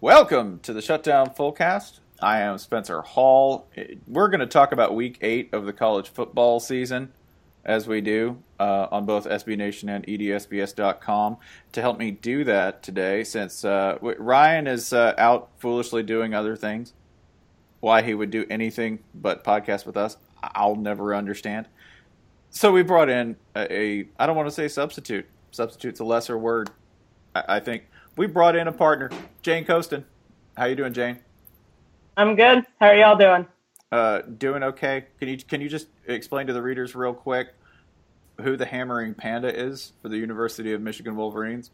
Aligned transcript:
Welcome 0.00 0.60
to 0.60 0.72
the 0.72 0.80
Shutdown 0.80 1.30
Fullcast. 1.30 1.98
I 2.22 2.38
am 2.42 2.58
Spencer 2.58 3.02
Hall. 3.02 3.68
We're 4.06 4.28
going 4.28 4.38
to 4.38 4.46
talk 4.46 4.70
about 4.70 4.94
Week 4.94 5.18
Eight 5.22 5.52
of 5.52 5.66
the 5.66 5.72
college 5.72 6.08
football 6.08 6.60
season, 6.60 7.12
as 7.64 7.88
we 7.88 8.00
do 8.00 8.40
uh, 8.60 8.86
on 8.92 9.06
both 9.06 9.26
SB 9.26 9.56
Nation 9.56 9.88
and 9.88 10.06
EDSBS.com. 10.06 11.38
To 11.72 11.80
help 11.80 11.98
me 11.98 12.12
do 12.12 12.44
that 12.44 12.80
today, 12.80 13.24
since 13.24 13.64
uh, 13.64 13.98
Ryan 14.00 14.68
is 14.68 14.92
uh, 14.92 15.14
out 15.18 15.50
foolishly 15.58 16.04
doing 16.04 16.32
other 16.32 16.54
things, 16.54 16.92
why 17.80 18.02
he 18.02 18.14
would 18.14 18.30
do 18.30 18.46
anything 18.48 19.00
but 19.12 19.42
podcast 19.42 19.84
with 19.84 19.96
us, 19.96 20.16
I'll 20.40 20.76
never 20.76 21.12
understand. 21.12 21.66
So 22.50 22.70
we 22.70 22.84
brought 22.84 23.08
in 23.08 23.34
a, 23.56 23.72
a 23.72 24.08
I 24.16 24.26
don't 24.26 24.36
want 24.36 24.46
to 24.46 24.54
say 24.54 24.68
substitute. 24.68 25.26
Substitute's 25.50 25.98
a 25.98 26.04
lesser 26.04 26.38
word. 26.38 26.70
I, 27.34 27.56
I 27.56 27.58
think 27.58 27.88
we 28.18 28.26
brought 28.26 28.56
in 28.56 28.66
a 28.66 28.72
partner, 28.72 29.10
Jane 29.42 29.64
Coaston. 29.64 30.04
How 30.56 30.66
you 30.66 30.74
doing, 30.74 30.92
Jane? 30.92 31.20
I'm 32.16 32.34
good. 32.34 32.66
How 32.80 32.88
are 32.88 32.96
y'all 32.96 33.16
doing? 33.16 33.46
Uh, 33.92 34.22
doing 34.22 34.62
okay. 34.64 35.04
Can 35.18 35.28
you 35.28 35.38
can 35.38 35.60
you 35.62 35.68
just 35.68 35.86
explain 36.06 36.48
to 36.48 36.52
the 36.52 36.60
readers 36.60 36.94
real 36.94 37.14
quick 37.14 37.54
who 38.40 38.56
the 38.56 38.66
hammering 38.66 39.14
panda 39.14 39.56
is 39.56 39.92
for 40.02 40.08
the 40.08 40.18
University 40.18 40.72
of 40.72 40.82
Michigan 40.82 41.16
Wolverines? 41.16 41.70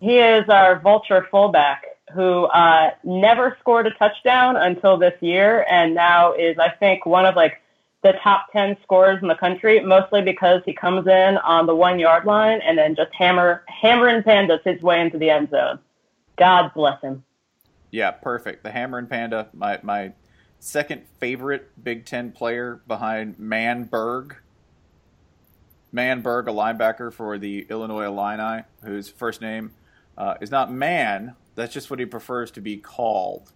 He 0.00 0.18
is 0.18 0.48
our 0.48 0.80
vulture 0.80 1.26
fullback 1.30 1.84
who 2.14 2.44
uh, 2.44 2.92
never 3.04 3.56
scored 3.60 3.86
a 3.86 3.90
touchdown 3.90 4.56
until 4.56 4.96
this 4.96 5.14
year, 5.20 5.66
and 5.70 5.94
now 5.94 6.32
is 6.32 6.58
I 6.58 6.70
think 6.70 7.04
one 7.04 7.26
of 7.26 7.36
like 7.36 7.60
the 8.02 8.12
top 8.22 8.52
10 8.52 8.76
scorers 8.82 9.18
in 9.22 9.28
the 9.28 9.34
country, 9.34 9.80
mostly 9.80 10.22
because 10.22 10.62
he 10.64 10.72
comes 10.72 11.06
in 11.06 11.38
on 11.38 11.66
the 11.66 11.74
one 11.74 11.98
yard 11.98 12.24
line 12.24 12.60
and 12.64 12.78
then 12.78 12.94
just 12.94 13.12
hammer, 13.12 13.64
hammer 13.66 14.06
and 14.08 14.24
pandas 14.24 14.62
his 14.64 14.80
way 14.82 15.00
into 15.00 15.18
the 15.18 15.30
end 15.30 15.50
zone. 15.50 15.78
God 16.36 16.70
bless 16.74 17.00
him. 17.02 17.24
Yeah, 17.90 18.10
perfect. 18.10 18.62
The 18.62 18.70
Hammering 18.70 19.06
Panda, 19.06 19.48
my 19.52 19.78
my 19.82 20.12
second 20.60 21.02
favorite 21.18 21.70
Big 21.82 22.04
Ten 22.04 22.32
player 22.32 22.80
behind 22.86 23.36
Manberg. 23.38 24.36
Manberg, 25.92 26.48
a 26.48 26.52
linebacker 26.52 27.12
for 27.12 27.38
the 27.38 27.66
Illinois 27.70 28.04
Illini, 28.04 28.64
whose 28.84 29.08
first 29.08 29.40
name 29.40 29.72
uh, 30.18 30.34
is 30.40 30.50
not 30.50 30.70
Man. 30.70 31.34
That's 31.54 31.72
just 31.72 31.90
what 31.90 31.98
he 31.98 32.04
prefers 32.04 32.50
to 32.52 32.60
be 32.60 32.76
called. 32.76 33.52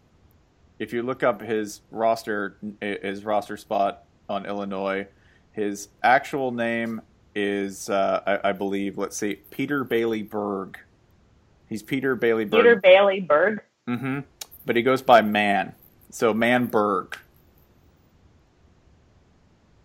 If 0.79 0.93
you 0.93 1.03
look 1.03 1.23
up 1.23 1.43
his 1.43 1.83
roster, 1.91 2.57
his 2.81 3.25
roster 3.25 3.57
spot 3.57 4.05
on 4.29 4.47
Illinois, 4.47 5.07
his 5.53 5.89
actual 6.03 6.51
name 6.51 7.01
is, 7.35 7.89
uh, 7.89 8.23
I, 8.27 8.51
I, 8.51 8.53
believe, 8.53 8.99
let's 8.99 9.17
see, 9.17 9.37
Peter 9.51 9.85
Bailey 9.85 10.23
Berg. 10.23 10.79
He's 11.69 11.83
Peter 11.83 12.15
Bailey 12.15 12.45
Berg. 12.45 12.61
Peter 12.61 12.77
Bailey 12.77 13.21
Berg. 13.21 13.63
Mm-hmm. 13.89 14.21
But 14.67 14.77
he 14.77 14.83
goes 14.83 15.03
by 15.03 15.23
Man. 15.23 15.75
So 16.11 16.35
Man 16.35 16.67
Berg. 16.67 17.17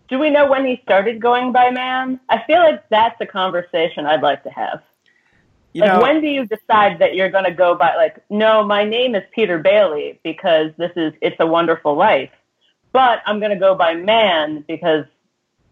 Do 0.08 0.18
we 0.18 0.30
know 0.30 0.48
when 0.48 0.64
he 0.64 0.80
started 0.82 1.20
going 1.20 1.52
by 1.52 1.70
Man? 1.70 2.20
I 2.28 2.42
feel 2.46 2.58
like 2.58 2.88
that's 2.88 3.20
a 3.20 3.26
conversation 3.26 4.06
I'd 4.06 4.22
like 4.22 4.42
to 4.44 4.50
have. 4.50 4.82
You 5.74 5.82
like 5.82 5.92
know, 5.92 6.00
when 6.00 6.20
do 6.20 6.28
you 6.28 6.46
decide 6.46 6.98
that 6.98 7.14
you're 7.14 7.30
going 7.30 7.44
to 7.44 7.52
go 7.52 7.74
by 7.74 7.94
like 7.94 8.22
no 8.30 8.64
my 8.64 8.84
name 8.84 9.14
is 9.14 9.22
Peter 9.32 9.58
Bailey 9.58 10.18
because 10.24 10.70
this 10.78 10.90
is 10.96 11.12
it's 11.20 11.36
a 11.40 11.46
wonderful 11.46 11.94
life 11.94 12.30
but 12.98 13.22
I'm 13.26 13.38
going 13.38 13.52
to 13.52 13.56
go 13.56 13.76
by 13.76 13.94
man 13.94 14.64
because 14.66 15.04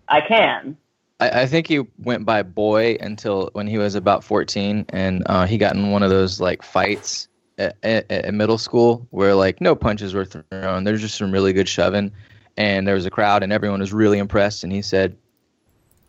I 0.07 0.21
can 0.21 0.77
I, 1.19 1.43
I, 1.43 1.47
think 1.47 1.67
he 1.67 1.81
went 1.99 2.25
by 2.25 2.45
boy 2.45 2.99
until 3.01 3.51
when 3.53 3.67
he 3.67 3.79
was 3.79 3.97
about 3.97 4.23
14 4.23 4.87
and 4.91 5.25
uh, 5.27 5.45
he 5.45 5.59
got 5.59 5.75
in 5.75 5.91
one 5.91 6.05
of 6.05 6.11
those 6.11 6.41
like 6.41 6.63
fights 6.63 7.27
at, 7.59 7.77
at, 7.83 8.09
at, 8.09 8.33
middle 8.33 8.59
school 8.59 9.09
where 9.11 9.35
like 9.35 9.61
no 9.61 9.75
punches 9.75 10.15
were 10.15 10.25
thrown. 10.25 10.85
There's 10.85 11.01
just 11.01 11.17
some 11.17 11.33
really 11.33 11.53
good 11.53 11.69
shoving, 11.69 12.13
and 12.57 12.87
there 12.87 12.95
was 12.95 13.07
a 13.07 13.11
crowd, 13.11 13.43
and 13.43 13.53
everyone 13.53 13.81
was 13.81 13.93
really 13.93 14.19
impressed. 14.19 14.63
And 14.63 14.73
he 14.73 14.83
said, 14.83 15.17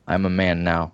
"I'm 0.07 0.25
a 0.25 0.29
man 0.29 0.63
now." 0.63 0.91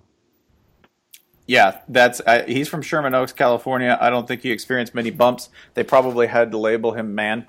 Yeah, 1.46 1.80
that's 1.88 2.22
uh, 2.24 2.44
he's 2.46 2.68
from 2.68 2.80
Sherman 2.80 3.14
Oaks, 3.14 3.32
California. 3.32 3.98
I 4.00 4.08
don't 4.08 4.26
think 4.26 4.40
he 4.40 4.52
experienced 4.52 4.94
many 4.94 5.10
bumps. 5.10 5.50
They 5.74 5.82
probably 5.82 6.28
had 6.28 6.52
to 6.52 6.58
label 6.58 6.92
him 6.92 7.14
man, 7.14 7.46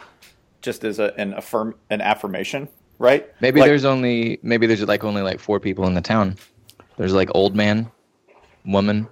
just 0.65 0.83
as 0.83 0.99
a, 0.99 1.13
an 1.17 1.33
affirm 1.35 1.75
an 1.89 2.01
affirmation, 2.01 2.67
right? 2.99 3.29
Maybe 3.39 3.61
like, 3.61 3.69
there's 3.69 3.85
only 3.85 4.39
maybe 4.41 4.67
there's 4.67 4.81
like 4.83 5.03
only 5.03 5.21
like 5.21 5.39
four 5.39 5.59
people 5.61 5.87
in 5.87 5.93
the 5.93 6.01
town. 6.01 6.35
There's 6.97 7.13
like 7.13 7.29
old 7.33 7.55
man, 7.55 7.89
woman, 8.65 9.07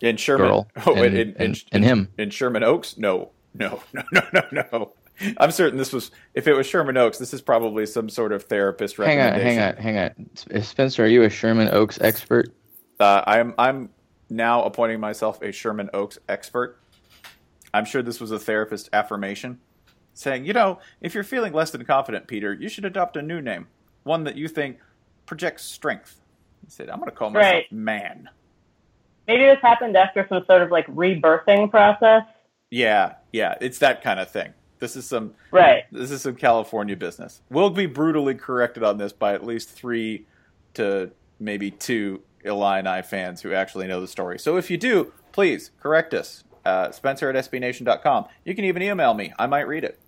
in 0.00 0.16
Sherman, 0.16 0.48
girl, 0.48 0.68
oh, 0.86 0.94
and, 0.94 1.16
in, 1.16 1.34
in, 1.34 1.54
in, 1.70 1.82
him 1.82 2.08
in 2.18 2.30
Sherman 2.30 2.64
Oaks. 2.64 2.98
No, 2.98 3.30
no, 3.52 3.82
no, 3.92 4.02
no, 4.12 4.22
no, 4.32 4.64
no. 4.72 4.92
I'm 5.38 5.52
certain 5.52 5.78
this 5.78 5.92
was 5.92 6.10
if 6.32 6.48
it 6.48 6.54
was 6.54 6.66
Sherman 6.66 6.96
Oaks, 6.96 7.18
this 7.18 7.32
is 7.32 7.42
probably 7.42 7.86
some 7.86 8.08
sort 8.08 8.32
of 8.32 8.44
therapist 8.44 8.96
hang. 8.96 9.18
Hang 9.18 9.34
on, 9.34 9.40
hang 9.40 9.58
on, 9.60 9.76
hang 9.76 9.98
on. 9.98 10.62
Spencer, 10.62 11.04
are 11.04 11.08
you 11.08 11.22
a 11.22 11.30
Sherman 11.30 11.68
Oaks 11.70 12.00
expert? 12.00 12.52
Uh, 12.98 13.22
I'm 13.26 13.54
I'm 13.58 13.90
now 14.30 14.64
appointing 14.64 15.00
myself 15.00 15.42
a 15.42 15.52
Sherman 15.52 15.90
Oaks 15.92 16.18
expert. 16.28 16.80
I'm 17.72 17.84
sure 17.84 18.02
this 18.02 18.20
was 18.20 18.30
a 18.30 18.38
therapist 18.38 18.88
affirmation 18.92 19.60
saying, 20.14 20.46
you 20.46 20.52
know, 20.52 20.78
if 21.00 21.14
you're 21.14 21.24
feeling 21.24 21.52
less 21.52 21.70
than 21.70 21.84
confident, 21.84 22.26
Peter, 22.26 22.54
you 22.54 22.68
should 22.68 22.84
adopt 22.84 23.16
a 23.16 23.22
new 23.22 23.40
name, 23.40 23.66
one 24.04 24.24
that 24.24 24.36
you 24.36 24.48
think 24.48 24.78
projects 25.26 25.64
strength. 25.64 26.20
He 26.64 26.70
said, 26.70 26.88
I'm 26.88 26.98
going 26.98 27.10
to 27.10 27.16
call 27.16 27.30
myself 27.30 27.52
right. 27.52 27.72
Man. 27.72 28.28
Maybe 29.26 29.44
this 29.44 29.58
happened 29.62 29.96
after 29.96 30.24
some 30.28 30.44
sort 30.46 30.62
of 30.62 30.70
like 30.70 30.86
rebirthing 30.86 31.70
process. 31.70 32.22
Yeah, 32.70 33.14
yeah, 33.32 33.54
it's 33.60 33.78
that 33.78 34.02
kind 34.02 34.20
of 34.20 34.30
thing. 34.30 34.52
This 34.78 34.96
is 34.96 35.06
some 35.06 35.34
right. 35.50 35.84
This 35.92 36.10
is 36.10 36.22
some 36.22 36.34
California 36.34 36.96
business. 36.96 37.40
We'll 37.48 37.70
be 37.70 37.86
brutally 37.86 38.34
corrected 38.34 38.82
on 38.82 38.98
this 38.98 39.12
by 39.12 39.32
at 39.32 39.44
least 39.44 39.70
three 39.70 40.26
to 40.74 41.10
maybe 41.38 41.70
two 41.70 42.22
Illini 42.44 43.02
fans 43.02 43.40
who 43.40 43.52
actually 43.52 43.86
know 43.86 44.00
the 44.00 44.08
story. 44.08 44.38
So 44.38 44.56
if 44.56 44.70
you 44.70 44.76
do, 44.76 45.12
please 45.32 45.70
correct 45.80 46.12
us. 46.12 46.44
Uh, 46.64 46.90
Spencer 46.90 47.30
at 47.30 47.50
SBNation.com. 47.50 48.26
You 48.44 48.54
can 48.54 48.64
even 48.64 48.82
email 48.82 49.14
me. 49.14 49.32
I 49.38 49.46
might 49.46 49.68
read 49.68 49.84
it. 49.84 50.00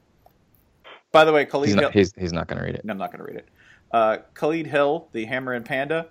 By 1.17 1.25
the 1.25 1.33
way, 1.33 1.47
Khalid 1.47 1.69
he's 1.69 1.77
not, 1.77 1.83
Hill, 1.85 1.91
he's, 1.93 2.13
he's 2.19 2.33
not 2.35 2.47
going 2.47 2.59
to 2.59 2.65
read 2.67 2.75
it. 2.75 2.85
I'm 2.87 2.99
not 2.99 3.11
going 3.11 3.25
to 3.25 3.33
read 3.33 3.37
it. 3.37 3.49
Uh, 3.91 4.19
Khalid 4.35 4.67
Hill, 4.67 5.09
the 5.13 5.25
Hammering 5.25 5.63
Panda. 5.63 6.11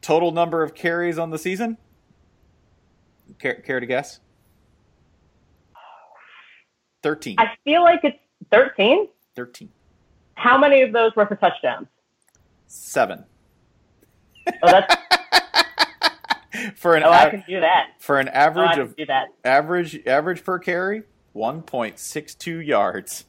Total 0.00 0.30
number 0.30 0.62
of 0.62 0.72
carries 0.72 1.18
on 1.18 1.30
the 1.30 1.38
season? 1.38 1.76
Care, 3.40 3.54
care 3.54 3.80
to 3.80 3.86
guess? 3.86 4.20
13. 7.02 7.40
I 7.40 7.46
feel 7.64 7.82
like 7.82 7.98
it's 8.04 8.16
13. 8.52 9.08
13. 9.34 9.68
How 10.36 10.56
many 10.56 10.82
of 10.82 10.92
those 10.92 11.10
were 11.16 11.26
for 11.26 11.34
touchdowns? 11.34 11.88
Seven. 12.68 13.24
Oh, 14.62 14.70
that's. 14.70 14.94
for 16.76 16.94
an 16.94 17.02
oh, 17.02 17.10
I 17.10 17.30
can 17.30 17.42
do 17.48 17.58
that. 17.58 17.94
For 17.98 18.20
an 18.20 18.28
average 18.28 18.78
oh, 18.78 18.82
of 18.82 18.94
average 19.44 20.06
average 20.06 20.44
per 20.44 20.60
carry, 20.60 21.02
1.62 21.34 22.64
yards. 22.64 23.24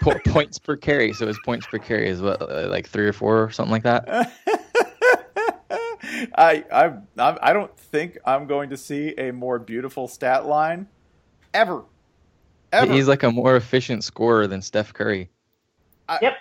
Po- 0.00 0.18
points 0.26 0.58
per 0.58 0.76
carry. 0.76 1.12
So 1.12 1.26
his 1.26 1.38
points 1.44 1.66
per 1.66 1.78
carry 1.78 2.08
is 2.08 2.20
what, 2.20 2.40
uh, 2.42 2.68
like 2.68 2.88
three 2.88 3.06
or 3.06 3.12
four 3.12 3.42
or 3.42 3.50
something 3.50 3.72
like 3.72 3.82
that. 3.84 4.32
I, 6.36 6.64
I 6.72 6.92
I 7.18 7.52
don't 7.52 7.76
think 7.76 8.18
I'm 8.24 8.46
going 8.46 8.70
to 8.70 8.76
see 8.76 9.14
a 9.16 9.32
more 9.32 9.58
beautiful 9.58 10.08
stat 10.08 10.46
line 10.46 10.86
ever. 11.52 11.84
Ever. 12.72 12.92
He's 12.92 13.08
like 13.08 13.22
a 13.22 13.30
more 13.30 13.56
efficient 13.56 14.04
scorer 14.04 14.46
than 14.46 14.60
Steph 14.60 14.92
Curry. 14.92 15.30
I, 16.08 16.18
yep. 16.20 16.34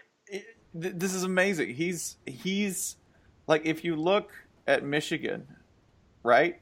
this 0.73 1.13
is 1.13 1.23
amazing. 1.23 1.73
He's 1.75 2.17
he's 2.25 2.97
like 3.47 3.65
if 3.65 3.83
you 3.83 3.95
look 3.95 4.31
at 4.67 4.83
Michigan, 4.83 5.47
right? 6.23 6.59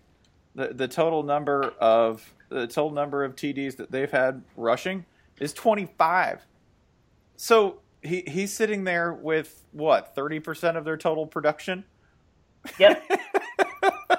The 0.55 0.69
the 0.73 0.87
total 0.87 1.23
number 1.23 1.73
of 1.79 2.33
the 2.49 2.67
total 2.67 2.91
number 2.91 3.23
of 3.23 3.35
TDs 3.35 3.77
that 3.77 3.91
they've 3.91 4.11
had 4.11 4.43
rushing 4.55 5.05
is 5.41 5.53
25. 5.53 6.45
So 7.35 7.79
he 8.01 8.23
he's 8.27 8.53
sitting 8.53 8.85
there 8.85 9.13
with 9.13 9.65
what 9.71 10.15
30% 10.15 10.77
of 10.77 10.85
their 10.85 10.95
total 10.95 11.25
production. 11.25 11.83
Yep. 12.79 13.03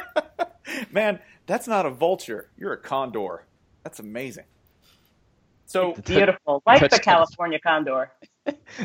Man, 0.93 1.21
that's 1.47 1.69
not 1.69 1.87
a 1.87 1.91
vulture. 1.91 2.51
You're 2.59 2.73
a 2.73 2.79
condor. 2.79 3.47
That's 3.85 4.01
amazing. 4.01 4.45
So 5.67 5.93
it's 5.93 6.11
beautiful, 6.11 6.63
like 6.67 6.91
the 6.91 6.99
California 6.99 7.59
condor. 7.59 8.11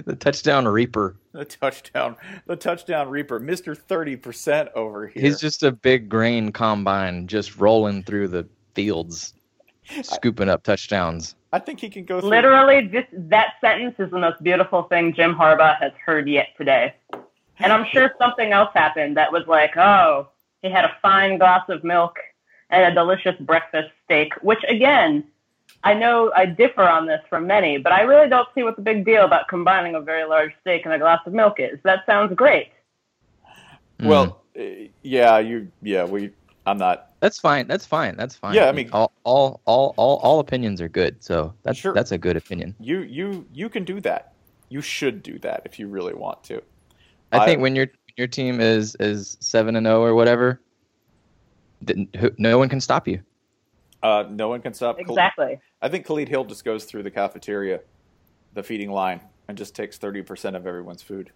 the 0.06 0.16
touchdown 0.16 0.68
reaper. 0.68 1.18
The 1.33 1.44
touchdown, 1.44 2.16
the 2.45 2.56
touchdown 2.56 3.10
reaper, 3.10 3.40
Mister 3.40 3.74
Thirty 3.74 4.16
Percent 4.16 4.69
over 4.75 5.07
here. 5.07 5.22
He's 5.22 5.40
just 5.40 5.63
a 5.63 5.72
big 5.72 6.07
grain 6.07 6.51
combine, 6.51 7.28
just 7.28 7.57
rolling 7.57 8.04
through 8.04 8.30
the 8.30 8.48
fields 8.75 9.33
scooping 10.04 10.50
up 10.50 10.63
touchdowns. 10.63 11.36
I 11.54 11.60
think 11.60 11.80
he 11.80 11.89
can 11.89 12.06
go 12.06 12.19
through. 12.19 12.30
Literally, 12.30 12.84
just 12.84 13.07
that 13.30 13.54
sentence 13.62 13.95
is 14.00 14.12
the 14.12 14.19
most 14.19 14.42
beautiful 14.44 14.84
thing 14.84 15.13
Jim 15.13 15.34
Harbaugh 15.34 15.80
has 15.80 15.92
heard 16.06 16.28
yet 16.28 16.48
today. 16.57 16.94
And 17.60 17.74
I'm 17.74 17.86
sure 17.92 18.13
something 18.19 18.51
else 18.51 18.69
happened 18.74 19.18
that 19.18 19.31
was 19.31 19.44
like, 19.48 19.75
oh, 19.78 20.28
he 20.62 20.69
had 20.69 20.86
a 20.86 20.95
fine 21.01 21.38
glass 21.38 21.63
of 21.69 21.84
milk 21.84 22.18
and 22.69 22.84
a 22.84 22.94
delicious 22.94 23.36
breakfast 23.39 23.89
steak, 24.06 24.34
which 24.42 24.60
again, 24.68 25.24
I 25.84 25.94
know 25.94 26.31
I 26.36 26.45
differ 26.45 26.83
on 26.83 27.06
this 27.06 27.22
from 27.30 27.48
many, 27.48 27.78
but 27.78 27.92
I 27.92 28.01
really 28.01 28.30
don't 28.30 28.48
see 28.54 28.63
what 28.63 28.75
the 28.75 28.81
big 28.81 29.06
deal 29.06 29.24
about 29.24 29.48
combining 29.48 29.95
a 29.95 30.01
very 30.01 30.25
large 30.25 30.51
steak 30.62 30.86
and 30.86 30.94
a 30.94 31.00
glass 31.00 31.19
of 31.25 31.33
milk 31.33 31.60
is. 31.60 31.80
That 31.83 32.06
sounds 32.06 32.36
great. 32.36 32.72
Well, 34.00 34.42
uh, 34.60 34.63
yeah, 35.01 35.40
you, 35.40 35.72
yeah, 35.81 36.04
we. 36.04 36.31
I'm 36.66 36.78
not. 36.78 37.06
That's 37.19 37.40
fine. 37.40 37.68
That's 37.68 37.86
fine. 37.86 38.16
That's 38.16 38.36
fine. 38.36 38.54
Yeah, 38.54 38.68
I 38.69 38.72
mean- 38.72 38.90
all 38.94 39.12
all 39.24 39.62
all 39.66 39.94
all, 39.98 40.18
all 40.18 40.40
opinions 40.40 40.81
are 40.81 40.90
good. 40.90 41.24
So 41.24 41.54
that's 41.64 41.78
Sure. 41.80 41.94
that's 41.94 42.12
a 42.12 42.18
good 42.18 42.38
opinion. 42.38 42.75
You, 42.80 43.00
you, 43.02 43.46
you 43.54 43.69
can 43.69 43.84
do 43.84 44.00
that. 44.02 44.34
You 44.69 44.81
should 44.81 45.24
do 45.24 45.40
that 45.40 45.62
if 45.66 45.80
you 45.80 45.88
really 45.88 46.14
want 46.14 46.44
to. 46.46 46.62
I, 47.31 47.40
I- 47.40 47.46
think 47.46 47.62
when 47.62 47.75
your 47.75 47.88
your 48.18 48.28
team 48.28 48.60
is 48.62 48.96
is 49.00 49.38
seven 49.40 49.75
and 49.75 49.86
zero 49.86 50.04
or 50.04 50.14
whatever, 50.16 50.62
no 52.38 52.58
one 52.58 52.69
can 52.69 52.81
stop 52.81 53.08
you. 53.08 53.22
Uh, 54.04 54.25
no 54.30 54.48
one 54.48 54.62
can 54.62 54.74
stop. 54.74 54.98
Khal- 54.98 55.10
Exactly. 55.10 55.60
I 55.81 55.90
think 55.90 56.06
Khalid 56.06 56.30
Hill 56.30 56.46
just 56.46 56.64
goes 56.66 56.86
through 56.86 57.04
the 57.04 57.12
cafeteria, 57.12 57.81
the 58.54 58.64
feeding 58.64 58.92
line, 58.92 59.22
and 59.48 59.58
just 59.58 59.75
takes 59.75 59.98
thirty 59.98 60.22
percent 60.22 60.56
of 60.56 60.68
everyone's 60.68 61.02
food. 61.02 61.31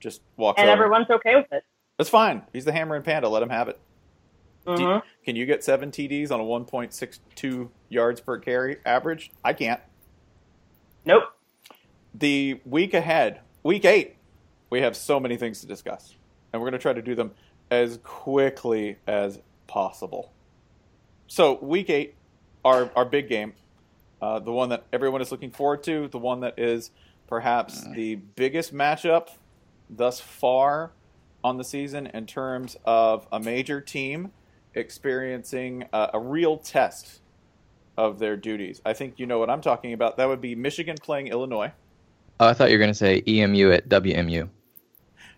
Just 0.00 0.20
walks 0.36 0.60
And 0.60 0.68
over. 0.68 0.76
everyone's 0.84 1.10
okay 1.10 1.34
with 1.34 1.52
it. 1.52 1.64
That's 1.96 2.10
fine. 2.10 2.42
He's 2.52 2.64
the 2.64 2.72
hammering 2.72 3.02
panda. 3.02 3.28
Let 3.28 3.42
him 3.42 3.50
have 3.50 3.68
it. 3.68 3.78
Do 4.76 4.82
you- 4.82 4.88
Mhm. 4.88 5.02
can 5.24 5.36
you 5.36 5.46
get 5.46 5.64
seven 5.64 5.90
TDs 5.90 6.30
on 6.30 6.40
a 6.40 6.44
1.62 6.44 7.70
yards 7.88 8.20
per 8.20 8.38
carry 8.38 8.78
average? 8.84 9.30
I 9.44 9.52
can't. 9.52 9.80
Nope. 11.04 11.24
The 12.14 12.60
week 12.64 12.94
ahead, 12.94 13.40
week 13.62 13.84
eight, 13.84 14.16
we 14.70 14.80
have 14.80 14.96
so 14.96 15.18
many 15.20 15.36
things 15.36 15.60
to 15.60 15.66
discuss, 15.66 16.14
and 16.52 16.60
we're 16.60 16.66
going 16.68 16.78
to 16.78 16.82
try 16.82 16.92
to 16.92 17.02
do 17.02 17.14
them 17.14 17.32
as 17.70 17.98
quickly 18.02 18.96
as 19.06 19.40
possible. 19.66 20.32
So, 21.26 21.54
week 21.62 21.90
eight, 21.90 22.14
our 22.64 22.90
our 22.96 23.04
big 23.04 23.28
game, 23.28 23.54
uh, 24.20 24.38
the 24.40 24.52
one 24.52 24.70
that 24.70 24.84
everyone 24.92 25.20
is 25.20 25.30
looking 25.30 25.50
forward 25.50 25.82
to, 25.84 26.08
the 26.08 26.18
one 26.18 26.40
that 26.40 26.58
is 26.58 26.90
perhaps 27.26 27.84
the 27.94 28.16
biggest 28.16 28.74
matchup 28.74 29.28
thus 29.90 30.18
far 30.20 30.92
on 31.44 31.56
the 31.58 31.64
season 31.64 32.06
in 32.08 32.26
terms 32.26 32.76
of 32.84 33.26
a 33.30 33.38
major 33.38 33.80
team 33.80 34.32
experiencing 34.74 35.84
a, 35.92 36.10
a 36.14 36.20
real 36.20 36.56
test 36.58 37.20
of 37.96 38.18
their 38.18 38.36
duties. 38.36 38.80
I 38.84 38.92
think 38.92 39.18
you 39.18 39.26
know 39.26 39.38
what 39.38 39.50
I'm 39.50 39.60
talking 39.60 39.92
about. 39.92 40.16
That 40.16 40.28
would 40.28 40.40
be 40.40 40.54
Michigan 40.54 40.96
playing 41.02 41.28
Illinois. 41.28 41.72
Oh, 42.40 42.46
I 42.46 42.52
thought 42.52 42.70
you 42.70 42.76
were 42.76 42.82
going 42.84 42.90
to 42.90 42.94
say 42.94 43.22
EMU 43.26 43.72
at 43.72 43.88
WMU. 43.88 44.48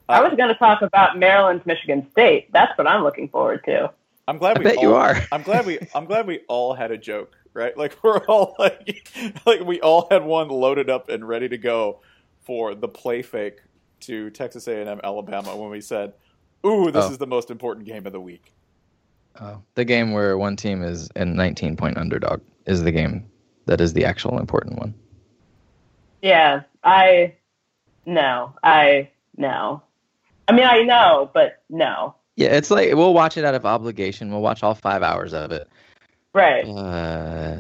I 0.08 0.20
was 0.22 0.34
going 0.36 0.48
to 0.48 0.54
talk 0.56 0.82
about 0.82 1.18
Maryland's 1.18 1.64
Michigan 1.64 2.06
State. 2.10 2.52
That's 2.52 2.76
what 2.76 2.86
I'm 2.86 3.02
looking 3.02 3.28
forward 3.28 3.64
to. 3.64 3.90
I'm 4.28 4.38
glad 4.38 4.56
I 4.56 4.60
we 4.60 4.64
bet 4.64 4.76
all, 4.76 4.82
you 4.82 4.94
are. 4.94 5.16
I'm 5.32 5.42
glad 5.42 5.64
we 5.66 5.78
I'm 5.94 6.04
glad 6.04 6.26
we 6.26 6.40
all 6.48 6.74
had 6.74 6.90
a 6.90 6.98
joke, 6.98 7.36
right? 7.54 7.76
Like 7.76 7.96
we're 8.02 8.18
all 8.26 8.54
like 8.58 9.08
like 9.46 9.60
we 9.60 9.80
all 9.80 10.08
had 10.10 10.24
one 10.24 10.48
loaded 10.48 10.90
up 10.90 11.08
and 11.08 11.26
ready 11.26 11.48
to 11.48 11.56
go 11.58 12.00
for 12.42 12.74
the 12.74 12.88
play 12.88 13.22
fake 13.22 13.60
to 14.00 14.30
Texas 14.30 14.66
A&M 14.66 15.00
Alabama 15.02 15.56
when 15.56 15.70
we 15.70 15.80
said, 15.80 16.12
"Ooh, 16.66 16.90
this 16.90 17.06
Oh. 17.06 17.10
is 17.10 17.18
the 17.18 17.26
most 17.26 17.50
important 17.50 17.86
game 17.86 18.06
of 18.06 18.12
the 18.12 18.20
week." 18.20 18.52
The 19.74 19.84
game 19.84 20.12
where 20.12 20.36
one 20.38 20.56
team 20.56 20.82
is 20.82 21.08
a 21.16 21.24
19 21.24 21.76
point 21.76 21.96
underdog 21.96 22.40
is 22.66 22.82
the 22.82 22.92
game 22.92 23.24
that 23.66 23.80
is 23.80 23.92
the 23.92 24.04
actual 24.04 24.38
important 24.38 24.78
one. 24.78 24.94
Yeah, 26.22 26.62
I 26.84 27.34
no, 28.06 28.52
I 28.62 29.08
no. 29.36 29.82
I 30.48 30.52
mean, 30.52 30.64
I 30.66 30.82
know, 30.82 31.30
but 31.32 31.62
no. 31.70 32.14
Yeah, 32.36 32.48
it's 32.48 32.70
like 32.70 32.94
we'll 32.94 33.14
watch 33.14 33.36
it 33.36 33.44
out 33.44 33.54
of 33.54 33.64
obligation. 33.64 34.30
We'll 34.30 34.40
watch 34.42 34.62
all 34.62 34.74
five 34.74 35.02
hours 35.02 35.32
of 35.32 35.52
it. 35.52 35.68
Right. 36.34 36.64
Uh, 36.66 37.56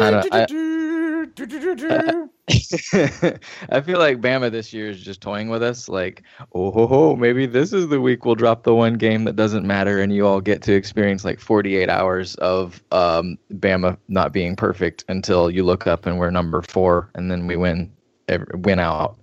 I 0.00 0.10
don't- 0.10 0.34
I- 0.34 0.46
I 3.70 3.80
feel 3.80 3.98
like 3.98 4.20
Bama 4.20 4.50
this 4.50 4.72
year 4.72 4.90
is 4.90 5.02
just 5.02 5.20
toying 5.20 5.48
with 5.48 5.62
us. 5.62 5.88
Like, 5.88 6.22
oh, 6.54 6.70
ho, 6.70 6.86
ho, 6.86 7.16
maybe 7.16 7.46
this 7.46 7.72
is 7.72 7.88
the 7.88 8.00
week 8.00 8.24
we'll 8.24 8.34
drop 8.34 8.64
the 8.64 8.74
one 8.74 8.94
game 8.94 9.24
that 9.24 9.36
doesn't 9.36 9.66
matter, 9.66 10.00
and 10.00 10.14
you 10.14 10.26
all 10.26 10.40
get 10.40 10.62
to 10.62 10.72
experience 10.74 11.24
like 11.24 11.40
48 11.40 11.88
hours 11.88 12.34
of 12.36 12.82
um, 12.92 13.38
Bama 13.54 13.96
not 14.08 14.32
being 14.32 14.56
perfect 14.56 15.04
until 15.08 15.50
you 15.50 15.64
look 15.64 15.86
up 15.86 16.06
and 16.06 16.18
we're 16.18 16.30
number 16.30 16.62
four, 16.62 17.10
and 17.14 17.30
then 17.30 17.46
we 17.46 17.56
win, 17.56 17.92
win 18.54 18.78
out. 18.78 19.16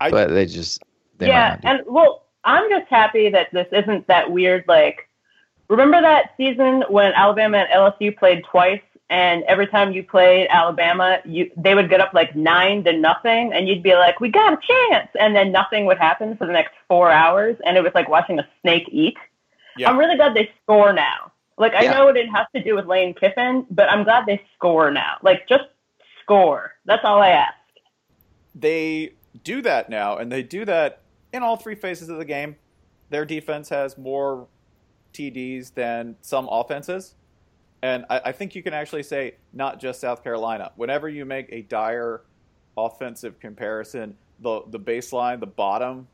I- 0.00 0.10
but 0.10 0.28
they 0.30 0.46
just, 0.46 0.82
they 1.18 1.26
yeah, 1.28 1.58
might 1.62 1.70
and 1.70 1.82
well, 1.86 2.26
I'm 2.44 2.70
just 2.70 2.88
happy 2.88 3.28
that 3.30 3.48
this 3.52 3.66
isn't 3.72 4.06
that 4.06 4.30
weird. 4.30 4.64
Like, 4.68 5.08
remember 5.68 6.00
that 6.00 6.30
season 6.36 6.84
when 6.88 7.12
Alabama 7.12 7.58
and 7.58 7.68
LSU 7.70 8.16
played 8.16 8.44
twice, 8.44 8.80
and 9.10 9.42
every 9.44 9.66
time 9.66 9.92
you 9.92 10.02
played 10.02 10.46
Alabama, 10.50 11.18
you 11.24 11.50
they 11.56 11.74
would 11.74 11.88
get 11.90 12.00
up 12.00 12.12
like 12.14 12.34
nine 12.36 12.84
to 12.84 12.92
nothing, 12.92 13.52
and 13.52 13.68
you'd 13.68 13.82
be 13.82 13.94
like, 13.94 14.20
"We 14.20 14.28
got 14.30 14.52
a 14.52 14.58
chance," 14.90 15.08
and 15.18 15.34
then 15.34 15.50
nothing 15.52 15.86
would 15.86 15.98
happen 15.98 16.36
for 16.36 16.46
the 16.46 16.52
next 16.52 16.72
four 16.88 17.10
hours, 17.10 17.56
and 17.64 17.76
it 17.76 17.82
was 17.82 17.92
like 17.94 18.08
watching 18.08 18.38
a 18.38 18.48
snake 18.62 18.88
eat. 18.90 19.16
Yeah. 19.76 19.88
I'm 19.90 19.98
really 19.98 20.16
glad 20.16 20.34
they 20.34 20.50
score 20.62 20.92
now. 20.92 21.32
Like, 21.56 21.74
I 21.74 21.82
Yeah. 21.84 21.92
know 21.92 22.08
it 22.08 22.14
didn't 22.14 22.34
to 22.54 22.62
do 22.62 22.74
with 22.76 22.86
Lane 22.86 23.14
Kiffin, 23.14 23.66
but 23.70 23.90
I'm 23.90 24.04
glad 24.04 24.26
they 24.26 24.40
score 24.54 24.90
now. 24.90 25.16
Like, 25.22 25.48
just 25.48 25.64
score. 26.22 26.74
That's 26.84 27.04
all 27.04 27.20
I 27.22 27.30
ask. 27.30 27.54
they 28.54 29.12
do 29.44 29.62
that 29.62 29.88
now, 29.88 30.16
and 30.16 30.32
they 30.32 30.42
do 30.42 30.64
that 30.64 31.00
in 31.32 31.42
all 31.42 31.56
three 31.56 31.74
phases 31.76 32.08
of 32.08 32.18
the 32.18 32.24
game. 32.24 32.56
Their 33.10 33.24
defense 33.24 33.68
has 33.68 33.96
more 33.96 34.48
TDs 35.12 35.74
than 35.74 36.16
some 36.20 36.48
offenses. 36.50 37.14
And 37.82 38.04
I, 38.10 38.20
I 38.26 38.32
think 38.32 38.54
you 38.54 38.62
can 38.62 38.74
actually 38.74 39.02
say 39.02 39.36
not 39.52 39.80
just 39.80 40.00
South 40.00 40.24
Carolina. 40.24 40.72
Whenever 40.76 41.08
you 41.08 41.24
make 41.24 41.46
a 41.50 41.62
dire 41.62 42.22
offensive 42.76 43.38
comparison, 43.40 44.16
the 44.40 44.62
the 44.68 44.80
baseline, 44.80 45.40
the 45.40 45.46
bottom, 45.46 46.06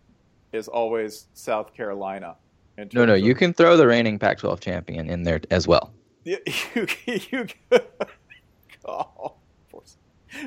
is 0.53 0.69
always 0.69 1.27
South 1.35 1.75
Carolina. 1.75 2.37
in 2.79 2.89
No, 2.93 3.05
no, 3.05 3.15
you 3.15 3.35
can 3.35 3.53
throw 3.53 3.77
the 3.77 3.87
reigning 3.87 4.19
Pac-12 4.19 4.61
champion 4.61 5.11
in 5.11 5.23
there 5.23 5.41
as 5.51 5.67
well. 5.67 5.93
You, 6.27 6.39
you, 6.75 6.87
you 7.31 7.47
oh, 8.87 9.35
poor, 9.71 9.83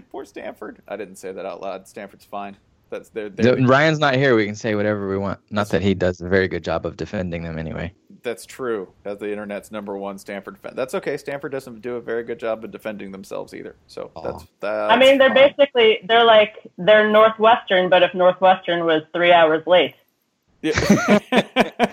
poor 0.10 0.26
Stanford. 0.26 0.82
I 0.88 0.98
didn't 0.98 1.18
say 1.18 1.32
that 1.32 1.46
out 1.46 1.62
loud. 1.62 1.88
Stanford's 1.88 2.26
fine. 2.26 2.58
That's 2.90 3.10
their 3.10 3.30
Ryan's 3.30 4.00
not 4.00 4.16
here. 4.16 4.36
We 4.36 4.48
can 4.48 4.56
say 4.56 4.74
whatever 4.74 5.08
we 5.08 5.18
want. 5.20 5.40
Not 5.52 5.70
that 5.70 5.84
he 5.84 5.94
does 5.94 6.20
a 6.20 6.28
very 6.28 6.48
good 6.48 6.64
job 6.64 6.88
of 6.88 6.98
defending 6.98 7.44
them 7.44 7.60
anyway. 7.60 7.94
That's 8.24 8.46
true. 8.46 8.90
As 9.06 9.18
the 9.20 9.32
internet's 9.32 9.72
number 9.72 9.98
one 9.98 10.18
Stanford 10.18 10.58
fan. 10.58 10.74
That's 10.76 10.94
okay. 10.96 11.18
Stanford 11.18 11.52
doesn't 11.52 11.82
do 11.82 11.96
a 11.96 12.02
very 12.02 12.24
good 12.24 12.40
job 12.40 12.64
of 12.64 12.72
defending 12.72 13.12
themselves 13.12 13.54
either. 13.54 13.76
So 13.88 14.12
Aw. 14.16 14.22
that's 14.22 14.46
that. 14.60 14.92
I 14.92 14.98
mean, 14.98 15.18
they're 15.18 15.34
fine. 15.34 15.54
basically 15.58 16.00
they're 16.08 16.24
like 16.26 16.56
they're 16.78 17.10
Northwestern, 17.10 17.90
but 17.90 18.04
if 18.04 18.14
Northwestern 18.14 18.86
was 18.86 19.04
three 19.14 19.32
hours 19.32 19.66
late. 19.68 19.96
Yeah. 20.62 20.74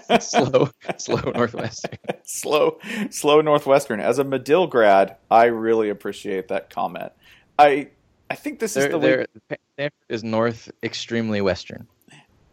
slow, 0.20 0.70
slow 0.96 1.32
Northwestern. 1.34 1.98
slow, 2.24 2.78
slow 3.10 3.40
Northwestern. 3.40 4.00
As 4.00 4.18
a 4.18 4.24
Medill 4.24 4.66
grad, 4.66 5.16
I 5.30 5.46
really 5.46 5.90
appreciate 5.90 6.48
that 6.48 6.70
comment. 6.70 7.12
I 7.58 7.88
I 8.30 8.34
think 8.36 8.58
this 8.58 8.76
is 8.76 8.84
They're, 8.84 8.92
the 8.92 8.98
they're, 8.98 9.58
Stanford 9.74 9.92
is 10.08 10.24
north, 10.24 10.70
extremely 10.82 11.40
western. 11.40 11.86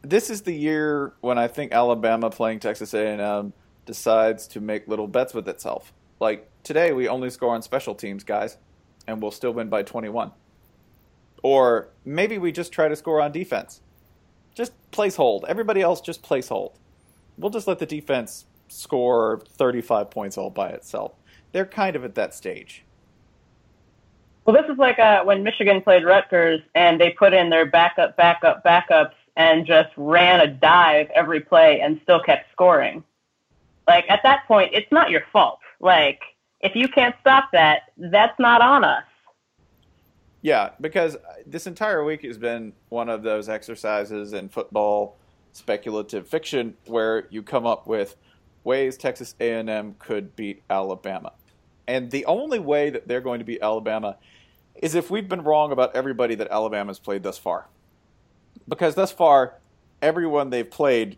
this 0.02 0.30
is 0.30 0.42
the 0.42 0.54
year 0.54 1.14
when 1.22 1.38
I 1.38 1.48
think 1.48 1.72
Alabama 1.72 2.30
playing 2.30 2.60
Texas 2.60 2.94
A&M 2.94 3.54
decides 3.92 4.48
to 4.48 4.62
make 4.62 4.88
little 4.88 5.06
bets 5.06 5.34
with 5.34 5.50
itself. 5.50 5.92
Like 6.22 6.50
today, 6.64 6.94
we 6.94 7.10
only 7.10 7.30
score 7.30 7.54
on 7.54 7.62
special 7.62 7.94
teams, 7.94 8.24
guys, 8.24 8.56
and 9.06 9.22
we'll 9.22 9.32
still 9.32 9.52
win 9.52 9.68
by 9.68 9.84
21. 9.84 10.32
Or 11.44 11.90
maybe 12.06 12.38
we 12.38 12.54
just 12.54 12.72
try 12.72 12.88
to 12.88 12.96
score 12.96 13.20
on 13.20 13.34
defense. 13.34 13.82
Just 14.56 14.72
place 14.92 15.18
hold. 15.18 15.44
Everybody 15.46 15.82
else 15.82 16.00
just 16.00 16.22
place 16.24 16.48
hold. 16.48 16.80
We'll 17.38 17.52
just 17.52 17.68
let 17.68 17.80
the 17.80 17.86
defense 17.86 18.46
score 18.70 19.42
35 19.58 20.10
points 20.10 20.38
all 20.38 20.50
by 20.50 20.70
itself. 20.70 21.12
They're 21.52 21.66
kind 21.66 21.98
of 21.98 22.06
at 22.06 22.16
that 22.16 22.34
stage. 22.34 22.86
Well, 24.46 24.56
this 24.56 24.72
is 24.72 24.78
like 24.78 25.00
uh, 25.00 25.26
when 25.26 25.44
Michigan 25.44 25.82
played 25.82 26.06
Rutgers 26.06 26.62
and 26.76 27.00
they 27.02 27.10
put 27.10 27.34
in 27.34 27.50
their 27.50 27.66
backup, 27.66 28.16
backup, 28.16 28.64
backups 28.64 29.16
and 29.36 29.66
just 29.66 29.90
ran 29.98 30.40
a 30.40 30.48
dive 30.48 31.10
every 31.14 31.42
play 31.42 31.82
and 31.82 32.00
still 32.04 32.22
kept 32.22 32.50
scoring. 32.54 33.04
Like 33.88 34.06
at 34.10 34.22
that 34.24 34.48
point, 34.48 34.72
it's 34.74 34.92
not 34.92 35.10
your 35.10 35.24
fault. 35.32 35.60
Like 35.80 36.20
if 36.62 36.76
you 36.76 36.88
can't 36.88 37.16
stop 37.22 37.50
that, 37.54 37.84
that's 37.98 38.38
not 38.40 38.62
on 38.62 38.84
us. 38.84 39.04
Yeah, 40.42 40.72
because 40.82 41.18
this 41.46 41.68
entire 41.68 42.04
week 42.04 42.24
has 42.24 42.38
been 42.38 42.74
one 42.90 43.10
of 43.10 43.22
those 43.22 43.48
exercises 43.48 44.34
in 44.34 44.50
football 44.50 45.18
speculative 45.54 46.28
fiction 46.28 46.76
where 46.86 47.28
you 47.30 47.44
come 47.44 47.66
up 47.66 47.86
with 47.86 48.16
ways 48.64 48.98
Texas 48.98 49.36
A&M 49.40 49.96
could 50.00 50.36
beat 50.36 50.64
Alabama. 50.70 51.34
And 51.88 52.10
the 52.10 52.26
only 52.26 52.60
way 52.60 52.90
that 52.90 53.08
they're 53.08 53.22
going 53.22 53.40
to 53.40 53.46
beat 53.46 53.62
Alabama 53.62 54.18
is 54.76 54.96
if 54.96 55.12
we've 55.12 55.28
been 55.28 55.44
wrong 55.44 55.72
about 55.72 55.96
everybody 55.96 56.36
that 56.36 56.50
Alabama's 56.50 57.00
played 57.00 57.24
thus 57.24 57.38
far. 57.38 57.68
Because 58.68 58.96
thus 58.96 59.12
far, 59.12 59.56
everyone 60.02 60.50
they've 60.50 60.70
played 60.70 61.18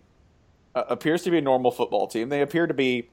uh, 0.76 0.84
appears 0.90 1.24
to 1.24 1.32
be 1.32 1.38
a 1.38 1.42
normal 1.42 1.72
football 1.72 2.08
team. 2.08 2.30
They 2.30 2.42
appear 2.42 2.68
to 2.68 2.74
be 2.74 3.10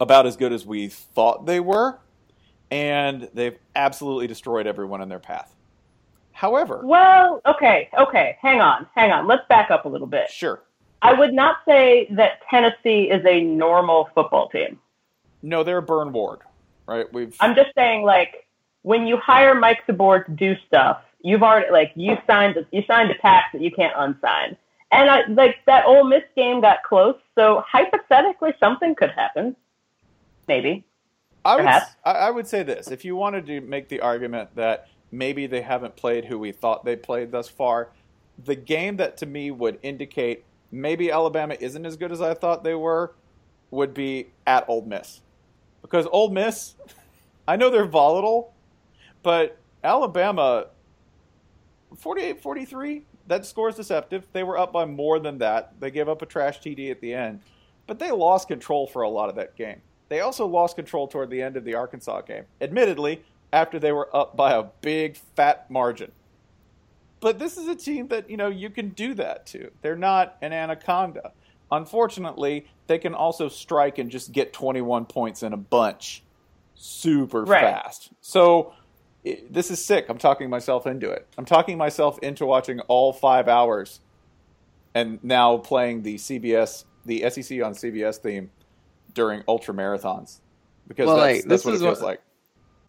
about 0.00 0.26
as 0.26 0.36
good 0.36 0.52
as 0.52 0.64
we 0.66 0.88
thought 0.88 1.46
they 1.46 1.60
were. 1.60 1.98
and 2.70 3.28
they've 3.34 3.56
absolutely 3.74 4.26
destroyed 4.26 4.66
everyone 4.66 5.00
in 5.00 5.08
their 5.08 5.18
path. 5.18 5.54
However, 6.32 6.82
Well, 6.84 7.40
okay, 7.46 7.88
okay. 7.98 8.36
Hang 8.40 8.60
on, 8.60 8.86
hang 8.94 9.10
on. 9.10 9.26
Let's 9.26 9.42
back 9.48 9.70
up 9.70 9.86
a 9.86 9.88
little 9.88 10.06
bit. 10.06 10.30
sure, 10.30 10.62
I 11.02 11.12
would 11.14 11.32
not 11.32 11.56
say 11.66 12.06
that 12.10 12.40
Tennessee 12.50 13.10
is 13.10 13.24
a 13.26 13.40
normal 13.42 14.10
football 14.14 14.48
team. 14.50 14.78
no, 15.42 15.64
they're 15.64 15.78
a 15.78 15.82
burn 15.82 16.12
ward, 16.12 16.40
right? 16.86 17.10
We've 17.12 17.34
I'm 17.40 17.54
just 17.56 17.70
saying, 17.74 18.02
like, 18.02 18.46
when 18.82 19.06
you 19.06 19.16
hire 19.16 19.54
Mike 19.54 19.80
DeBord 19.88 20.26
to 20.26 20.32
do 20.32 20.54
stuff, 20.66 21.00
you've 21.22 21.42
already 21.42 21.72
like 21.72 21.92
you 21.96 22.16
signed 22.26 22.54
you 22.70 22.82
signed 22.86 23.10
a 23.10 23.14
pact 23.14 23.54
that 23.54 23.62
you 23.62 23.70
can't 23.72 23.94
unsign. 23.96 24.56
And 24.90 25.10
I 25.10 25.26
like 25.26 25.56
that 25.66 25.84
Ole 25.84 26.04
Miss 26.04 26.22
game 26.34 26.60
got 26.60 26.82
close, 26.82 27.16
so 27.34 27.62
hypothetically 27.66 28.52
something 28.58 28.94
could 28.94 29.10
happen. 29.10 29.54
Maybe. 30.46 30.84
I 31.44 31.56
would, 31.56 31.64
Perhaps. 31.64 31.96
I 32.04 32.12
I 32.12 32.30
would 32.30 32.46
say 32.46 32.62
this: 32.62 32.90
if 32.90 33.04
you 33.04 33.14
wanted 33.14 33.46
to 33.46 33.60
make 33.60 33.88
the 33.88 34.00
argument 34.00 34.54
that 34.56 34.88
maybe 35.10 35.46
they 35.46 35.60
haven't 35.60 35.96
played 35.96 36.24
who 36.24 36.38
we 36.38 36.52
thought 36.52 36.84
they 36.84 36.96
played 36.96 37.32
thus 37.32 37.48
far, 37.48 37.90
the 38.44 38.54
game 38.54 38.96
that 38.96 39.16
to 39.18 39.26
me 39.26 39.50
would 39.50 39.78
indicate 39.82 40.44
maybe 40.70 41.10
Alabama 41.10 41.56
isn't 41.58 41.84
as 41.84 41.96
good 41.96 42.12
as 42.12 42.20
I 42.20 42.34
thought 42.34 42.64
they 42.64 42.74
were 42.74 43.14
would 43.70 43.92
be 43.92 44.28
at 44.46 44.66
Ole 44.68 44.82
Miss, 44.82 45.20
because 45.82 46.06
Ole 46.10 46.30
Miss, 46.30 46.74
I 47.48 47.56
know 47.56 47.70
they're 47.70 47.84
volatile, 47.84 48.54
but 49.22 49.58
Alabama, 49.84 50.66
48-43, 51.94 53.02
that 53.28 53.46
score 53.46 53.68
is 53.68 53.76
deceptive. 53.76 54.26
They 54.32 54.42
were 54.42 54.58
up 54.58 54.72
by 54.72 54.84
more 54.84 55.18
than 55.20 55.38
that. 55.38 55.78
They 55.80 55.90
gave 55.90 56.08
up 56.08 56.22
a 56.22 56.26
trash 56.26 56.60
TD 56.60 56.90
at 56.90 57.00
the 57.00 57.14
end, 57.14 57.40
but 57.86 57.98
they 57.98 58.10
lost 58.10 58.48
control 58.48 58.86
for 58.86 59.02
a 59.02 59.08
lot 59.08 59.28
of 59.28 59.36
that 59.36 59.56
game. 59.56 59.80
They 60.08 60.20
also 60.20 60.46
lost 60.46 60.76
control 60.76 61.06
toward 61.06 61.30
the 61.30 61.42
end 61.42 61.56
of 61.56 61.64
the 61.64 61.74
Arkansas 61.74 62.22
game, 62.22 62.44
admittedly, 62.60 63.22
after 63.52 63.78
they 63.78 63.92
were 63.92 64.14
up 64.14 64.36
by 64.36 64.52
a 64.52 64.64
big 64.80 65.16
fat 65.36 65.70
margin. 65.70 66.12
But 67.20 67.38
this 67.38 67.56
is 67.56 67.66
a 67.68 67.74
team 67.74 68.08
that, 68.08 68.30
you 68.30 68.36
know, 68.36 68.48
you 68.48 68.70
can 68.70 68.90
do 68.90 69.14
that 69.14 69.46
to. 69.46 69.70
They're 69.82 69.96
not 69.96 70.36
an 70.40 70.52
anaconda. 70.52 71.32
Unfortunately, 71.70 72.66
they 72.86 72.98
can 72.98 73.14
also 73.14 73.48
strike 73.48 73.98
and 73.98 74.10
just 74.10 74.32
get 74.32 74.52
21 74.52 75.04
points 75.06 75.42
in 75.42 75.52
a 75.52 75.56
bunch 75.56 76.22
super 76.74 77.42
Right. 77.44 77.60
fast. 77.60 78.10
So 78.20 78.72
i 79.26 79.42
this 79.50 79.70
is 79.70 79.84
sick. 79.84 80.06
I'm 80.08 80.18
talking 80.18 80.48
myself 80.50 80.86
into 80.86 81.10
it. 81.10 81.26
I'm 81.36 81.44
talking 81.44 81.78
myself 81.78 82.18
into 82.20 82.46
watching 82.46 82.80
all 82.80 83.12
five 83.12 83.48
hours 83.48 84.00
and 84.94 85.22
now 85.22 85.58
playing 85.58 86.02
the 86.02 86.16
CBS, 86.16 86.84
the 87.04 87.20
SEC 87.30 87.62
on 87.62 87.74
CBS 87.74 88.16
theme 88.16 88.50
during 89.14 89.42
ultra 89.48 89.74
marathons 89.74 90.40
because 90.88 91.06
Well, 91.06 91.16
that's, 91.16 91.38
like, 91.38 91.44
that's 91.44 91.62
this 91.62 91.64
what 91.64 91.74
it 91.74 91.76
is 91.76 91.82
feels 91.82 92.02
like. 92.02 92.20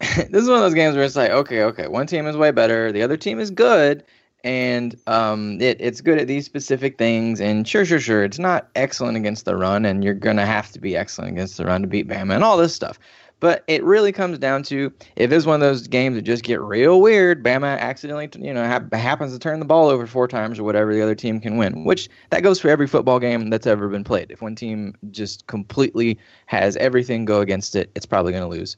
this 0.00 0.42
is 0.42 0.48
one 0.48 0.56
of 0.56 0.62
those 0.62 0.74
games 0.74 0.96
where 0.96 1.04
it's 1.04 1.16
like, 1.16 1.30
okay, 1.30 1.62
okay, 1.62 1.86
one 1.86 2.06
team 2.06 2.26
is 2.26 2.36
way 2.36 2.50
better, 2.50 2.90
the 2.90 3.02
other 3.02 3.18
team 3.18 3.38
is 3.38 3.50
good, 3.50 4.02
and 4.42 4.96
um, 5.06 5.60
it, 5.60 5.78
it's 5.78 6.00
good 6.00 6.18
at 6.18 6.26
these 6.26 6.46
specific 6.46 6.96
things. 6.96 7.40
And 7.40 7.68
sure, 7.68 7.84
sure, 7.84 8.00
sure, 8.00 8.24
it's 8.24 8.38
not 8.38 8.70
excellent 8.74 9.18
against 9.18 9.44
the 9.44 9.56
run, 9.56 9.84
and 9.84 10.02
you're 10.02 10.14
gonna 10.14 10.46
have 10.46 10.72
to 10.72 10.80
be 10.80 10.96
excellent 10.96 11.32
against 11.32 11.58
the 11.58 11.66
run 11.66 11.82
to 11.82 11.86
beat 11.86 12.08
Bama 12.08 12.34
and 12.34 12.42
all 12.42 12.56
this 12.56 12.74
stuff. 12.74 12.98
But 13.40 13.64
it 13.66 13.82
really 13.84 14.12
comes 14.12 14.38
down 14.38 14.62
to 14.64 14.92
if 15.16 15.32
it's 15.32 15.46
one 15.46 15.54
of 15.54 15.60
those 15.60 15.88
games 15.88 16.16
that 16.16 16.22
just 16.22 16.44
get 16.44 16.60
real 16.60 17.00
weird, 17.00 17.42
Bama 17.42 17.78
accidentally, 17.78 18.28
you 18.38 18.52
know, 18.52 18.64
hap- 18.64 18.92
happens 18.92 19.32
to 19.32 19.38
turn 19.38 19.58
the 19.58 19.64
ball 19.64 19.88
over 19.88 20.06
four 20.06 20.28
times 20.28 20.58
or 20.58 20.64
whatever, 20.64 20.92
the 20.92 21.02
other 21.02 21.14
team 21.14 21.40
can 21.40 21.56
win. 21.56 21.84
Which 21.84 22.08
that 22.28 22.42
goes 22.42 22.60
for 22.60 22.68
every 22.68 22.86
football 22.86 23.18
game 23.18 23.48
that's 23.50 23.66
ever 23.66 23.88
been 23.88 24.04
played. 24.04 24.30
If 24.30 24.42
one 24.42 24.54
team 24.54 24.94
just 25.10 25.46
completely 25.46 26.18
has 26.46 26.76
everything 26.76 27.24
go 27.24 27.40
against 27.40 27.74
it, 27.74 27.90
it's 27.94 28.06
probably 28.06 28.32
going 28.32 28.44
to 28.44 28.48
lose 28.48 28.76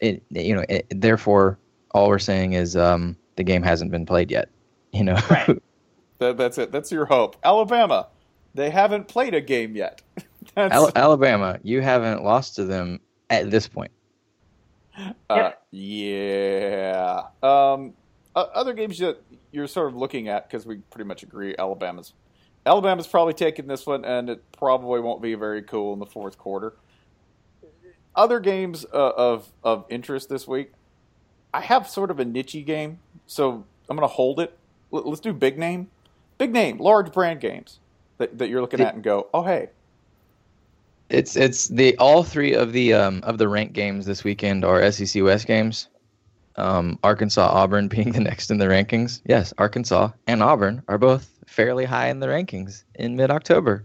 it 0.00 0.22
you 0.30 0.54
know 0.54 0.64
it, 0.68 0.86
therefore 0.90 1.58
all 1.92 2.08
we're 2.08 2.18
saying 2.18 2.54
is 2.54 2.76
um 2.76 3.16
the 3.36 3.44
game 3.44 3.62
hasn't 3.62 3.90
been 3.90 4.06
played 4.06 4.30
yet 4.30 4.48
you 4.92 5.04
know 5.04 5.18
Right. 5.30 5.62
That, 6.18 6.36
that's 6.36 6.58
it. 6.58 6.70
That's 6.70 6.92
your 6.92 7.06
hope. 7.06 7.36
Alabama, 7.42 8.08
they 8.52 8.68
haven't 8.68 9.08
played 9.08 9.32
a 9.32 9.40
game 9.40 9.74
yet. 9.74 10.02
Al- 10.58 10.92
alabama 10.94 11.58
you 11.62 11.80
haven't 11.80 12.22
lost 12.22 12.56
to 12.56 12.64
them 12.64 13.00
at 13.30 13.50
this 13.50 13.66
point 13.68 13.90
uh, 15.30 15.52
yeah. 15.70 17.22
Um, 17.42 17.94
other 18.34 18.72
games 18.72 18.98
that 18.98 19.22
you're 19.52 19.66
sort 19.66 19.88
of 19.88 19.96
looking 19.96 20.28
at 20.28 20.48
because 20.48 20.66
we 20.66 20.76
pretty 20.90 21.06
much 21.06 21.22
agree 21.22 21.54
Alabama's 21.58 22.12
Alabama's 22.66 23.06
probably 23.06 23.32
taking 23.32 23.66
this 23.66 23.86
one, 23.86 24.04
and 24.04 24.28
it 24.28 24.52
probably 24.52 25.00
won't 25.00 25.22
be 25.22 25.34
very 25.34 25.62
cool 25.62 25.94
in 25.94 25.98
the 25.98 26.06
fourth 26.06 26.36
quarter. 26.36 26.74
Other 28.14 28.40
games 28.40 28.84
uh, 28.92 29.12
of 29.16 29.50
of 29.64 29.86
interest 29.88 30.28
this 30.28 30.46
week, 30.46 30.72
I 31.54 31.60
have 31.60 31.88
sort 31.88 32.10
of 32.10 32.20
a 32.20 32.24
nichey 32.24 32.64
game, 32.64 32.98
so 33.26 33.64
I'm 33.88 33.96
going 33.96 34.06
to 34.08 34.12
hold 34.12 34.40
it. 34.40 34.56
L- 34.92 35.08
let's 35.08 35.20
do 35.20 35.32
big 35.32 35.58
name, 35.58 35.88
big 36.36 36.52
name, 36.52 36.78
large 36.78 37.12
brand 37.12 37.40
games 37.40 37.78
that, 38.18 38.36
that 38.38 38.48
you're 38.50 38.60
looking 38.60 38.80
The- 38.80 38.88
at 38.88 38.94
and 38.94 39.02
go, 39.02 39.28
oh 39.32 39.42
hey, 39.42 39.70
it's 41.10 41.36
it's 41.36 41.68
the 41.68 41.96
all 41.98 42.22
three 42.22 42.54
of 42.54 42.72
the 42.72 42.94
um 42.94 43.20
of 43.24 43.38
the 43.38 43.48
ranked 43.48 43.72
games 43.74 44.06
this 44.06 44.24
weekend 44.24 44.64
are 44.64 44.90
sec 44.92 45.22
west 45.22 45.46
games 45.46 45.88
um 46.56 46.98
arkansas 47.04 47.48
auburn 47.52 47.88
being 47.94 48.12
the 48.12 48.20
next 48.20 48.50
in 48.50 48.58
the 48.58 48.66
rankings 48.66 49.20
yes 49.26 49.52
arkansas 49.58 50.10
and 50.26 50.42
auburn 50.42 50.82
are 50.88 50.98
both 50.98 51.28
fairly 51.46 51.84
high 51.84 52.08
in 52.08 52.20
the 52.20 52.26
rankings 52.26 52.84
in 52.94 53.16
mid-october 53.16 53.84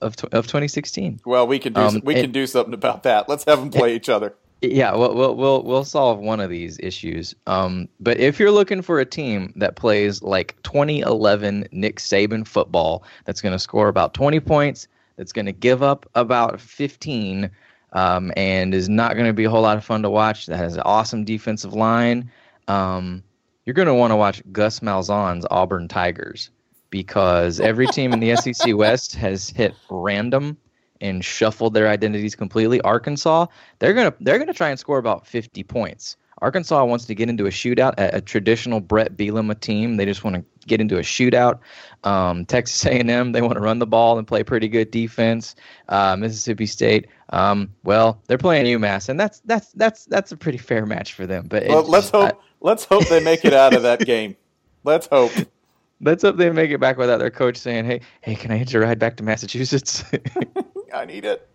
of, 0.00 0.16
tw- 0.16 0.24
of 0.32 0.46
2016 0.46 1.20
well 1.24 1.46
we 1.46 1.58
can 1.58 1.72
do 1.72 1.80
Um, 1.80 2.00
we 2.04 2.14
it- 2.16 2.22
can 2.22 2.32
do 2.32 2.46
something 2.46 2.74
about 2.74 3.02
that. 3.04 3.28
Let's 3.28 3.44
have 3.44 3.60
them 3.60 3.70
play 3.70 3.94
each 3.94 4.08
other. 4.08 4.34
Yeah, 4.64 4.94
we'll, 4.94 5.12
we'll 5.16 5.34
we'll 5.34 5.62
we'll 5.64 5.84
solve 5.84 6.20
one 6.20 6.38
of 6.38 6.48
these 6.48 6.78
issues. 6.78 7.34
Um, 7.48 7.88
but 7.98 8.18
if 8.20 8.38
you're 8.38 8.52
looking 8.52 8.80
for 8.80 9.00
a 9.00 9.04
team 9.04 9.52
that 9.56 9.74
plays 9.74 10.22
like 10.22 10.54
2011 10.62 11.66
Nick 11.72 11.96
Saban 11.98 12.46
football, 12.46 13.02
that's 13.24 13.40
going 13.40 13.50
to 13.54 13.58
score 13.58 13.88
about 13.88 14.14
20 14.14 14.38
points, 14.38 14.86
that's 15.16 15.32
going 15.32 15.46
to 15.46 15.52
give 15.52 15.82
up 15.82 16.08
about 16.14 16.60
15, 16.60 17.50
um, 17.92 18.32
and 18.36 18.74
is 18.74 18.88
not 18.88 19.14
going 19.14 19.26
to 19.26 19.32
be 19.32 19.44
a 19.44 19.50
whole 19.50 19.62
lot 19.62 19.76
of 19.76 19.84
fun 19.84 20.02
to 20.02 20.10
watch, 20.10 20.46
that 20.46 20.56
has 20.56 20.74
an 20.76 20.82
awesome 20.84 21.24
defensive 21.24 21.74
line, 21.74 22.30
um, 22.68 23.22
you're 23.64 23.74
going 23.74 23.88
to 23.88 23.94
want 23.94 24.10
to 24.10 24.16
watch 24.16 24.42
Gus 24.52 24.80
Malzahn's 24.80 25.46
Auburn 25.50 25.88
Tigers 25.88 26.50
because 26.90 27.60
every 27.60 27.86
team 27.88 28.12
in 28.12 28.20
the 28.20 28.36
SEC 28.54 28.76
West 28.76 29.14
has 29.14 29.48
hit 29.50 29.74
random 29.90 30.56
and 31.00 31.24
shuffled 31.24 31.74
their 31.74 31.88
identities 31.88 32.36
completely. 32.36 32.80
Arkansas, 32.82 33.46
they're 33.80 33.94
gonna 33.94 34.14
they're 34.20 34.38
gonna 34.38 34.54
try 34.54 34.70
and 34.70 34.78
score 34.78 34.98
about 34.98 35.26
50 35.26 35.64
points. 35.64 36.16
Arkansas 36.42 36.84
wants 36.84 37.04
to 37.06 37.14
get 37.14 37.28
into 37.30 37.46
a 37.46 37.50
shootout, 37.50 37.94
a, 37.98 38.16
a 38.16 38.20
traditional 38.20 38.80
Bret 38.80 39.16
Bielema 39.16 39.58
team. 39.58 39.96
They 39.96 40.04
just 40.04 40.24
want 40.24 40.36
to 40.36 40.44
get 40.66 40.80
into 40.80 40.98
a 40.98 41.02
shootout. 41.02 41.60
Um, 42.02 42.44
Texas 42.44 42.84
A&M, 42.86 43.30
they 43.32 43.40
want 43.40 43.54
to 43.54 43.60
run 43.60 43.78
the 43.78 43.86
ball 43.86 44.18
and 44.18 44.26
play 44.26 44.42
pretty 44.42 44.66
good 44.68 44.90
defense. 44.90 45.54
Uh, 45.88 46.16
Mississippi 46.16 46.66
State, 46.66 47.06
um, 47.30 47.72
well, 47.84 48.20
they're 48.26 48.38
playing 48.38 48.66
UMass, 48.66 49.08
and 49.08 49.18
that's 49.18 49.40
that's 49.44 49.70
that's 49.72 50.04
that's 50.06 50.32
a 50.32 50.36
pretty 50.36 50.58
fair 50.58 50.84
match 50.84 51.14
for 51.14 51.26
them. 51.26 51.46
But 51.48 51.68
Well, 51.68 51.84
let's 51.84 52.10
just- 52.10 52.14
I- 52.16 52.26
hope. 52.26 52.42
let's 52.60 52.84
hope 52.84 53.06
they 53.08 53.22
make 53.22 53.44
it 53.44 53.54
out 53.54 53.72
of 53.74 53.82
that 53.82 54.00
game. 54.00 54.36
Let's 54.84 55.06
hope. 55.06 55.30
let's 56.00 56.22
hope 56.24 56.36
they 56.36 56.50
make 56.50 56.72
it 56.72 56.80
back 56.80 56.96
without 56.98 57.18
their 57.18 57.30
coach 57.30 57.56
saying, 57.56 57.84
"Hey, 57.84 58.00
hey, 58.20 58.34
can 58.34 58.50
I 58.50 58.56
hitch 58.56 58.74
a 58.74 58.80
ride 58.80 58.98
back 58.98 59.16
to 59.18 59.22
Massachusetts?" 59.22 60.02
I 60.92 61.04
need 61.04 61.24
it. 61.24 61.48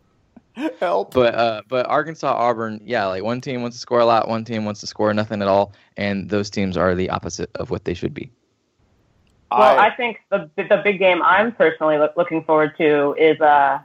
Help. 0.80 1.14
But 1.14 1.36
uh, 1.36 1.62
but 1.68 1.86
Arkansas 1.88 2.34
Auburn, 2.34 2.82
yeah, 2.84 3.06
like 3.06 3.24
one 3.24 3.42
team 3.42 3.62
wants 3.62 3.78
to 3.78 3.82
score 3.82 4.00
a 4.00 4.06
lot, 4.06 4.28
one 4.28 4.44
team 4.44 4.66
wants 4.66 4.80
to 4.82 4.88
score 4.88 5.14
nothing 5.14 5.42
at 5.42 5.48
all, 5.48 5.74
and 5.96 6.30
those 6.30 6.50
teams 6.50 6.78
are 6.78 6.96
the 6.96 7.10
opposite 7.10 7.50
of 7.56 7.70
what 7.70 7.86
they 7.86 7.94
should 7.94 8.14
be. 8.14 8.32
Well, 9.52 9.80
I, 9.80 9.92
think 9.92 10.20
the 10.30 10.50
the 10.58 10.82
big 10.84 11.00
game 11.00 11.22
I'm 11.24 11.54
personally 11.54 11.98
look, 11.98 12.18
looking 12.18 12.44
forward 12.44 12.76
to 12.78 13.16
is 13.18 13.40
uh, 13.40 13.80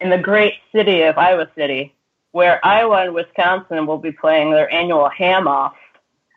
in 0.00 0.10
the 0.10 0.18
great 0.18 0.54
city 0.70 1.02
of 1.02 1.16
Iowa 1.16 1.48
City, 1.56 1.94
where 2.32 2.64
Iowa 2.64 3.04
and 3.04 3.14
Wisconsin 3.14 3.86
will 3.86 3.98
be 3.98 4.12
playing 4.12 4.50
their 4.50 4.70
annual 4.70 5.08
ham 5.08 5.48
off. 5.48 5.76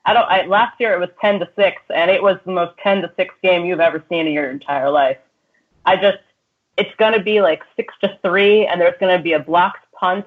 I 0.06 0.14
don't. 0.14 0.30
I, 0.30 0.46
last 0.46 0.80
year 0.80 0.94
it 0.94 1.00
was 1.00 1.10
ten 1.20 1.40
to 1.40 1.50
six, 1.58 1.82
and 1.94 2.10
it 2.10 2.24
was 2.24 2.38
the 2.46 2.52
most 2.52 2.78
ten 2.78 3.02
to 3.02 3.12
six 3.18 3.34
game 3.42 3.66
you've 3.66 3.82
ever 3.82 4.04
seen 4.10 4.28
in 4.28 4.34
your 4.34 4.50
entire 4.50 4.90
life. 4.90 5.18
I 5.86 5.96
just, 5.96 6.20
it's 6.80 6.96
going 6.98 7.14
to 7.14 7.22
be 7.22 7.42
like 7.42 7.62
six 7.76 7.94
to 8.02 8.18
three, 8.24 8.66
and 8.66 8.82
there's 8.82 8.98
going 9.00 9.16
to 9.16 9.22
be 9.22 9.34
a 9.34 9.40
blocked 9.40 9.86
punt, 9.92 10.26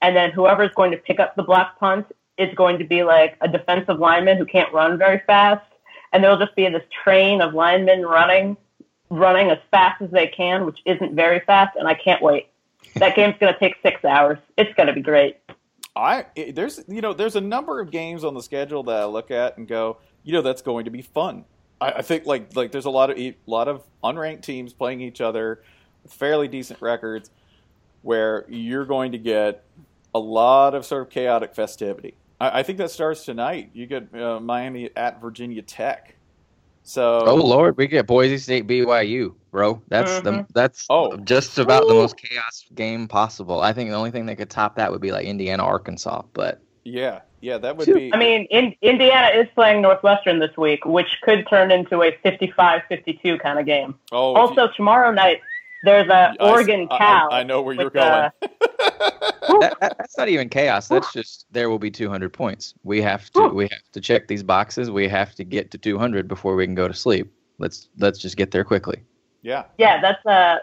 and 0.00 0.14
then 0.16 0.30
whoever's 0.30 0.72
going 0.74 0.90
to 0.90 0.96
pick 0.96 1.20
up 1.20 1.36
the 1.36 1.42
blocked 1.42 1.78
punt 1.80 2.06
is 2.38 2.52
going 2.54 2.78
to 2.78 2.84
be 2.84 3.02
like 3.02 3.36
a 3.40 3.48
defensive 3.48 3.98
lineman 3.98 4.36
who 4.36 4.44
can't 4.44 4.72
run 4.72 4.98
very 4.98 5.22
fast 5.26 5.64
and 6.12 6.22
there'll 6.22 6.38
just 6.38 6.54
be 6.54 6.68
this 6.68 6.82
train 7.02 7.40
of 7.40 7.54
linemen 7.54 8.02
running, 8.02 8.56
running 9.10 9.50
as 9.50 9.58
fast 9.70 10.02
as 10.02 10.10
they 10.10 10.26
can, 10.26 10.66
which 10.66 10.78
isn't 10.84 11.14
very 11.14 11.40
fast, 11.40 11.76
and 11.76 11.88
I 11.88 11.94
can't 11.94 12.22
wait. 12.22 12.48
That 12.96 13.16
game's 13.16 13.36
going 13.40 13.52
to 13.52 13.58
take 13.58 13.76
six 13.82 14.04
hours. 14.04 14.38
It's 14.56 14.72
going 14.74 14.88
to 14.88 14.92
be 14.92 15.02
great. 15.02 15.38
I 15.94 16.24
there's 16.54 16.80
you 16.88 17.02
know 17.02 17.12
there's 17.12 17.36
a 17.36 17.40
number 17.40 17.78
of 17.78 17.90
games 17.90 18.24
on 18.24 18.32
the 18.32 18.42
schedule 18.42 18.82
that 18.84 18.96
I 18.96 19.04
look 19.04 19.30
at 19.30 19.58
and 19.58 19.68
go, 19.68 19.98
you 20.22 20.32
know, 20.32 20.40
that's 20.40 20.62
going 20.62 20.86
to 20.86 20.90
be 20.90 21.02
fun. 21.02 21.44
I, 21.82 21.92
I 21.92 22.02
think 22.02 22.24
like 22.24 22.56
like 22.56 22.72
there's 22.72 22.86
a 22.86 22.90
lot 22.90 23.10
of 23.10 23.18
a 23.18 23.36
lot 23.46 23.68
of 23.68 23.82
unranked 24.02 24.42
teams 24.42 24.72
playing 24.72 25.02
each 25.02 25.20
other 25.20 25.62
fairly 26.08 26.48
decent 26.48 26.80
records, 26.80 27.30
where 28.02 28.44
you're 28.48 28.84
going 28.84 29.12
to 29.12 29.18
get 29.18 29.64
a 30.14 30.18
lot 30.18 30.74
of 30.74 30.84
sort 30.84 31.02
of 31.02 31.10
chaotic 31.10 31.54
festivity. 31.54 32.14
I, 32.40 32.60
I 32.60 32.62
think 32.62 32.78
that 32.78 32.90
starts 32.90 33.24
tonight. 33.24 33.70
You 33.72 33.86
get 33.86 34.14
uh, 34.14 34.40
Miami 34.40 34.90
at 34.96 35.20
Virginia 35.20 35.62
Tech. 35.62 36.16
So 36.84 37.20
Oh 37.26 37.36
Lord, 37.36 37.76
we 37.76 37.86
get 37.86 38.06
Boise 38.08 38.38
State 38.38 38.66
BYU, 38.66 39.34
bro. 39.52 39.80
That's 39.88 40.20
the 40.20 40.30
Mhm. 40.32 40.46
that's 40.52 40.84
Oh. 40.90 41.16
just 41.18 41.58
about 41.58 41.86
the 41.86 41.94
most 41.94 42.16
chaos 42.16 42.64
game 42.74 43.06
possible. 43.06 43.60
I 43.60 43.72
think 43.72 43.88
the 43.90 43.94
only 43.96 44.10
thing 44.10 44.26
that 44.26 44.36
could 44.36 44.50
top 44.50 44.74
that 44.76 44.90
would 44.90 45.00
be 45.00 45.12
like 45.12 45.24
Indiana 45.24 45.62
Arkansas, 45.64 46.22
but 46.32 46.60
yeah, 46.82 47.20
yeah, 47.40 47.58
that 47.58 47.76
would 47.76 47.84
Phew. 47.84 47.94
be. 47.94 48.12
I 48.12 48.16
mean, 48.16 48.46
in, 48.50 48.74
Indiana 48.82 49.28
is 49.28 49.46
playing 49.54 49.80
Northwestern 49.80 50.40
this 50.40 50.56
week, 50.56 50.84
which 50.84 51.18
could 51.22 51.46
turn 51.48 51.70
into 51.70 52.02
a 52.02 52.10
55-52 52.24 53.40
kind 53.40 53.60
of 53.60 53.66
game. 53.66 53.94
oh, 54.10 54.32
if 54.32 54.38
Also, 54.38 54.66
tomorrow 54.74 55.12
night 55.12 55.40
there's 55.84 56.08
a 56.08 56.34
you- 56.38 56.46
I- 56.46 56.50
Oregon 56.50 56.88
I- 56.90 56.98
Cal. 56.98 57.28
I, 57.30 57.40
I 57.40 57.42
know 57.42 57.62
where 57.62 57.74
you're 57.74 57.90
going. 57.90 58.30
that, 58.40 59.76
that, 59.80 59.96
that's 59.98 60.16
not 60.16 60.28
even 60.28 60.48
chaos. 60.48 60.88
That's 60.88 61.12
just 61.12 61.46
there 61.50 61.68
will 61.70 61.78
be 61.78 61.90
200 61.90 62.32
points. 62.32 62.74
We 62.84 63.00
have 63.02 63.30
to 63.30 63.48
we 63.48 63.64
have 63.64 63.92
to 63.92 64.00
check 64.00 64.28
these 64.28 64.42
boxes. 64.42 64.90
We 64.90 65.08
have 65.08 65.34
to 65.36 65.44
get 65.44 65.70
to 65.72 65.78
200 65.78 66.28
before 66.28 66.54
we 66.54 66.66
can 66.66 66.74
go 66.74 66.88
to 66.88 66.94
sleep. 66.94 67.32
Let's 67.58 67.88
let's 67.98 68.18
just 68.18 68.36
get 68.36 68.50
there 68.50 68.64
quickly. 68.64 69.02
yeah, 69.42 69.64
yeah, 69.78 70.00
that's 70.00 70.24
uh 70.26 70.58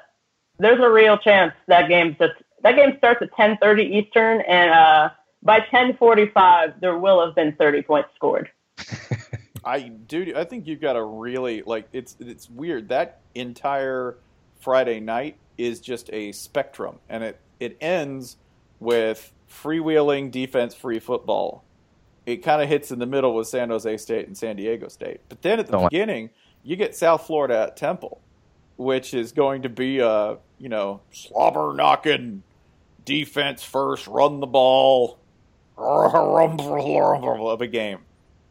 there's 0.57 0.79
a 0.79 0.89
real 0.89 1.17
chance 1.17 1.53
that 1.67 1.87
game 1.87 2.15
just 2.19 2.33
that 2.63 2.75
game 2.75 2.95
starts 2.97 3.21
at 3.21 3.31
10:30 3.31 3.89
Eastern, 3.89 4.41
and 4.41 4.71
uh, 4.71 5.09
by 5.43 5.61
10:45 5.61 6.79
there 6.81 6.97
will 6.97 7.25
have 7.25 7.35
been 7.35 7.55
30 7.55 7.81
points 7.83 8.09
scored. 8.15 8.49
I 9.63 9.79
dude, 9.89 10.35
I 10.35 10.43
think 10.43 10.67
you've 10.67 10.81
got 10.81 10.95
a 10.95 11.03
really 11.03 11.61
like 11.65 11.87
it's 11.93 12.15
it's 12.19 12.49
weird 12.49 12.89
that 12.89 13.21
entire 13.35 14.17
Friday 14.59 14.99
night 14.99 15.37
is 15.57 15.79
just 15.79 16.09
a 16.11 16.31
spectrum, 16.31 16.99
and 17.09 17.23
it 17.23 17.39
it 17.59 17.77
ends 17.81 18.37
with 18.79 19.33
freewheeling 19.49 20.31
defense 20.31 20.73
free 20.73 20.99
football. 20.99 21.63
It 22.25 22.37
kind 22.37 22.61
of 22.61 22.69
hits 22.69 22.91
in 22.91 22.99
the 22.99 23.05
middle 23.05 23.33
with 23.33 23.47
San 23.47 23.69
Jose 23.69 23.97
State 23.97 24.27
and 24.27 24.37
San 24.37 24.55
Diego 24.55 24.87
State, 24.87 25.21
but 25.29 25.41
then 25.41 25.59
at 25.59 25.67
the 25.67 25.75
oh, 25.75 25.81
Don't 25.81 25.91
beginning 25.91 26.29
you 26.63 26.75
get 26.75 26.95
South 26.95 27.25
Florida 27.25 27.67
at 27.67 27.77
Temple, 27.77 28.21
which 28.77 29.13
is 29.13 29.31
going 29.31 29.63
to 29.63 29.69
be 29.69 29.99
a 29.99 30.37
you 30.57 30.69
know 30.69 31.01
slobber 31.11 31.73
knocking 31.73 32.43
defense 33.05 33.63
first, 33.63 34.07
run 34.07 34.39
the 34.39 34.47
ball, 34.47 35.19
of 37.49 37.61
a 37.61 37.67
game. 37.67 37.99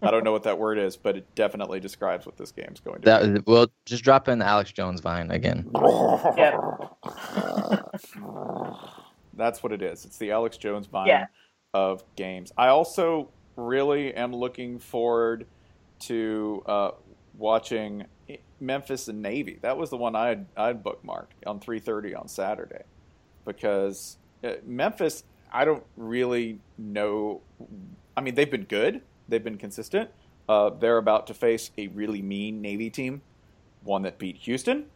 I 0.02 0.11
don't 0.11 0.23
know 0.25 0.33
what 0.33 0.45
that 0.45 0.59
word 0.59 0.78
is, 0.78 0.97
but 0.97 1.17
it 1.17 1.35
definitely 1.35 1.81
describes 1.81 2.25
what 2.26 2.37
this 2.37 2.52
game's 2.52 2.81
going 2.81 3.00
to 3.00 3.05
That 3.07 3.47
we'll 3.47 3.71
just 3.85 4.05
drop 4.05 4.28
in 4.28 4.38
the 4.38 4.45
Alex 4.47 4.71
Jones 4.73 5.00
vine 5.00 5.31
again. 5.31 5.71
Yeah. 6.37 6.57
That's 9.35 9.62
what 9.62 9.73
it 9.73 9.83
is. 9.83 10.05
It's 10.05 10.19
the 10.19 10.31
Alex 10.33 10.57
Jones 10.57 10.87
vine 10.87 11.07
Yeah. 11.09 11.26
of 11.75 12.02
games. 12.17 12.52
I 12.57 12.69
also 12.69 13.28
really 13.57 14.14
am 14.14 14.35
looking 14.35 14.78
forward 14.78 15.47
to 16.00 16.62
uh, 16.67 16.90
watching 17.37 18.07
Memphis 18.61 19.09
and 19.09 19.23
Navy. 19.23 19.59
That 19.62 19.76
was 19.76 19.90
the 19.90 19.97
one 19.97 20.14
I 20.17 20.28
had 20.28 20.47
I'd 20.57 20.83
bookmarked 20.85 21.47
on 21.47 21.61
3:30 21.61 22.19
on 22.19 22.28
Saturday 22.28 22.83
because 23.45 24.19
uh, 24.45 24.55
Memphis. 24.64 25.25
I 25.50 25.64
don't 25.64 25.85
really 25.97 26.59
know. 26.76 27.40
I 28.17 28.21
mean, 28.21 28.35
they've 28.35 28.50
been 28.50 28.64
good. 28.64 29.00
They've 29.28 29.42
been 29.42 29.58
consistent. 29.58 30.11
Uh, 30.49 30.70
they're 30.70 30.97
about 30.97 31.26
to 31.26 31.35
face 31.35 31.70
a 31.76 31.88
really 31.88 32.23
mean 32.23 32.62
Navy 32.62 32.88
team, 32.88 33.20
one 33.82 34.02
that 34.02 34.18
beat 34.18 34.37
Houston, 34.38 34.87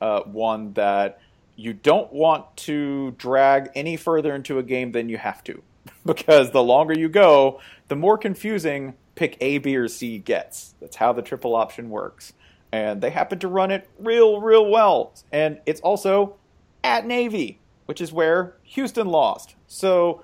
uh, 0.00 0.20
one 0.22 0.74
that 0.74 1.20
you 1.56 1.72
don't 1.72 2.12
want 2.12 2.56
to 2.56 3.12
drag 3.12 3.70
any 3.74 3.96
further 3.96 4.34
into 4.34 4.58
a 4.58 4.62
game 4.62 4.92
than 4.92 5.08
you 5.08 5.16
have 5.16 5.42
to, 5.44 5.62
because 6.06 6.50
the 6.50 6.62
longer 6.62 6.92
you 6.98 7.08
go, 7.08 7.60
the 7.88 7.96
more 7.96 8.18
confusing 8.18 8.94
pick 9.14 9.36
A, 9.40 9.58
B, 9.58 9.76
or 9.76 9.88
C 9.88 10.18
gets. 10.18 10.74
That's 10.80 10.96
how 10.96 11.12
the 11.12 11.22
triple 11.22 11.54
option 11.54 11.90
works, 11.90 12.32
and 12.72 13.00
they 13.00 13.10
happen 13.10 13.38
to 13.40 13.48
run 13.48 13.70
it 13.70 13.88
real, 13.98 14.40
real 14.40 14.66
well. 14.70 15.14
And 15.32 15.60
it's 15.66 15.80
also 15.80 16.36
at 16.84 17.06
Navy, 17.06 17.58
which 17.86 18.00
is 18.00 18.12
where 18.12 18.56
Houston 18.62 19.06
lost. 19.06 19.54
So 19.66 20.22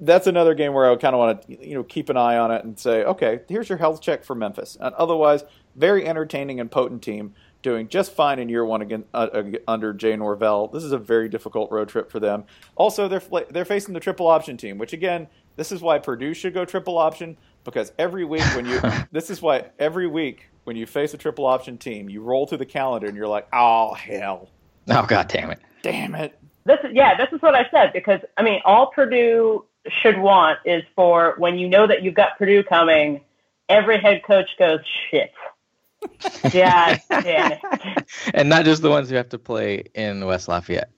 that's 0.00 0.26
another 0.26 0.54
game 0.54 0.72
where 0.72 0.90
I 0.90 0.96
kind 0.96 1.14
of 1.14 1.18
want 1.18 1.42
to 1.42 1.66
you 1.68 1.74
know 1.74 1.82
keep 1.82 2.08
an 2.08 2.16
eye 2.16 2.36
on 2.38 2.50
it 2.50 2.64
and 2.64 2.78
say, 2.78 3.04
okay, 3.04 3.40
here's 3.48 3.68
your 3.68 3.78
health 3.78 4.00
check 4.00 4.24
for 4.24 4.34
Memphis. 4.34 4.76
And 4.80 4.94
otherwise, 4.96 5.44
very 5.76 6.06
entertaining 6.06 6.60
and 6.60 6.70
potent 6.70 7.02
team 7.02 7.34
doing 7.62 7.86
just 7.88 8.12
fine 8.12 8.38
in 8.40 8.48
year 8.48 8.64
one 8.64 8.82
again 8.82 9.04
uh, 9.14 9.28
uh, 9.32 9.42
under 9.68 9.92
Jay 9.92 10.16
Norvell. 10.16 10.68
This 10.68 10.82
is 10.82 10.92
a 10.92 10.98
very 10.98 11.28
difficult 11.28 11.70
road 11.70 11.88
trip 11.88 12.10
for 12.10 12.20
them. 12.20 12.44
Also, 12.76 13.08
they're 13.08 13.22
they're 13.50 13.64
facing 13.64 13.94
the 13.94 14.00
triple 14.00 14.26
option 14.26 14.56
team, 14.56 14.78
which 14.78 14.92
again, 14.92 15.28
this 15.56 15.70
is 15.72 15.80
why 15.80 15.98
Purdue 15.98 16.34
should 16.34 16.54
go 16.54 16.64
triple 16.64 16.98
option 16.98 17.36
because 17.64 17.92
every 17.98 18.24
week 18.24 18.42
when 18.56 18.66
you 18.66 18.80
this 19.12 19.30
is 19.30 19.40
why 19.40 19.66
every 19.78 20.06
week 20.06 20.48
when 20.64 20.76
you 20.76 20.86
face 20.86 21.14
a 21.14 21.18
triple 21.18 21.46
option 21.46 21.78
team, 21.78 22.08
you 22.08 22.22
roll 22.22 22.46
through 22.46 22.58
the 22.58 22.66
calendar 22.66 23.06
and 23.06 23.16
you're 23.16 23.28
like, 23.28 23.46
oh 23.52 23.94
hell, 23.94 24.48
Oh 24.88 25.06
god 25.06 25.28
damn 25.28 25.50
it. 25.50 25.60
damn 25.82 26.14
it. 26.14 26.38
This 26.64 26.78
is 26.84 26.90
yeah, 26.94 27.16
this 27.16 27.28
is 27.32 27.40
what 27.42 27.54
I 27.54 27.64
said 27.70 27.92
because 27.92 28.20
I 28.36 28.42
mean, 28.42 28.60
all 28.64 28.90
Purdue 28.94 29.64
should 29.88 30.18
want 30.18 30.58
is 30.64 30.82
for 30.94 31.34
when 31.38 31.58
you 31.58 31.68
know 31.68 31.86
that 31.86 32.02
you've 32.02 32.14
got 32.14 32.38
Purdue 32.38 32.62
coming, 32.62 33.20
every 33.68 33.98
head 34.00 34.22
coach 34.24 34.48
goes 34.58 34.80
shit. 35.10 35.32
Yeah, 36.52 36.98
damn 37.08 37.52
it. 37.52 38.04
And 38.34 38.48
not 38.48 38.64
just 38.64 38.82
the 38.82 38.90
ones 38.90 39.08
who 39.08 39.14
have 39.16 39.28
to 39.30 39.38
play 39.38 39.84
in 39.94 40.24
West 40.26 40.48
Lafayette. 40.48 40.90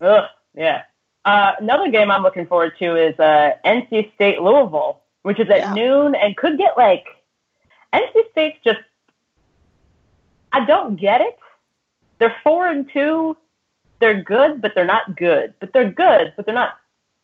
Ugh, 0.00 0.24
yeah. 0.56 0.82
Uh, 1.24 1.52
another 1.60 1.88
game 1.90 2.10
I'm 2.10 2.22
looking 2.22 2.46
forward 2.46 2.72
to 2.80 2.96
is 2.96 3.18
uh, 3.20 3.52
NC 3.64 4.12
State 4.14 4.40
Louisville, 4.42 5.00
which 5.22 5.38
is 5.38 5.48
at 5.50 5.58
Yeah. 5.58 5.74
noon 5.74 6.14
and 6.16 6.36
could 6.36 6.58
get 6.58 6.76
like 6.76 7.04
NC 7.92 8.30
State's 8.32 8.58
just. 8.64 8.80
I 10.52 10.64
don't 10.64 10.96
get 10.96 11.20
it. 11.20 11.38
They're 12.18 12.34
four 12.42 12.66
and 12.66 12.90
two. 12.92 13.36
They're 14.00 14.20
good, 14.22 14.60
but 14.60 14.72
they're 14.74 14.84
not 14.84 15.16
good. 15.16 15.54
But 15.60 15.72
they're 15.72 15.90
good, 15.90 16.32
but 16.36 16.44
they're 16.44 16.54
not 16.54 16.74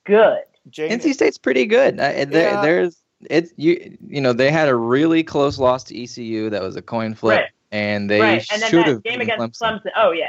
good. 0.05 0.45
Jane, 0.71 0.91
NC 0.99 1.15
State's 1.15 1.39
pretty 1.39 1.67
good. 1.67 1.97
There, 1.99 2.27
Yeah. 2.31 2.61
There's 2.63 3.03
it's 3.31 3.53
you 3.57 3.97
you 4.07 4.21
know 4.21 4.33
they 4.33 4.51
had 4.51 4.69
a 4.69 4.75
really 4.75 5.23
close 5.23 5.59
loss 5.59 5.85
to 5.85 5.99
ECU 6.03 6.51
that 6.51 6.63
was 6.63 6.77
a 6.77 6.83
coin 6.83 7.15
flip, 7.15 7.41
Right. 7.41 7.51
and 7.73 8.11
they 8.11 8.21
right, 8.21 8.47
and 8.53 8.61
then 8.63 8.71
should 8.71 8.87
have 8.87 9.03
game 9.03 9.21
against 9.21 9.61
Clemson. 9.61 9.83
Clemson. 9.85 9.91
Oh 9.97 10.11
yeah, 10.13 10.27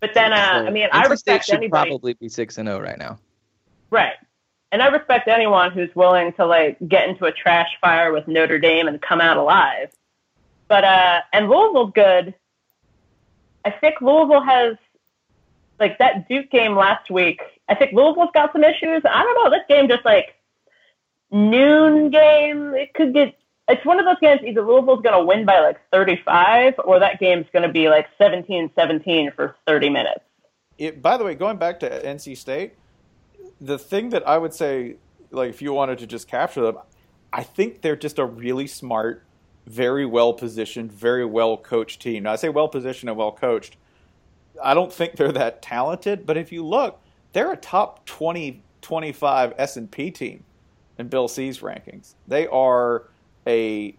but 0.00 0.14
then 0.14 0.32
uh, 0.32 0.60
So 0.62 0.66
I 0.66 0.70
mean, 0.70 0.88
I 0.92 1.06
NC 1.06 1.18
State 1.18 1.44
should 1.44 1.56
anybody. 1.56 1.90
probably 1.90 2.14
be 2.14 2.28
six 2.28 2.56
and 2.58 2.68
zero 2.68 2.80
right 2.80 2.98
now. 2.98 3.18
Right. 3.90 4.14
And 4.72 4.82
I 4.82 4.88
respect 4.88 5.28
anyone 5.28 5.70
who's 5.70 5.94
willing 5.94 6.32
to 6.34 6.44
like 6.46 6.76
get 6.88 7.08
into 7.08 7.26
a 7.26 7.32
trash 7.32 7.68
fire 7.80 8.12
with 8.12 8.26
Notre 8.26 8.58
Dame 8.58 8.88
and 8.88 9.00
come 9.00 9.20
out 9.20 9.36
alive. 9.36 9.90
But 10.68 10.84
uh 10.84 11.20
and 11.32 11.48
Louisville's 11.48 11.92
good. 11.94 12.34
I 13.64 13.70
think 13.70 14.00
Louisville 14.00 14.42
has 14.42 14.76
like 15.78 15.98
that 15.98 16.28
Duke 16.28 16.50
game 16.50 16.76
last 16.76 17.10
week. 17.10 17.40
I 17.68 17.74
think 17.74 17.92
Louisville's 17.92 18.30
got 18.32 18.52
some 18.52 18.64
issues. 18.64 19.02
I 19.04 19.22
don't 19.22 19.44
know. 19.44 19.50
This 19.50 19.66
game 19.68 19.88
just 19.88 20.04
like 20.04 20.34
noon 21.30 22.10
game, 22.10 22.74
it 22.74 22.94
could 22.94 23.12
get 23.12 23.36
it's 23.68 23.84
one 23.84 23.98
of 23.98 24.04
those 24.04 24.18
games 24.20 24.40
either 24.44 24.62
Louisville's 24.62 25.02
going 25.02 25.18
to 25.18 25.24
win 25.24 25.44
by 25.44 25.58
like 25.58 25.78
35 25.92 26.74
or 26.84 27.00
that 27.00 27.18
game's 27.18 27.46
going 27.52 27.64
to 27.64 27.72
be 27.72 27.88
like 27.88 28.06
17-17 28.20 29.34
for 29.34 29.56
30 29.66 29.90
minutes. 29.90 30.20
it, 30.78 31.02
by 31.02 31.16
the 31.16 31.24
way, 31.24 31.34
going 31.34 31.56
back 31.56 31.80
to 31.80 31.90
NC 31.90 32.36
State, 32.36 32.74
the 33.60 33.78
thing 33.78 34.10
that 34.10 34.26
I 34.26 34.38
would 34.38 34.54
say, 34.54 34.96
like 35.30 35.50
if 35.50 35.62
you 35.62 35.72
wanted 35.72 35.98
to 35.98 36.06
just 36.06 36.28
capture 36.28 36.62
them, 36.62 36.78
I 37.32 37.42
think 37.42 37.82
they're 37.82 37.96
just 37.96 38.18
a 38.18 38.24
really 38.24 38.66
smart, 38.68 39.24
very 39.66 40.06
well 40.06 40.32
positioned, 40.32 40.92
very 40.92 41.24
well 41.24 41.56
coached 41.56 42.00
team. 42.00 42.22
Now 42.22 42.32
I 42.32 42.36
say 42.36 42.48
well 42.48 42.68
positioned 42.68 43.10
and 43.10 43.18
well 43.18 43.32
coached. 43.32 43.76
I 44.62 44.74
don't 44.74 44.92
think 44.92 45.16
they're 45.16 45.32
that 45.32 45.62
talented, 45.62 46.26
but 46.26 46.36
if 46.36 46.52
you 46.52 46.64
look, 46.64 47.00
they're 47.32 47.52
a 47.52 47.56
top 47.56 48.06
20, 48.06 48.62
25 48.82 49.54
S&P 49.58 50.10
team 50.10 50.44
in 50.98 51.08
Bill 51.08 51.28
C's 51.28 51.60
rankings. 51.60 52.14
They 52.26 52.46
are 52.46 53.04
a 53.46 53.96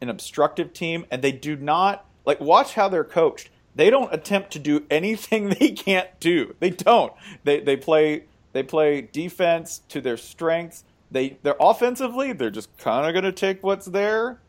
an 0.00 0.10
obstructive 0.10 0.72
team 0.72 1.06
and 1.10 1.22
they 1.22 1.32
do 1.32 1.56
not 1.56 2.04
like 2.24 2.40
watch 2.40 2.74
how 2.74 2.88
they're 2.88 3.04
coached. 3.04 3.50
They 3.74 3.90
don't 3.90 4.12
attempt 4.12 4.52
to 4.52 4.58
do 4.58 4.84
anything 4.90 5.48
they 5.60 5.70
can't 5.70 6.08
do. 6.20 6.54
They 6.60 6.70
don't. 6.70 7.12
They 7.44 7.60
they 7.60 7.76
play 7.76 8.24
they 8.52 8.62
play 8.62 9.02
defense 9.02 9.82
to 9.88 10.00
their 10.00 10.16
strengths. 10.16 10.84
They 11.10 11.38
they're 11.42 11.56
offensively, 11.60 12.32
they're 12.32 12.50
just 12.50 12.76
kind 12.78 13.06
of 13.06 13.12
going 13.12 13.24
to 13.24 13.32
take 13.32 13.62
what's 13.62 13.86
there. 13.86 14.40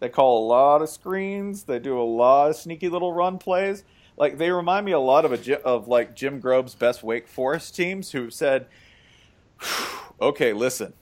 They 0.00 0.08
call 0.08 0.44
a 0.44 0.46
lot 0.46 0.82
of 0.82 0.88
screens. 0.88 1.64
They 1.64 1.78
do 1.78 1.98
a 1.98 2.02
lot 2.02 2.50
of 2.50 2.56
sneaky 2.56 2.88
little 2.88 3.12
run 3.12 3.38
plays. 3.38 3.84
Like 4.16 4.38
they 4.38 4.50
remind 4.50 4.86
me 4.86 4.92
a 4.92 4.98
lot 4.98 5.24
of 5.24 5.32
a 5.32 5.62
of 5.62 5.88
like 5.88 6.14
Jim 6.14 6.40
Grobe's 6.40 6.74
best 6.74 7.02
Wake 7.02 7.28
Forest 7.28 7.74
teams 7.74 8.12
who 8.12 8.30
said, 8.30 8.66
"Okay, 10.20 10.52
listen, 10.52 10.92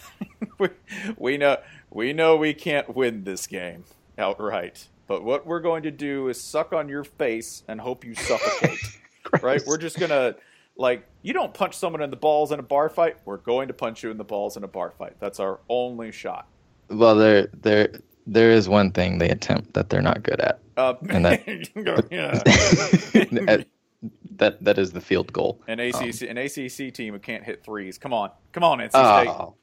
we, 0.58 0.68
we 1.16 1.36
know 1.36 1.58
we 1.90 2.12
know 2.12 2.36
we 2.36 2.54
can't 2.54 2.94
win 2.94 3.24
this 3.24 3.46
game 3.46 3.84
outright, 4.18 4.88
but 5.06 5.24
what 5.24 5.46
we're 5.46 5.60
going 5.60 5.82
to 5.84 5.90
do 5.90 6.28
is 6.28 6.40
suck 6.40 6.72
on 6.72 6.88
your 6.88 7.04
face 7.04 7.62
and 7.68 7.80
hope 7.80 8.04
you 8.04 8.14
suffocate. 8.14 8.78
right? 9.42 9.62
We're 9.66 9.78
just 9.78 9.98
gonna 9.98 10.36
Like, 10.76 11.06
you 11.22 11.32
don't 11.32 11.52
punch 11.52 11.76
someone 11.76 12.02
in 12.02 12.10
the 12.10 12.16
balls 12.16 12.52
in 12.52 12.60
a 12.60 12.62
bar 12.62 12.88
fight. 12.88 13.16
We're 13.24 13.38
going 13.38 13.68
to 13.68 13.74
punch 13.74 14.02
you 14.02 14.10
in 14.10 14.16
the 14.16 14.24
balls 14.24 14.56
in 14.56 14.64
a 14.64 14.68
bar 14.68 14.92
fight. 14.92 15.16
That's 15.18 15.40
our 15.40 15.60
only 15.68 16.12
shot. 16.12 16.46
Well, 16.88 17.16
there, 17.16 17.48
there, 17.52 18.00
there 18.28 18.50
is 18.50 18.68
one 18.68 18.92
thing 18.92 19.18
they 19.18 19.30
attempt 19.30 19.74
that 19.74 19.88
they're 19.90 20.02
not 20.02 20.22
good 20.22 20.40
at. 20.40 20.60
Uh, 20.76 20.94
And 21.08 21.24
that- 21.24 21.42
yeah. 22.10 23.64
that 24.36 24.62
that 24.64 24.78
is 24.78 24.92
the 24.92 25.00
field 25.00 25.32
goal. 25.32 25.60
An 25.66 25.80
ACC, 25.80 26.22
an 26.22 26.38
ACC 26.38 26.94
team 26.94 27.14
who 27.14 27.18
can't 27.18 27.42
hit 27.42 27.64
threes. 27.64 27.98
Come 27.98 28.12
on, 28.12 28.30
come 28.52 28.62
on, 28.62 28.78
NC 28.78 28.90
State. 28.90 29.28
Oh, 29.28 29.54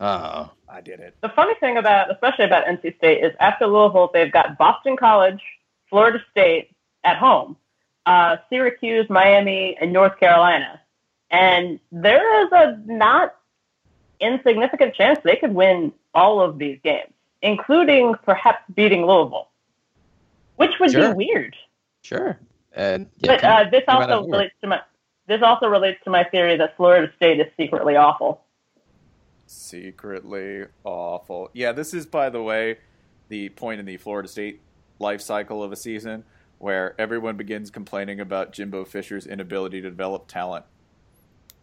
oh, 0.00 0.50
I 0.68 0.80
did 0.80 1.00
it. 1.00 1.14
The 1.20 1.28
funny 1.30 1.54
thing 1.60 1.76
about, 1.76 2.10
especially 2.10 2.46
about 2.46 2.64
NC 2.64 2.96
State, 2.96 3.22
is 3.22 3.32
after 3.40 3.66
Louisville, 3.66 4.10
they've 4.12 4.32
got 4.32 4.56
Boston 4.56 4.96
College, 4.96 5.42
Florida 5.90 6.18
State 6.30 6.70
at 7.04 7.18
home, 7.18 7.56
uh, 8.06 8.36
Syracuse, 8.48 9.06
Miami, 9.10 9.76
and 9.80 9.92
North 9.92 10.18
Carolina. 10.18 10.80
And 11.30 11.78
there 11.90 12.44
is 12.46 12.52
a 12.52 12.78
not 12.86 13.34
insignificant 14.20 14.94
chance 14.94 15.18
they 15.24 15.36
could 15.36 15.54
win 15.54 15.92
all 16.14 16.40
of 16.40 16.58
these 16.58 16.78
games, 16.84 17.12
including 17.42 18.14
perhaps 18.24 18.62
beating 18.74 19.04
Louisville, 19.06 19.48
which 20.56 20.70
would 20.80 20.92
Sure. 20.92 21.14
be 21.14 21.26
weird. 21.26 21.56
sure. 22.02 22.38
And 22.74 23.10
yeah, 23.18 23.36
But 23.36 23.44
uh, 23.44 23.70
this 23.70 23.82
come 23.86 24.02
out 24.02 24.10
of 24.10 24.18
also 24.20 24.30
relates 24.30 24.54
to 24.62 24.66
my 24.66 24.80
this 25.26 25.42
also 25.42 25.66
relates 25.66 26.02
to 26.04 26.10
my 26.10 26.24
theory 26.24 26.56
that 26.56 26.76
Florida 26.76 27.12
State 27.16 27.38
is 27.38 27.46
secretly 27.56 27.96
awful. 27.96 28.40
Secretly 29.46 30.64
awful. 30.84 31.50
Yeah, 31.52 31.72
this 31.72 31.94
is, 31.94 32.06
by 32.06 32.30
the 32.30 32.42
way, 32.42 32.78
the 33.28 33.50
point 33.50 33.78
in 33.80 33.86
the 33.86 33.98
Florida 33.98 34.28
State 34.28 34.60
life 34.98 35.20
cycle 35.20 35.62
of 35.62 35.70
a 35.72 35.76
season 35.76 36.24
where 36.58 36.94
everyone 36.98 37.36
begins 37.36 37.70
complaining 37.70 38.20
about 38.20 38.52
Jimbo 38.52 38.84
Fisher's 38.84 39.26
inability 39.26 39.80
to 39.82 39.90
develop 39.90 40.26
talent. 40.26 40.64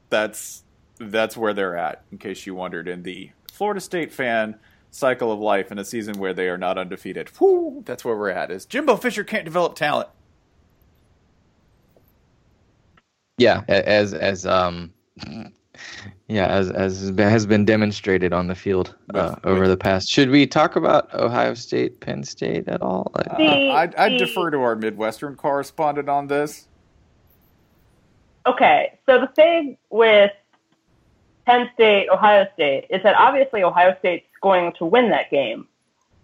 That's 0.09 0.63
that's 0.99 1.35
where 1.35 1.53
they're 1.53 1.77
at. 1.77 2.03
In 2.11 2.17
case 2.17 2.45
you 2.45 2.53
wondered, 2.55 2.87
in 2.87 3.03
the 3.03 3.31
Florida 3.51 3.81
State 3.81 4.11
fan 4.11 4.59
cycle 4.91 5.31
of 5.31 5.39
life 5.39 5.71
in 5.71 5.77
a 5.79 5.85
season 5.85 6.17
where 6.19 6.33
they 6.33 6.49
are 6.49 6.57
not 6.57 6.77
undefeated. 6.77 7.29
Whoo, 7.39 7.83
that's 7.85 8.03
where 8.03 8.15
we're 8.17 8.29
at. 8.29 8.51
Is 8.51 8.65
Jimbo 8.65 8.97
Fisher 8.97 9.23
can't 9.23 9.45
develop 9.45 9.75
talent? 9.75 10.09
yeah, 13.37 13.63
as 13.69 14.13
as 14.13 14.45
um, 14.45 14.91
yeah, 16.27 16.47
as 16.47 16.69
as 16.71 17.13
has 17.17 17.45
been- 17.45 17.63
demonstrated 17.65 18.33
on 18.33 18.47
the 18.47 18.55
field 18.55 18.95
uh, 19.13 19.35
With- 19.35 19.45
over 19.45 19.59
with- 19.61 19.69
the 19.69 19.77
past. 19.77 20.09
Should 20.09 20.29
we 20.29 20.45
talk 20.45 20.75
about 20.75 21.13
Ohio 21.13 21.53
State, 21.53 21.99
Penn 22.01 22.23
State 22.23 22.67
at 22.67 22.81
all? 22.81 23.11
Like, 23.15 23.27
Uh, 23.39 23.71
I'd, 23.71 23.95
I'd 23.95 24.17
defer 24.17 24.49
to 24.51 24.57
our 24.59 24.75
Midwestern 24.75 25.35
correspondent 25.35 26.09
on 26.09 26.27
this. 26.27 26.67
Okay, 28.45 28.99
so 29.07 29.19
the 29.21 29.27
thing 29.27 29.77
with 29.89 30.31
Penn 31.45 31.69
State, 31.75 32.09
Ohio 32.09 32.45
State 32.55 32.87
is 32.89 33.01
that 33.03 33.15
obviously 33.15 33.63
Ohio 33.63 33.95
State's 33.99 34.28
going 34.41 34.73
to 34.79 34.85
win 34.85 35.09
that 35.09 35.29
game, 35.29 35.67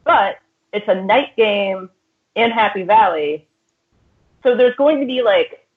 but 0.04 0.38
it's 0.74 0.88
a 0.88 0.96
night 0.96 1.36
game 1.36 1.90
in 2.36 2.52
Happy 2.52 2.84
Valley. 2.84 3.48
So 4.44 4.56
there's 4.56 4.76
going 4.76 5.00
to 5.00 5.06
be 5.06 5.22
like 5.22 5.68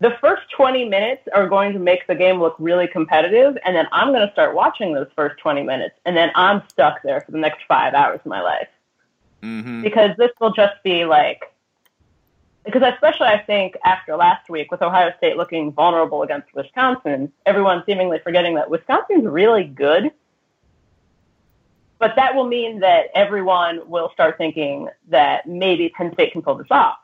the 0.00 0.16
first 0.20 0.42
20 0.56 0.88
minutes 0.88 1.22
are 1.34 1.48
going 1.48 1.72
to 1.72 1.78
make 1.78 2.06
the 2.06 2.14
game 2.14 2.40
look 2.40 2.56
really 2.58 2.88
competitive, 2.88 3.56
and 3.64 3.74
then 3.76 3.86
I'm 3.92 4.08
going 4.08 4.26
to 4.26 4.32
start 4.32 4.54
watching 4.54 4.94
those 4.94 5.08
first 5.14 5.38
20 5.40 5.62
minutes, 5.62 5.94
and 6.04 6.16
then 6.16 6.30
I'm 6.34 6.62
stuck 6.68 7.02
there 7.02 7.20
for 7.20 7.30
the 7.30 7.38
next 7.38 7.60
five 7.68 7.94
hours 7.94 8.20
of 8.24 8.26
my 8.26 8.42
life 8.42 8.68
Mm-hmm. 9.42 9.82
because 9.82 10.10
this 10.18 10.30
will 10.40 10.52
just 10.52 10.74
be 10.84 11.04
like 11.04 11.42
because 12.64 12.82
especially 12.94 13.26
I 13.26 13.38
think 13.38 13.76
after 13.84 14.14
last 14.14 14.48
week 14.48 14.70
with 14.70 14.80
Ohio 14.80 15.12
State 15.18 15.36
looking 15.36 15.72
vulnerable 15.72 16.22
against 16.22 16.54
Wisconsin, 16.54 17.32
everyone 17.44 17.82
seemingly 17.84 18.20
forgetting 18.22 18.54
that 18.54 18.70
Wisconsin's 18.70 19.26
really 19.26 19.64
good. 19.64 20.12
But 22.02 22.16
that 22.16 22.34
will 22.34 22.48
mean 22.48 22.80
that 22.80 23.10
everyone 23.14 23.88
will 23.88 24.10
start 24.12 24.36
thinking 24.36 24.88
that 25.06 25.46
maybe 25.46 25.88
Penn 25.90 26.12
State 26.14 26.32
can 26.32 26.42
pull 26.42 26.56
this 26.56 26.66
off. 26.68 26.96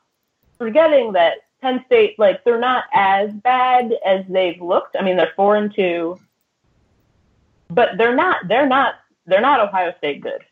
Forgetting 0.59 1.13
that 1.13 1.35
Penn 1.63 1.85
State, 1.87 2.19
like, 2.19 2.43
they're 2.43 2.59
not 2.59 2.83
as 2.93 3.33
bad 3.33 3.95
as 4.05 4.25
they've 4.29 4.61
looked. 4.61 4.97
I 4.99 5.05
mean, 5.05 5.17
they're 5.17 5.33
four 5.37 5.55
and 5.55 5.73
two, 5.73 6.19
but 7.71 7.91
they're 7.97 8.17
not, 8.17 8.49
they're 8.49 8.67
not, 8.67 8.97
they're 9.25 9.41
not 9.41 9.61
Ohio 9.61 9.95
State 9.99 10.21
good. 10.21 10.43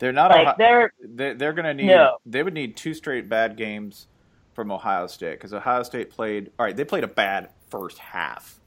They're 0.00 0.12
not 0.12 0.30
Like, 0.30 0.40
Ohio- 0.42 0.54
they're, 0.58 0.92
They, 1.02 1.32
they're 1.32 1.54
going 1.54 1.64
to 1.64 1.72
need. 1.72 1.86
No. 1.86 2.18
They 2.26 2.42
would 2.42 2.52
need 2.52 2.76
two 2.76 2.92
straight 2.92 3.30
bad 3.30 3.56
games 3.56 4.06
from 4.52 4.70
Ohio 4.70 5.06
State 5.06 5.38
because 5.38 5.54
Ohio 5.54 5.82
State 5.82 6.10
played. 6.10 6.50
All 6.58 6.66
right, 6.66 6.76
they 6.76 6.84
played 6.84 7.04
a 7.04 7.08
bad 7.08 7.48
first 7.70 7.96
half 7.96 8.60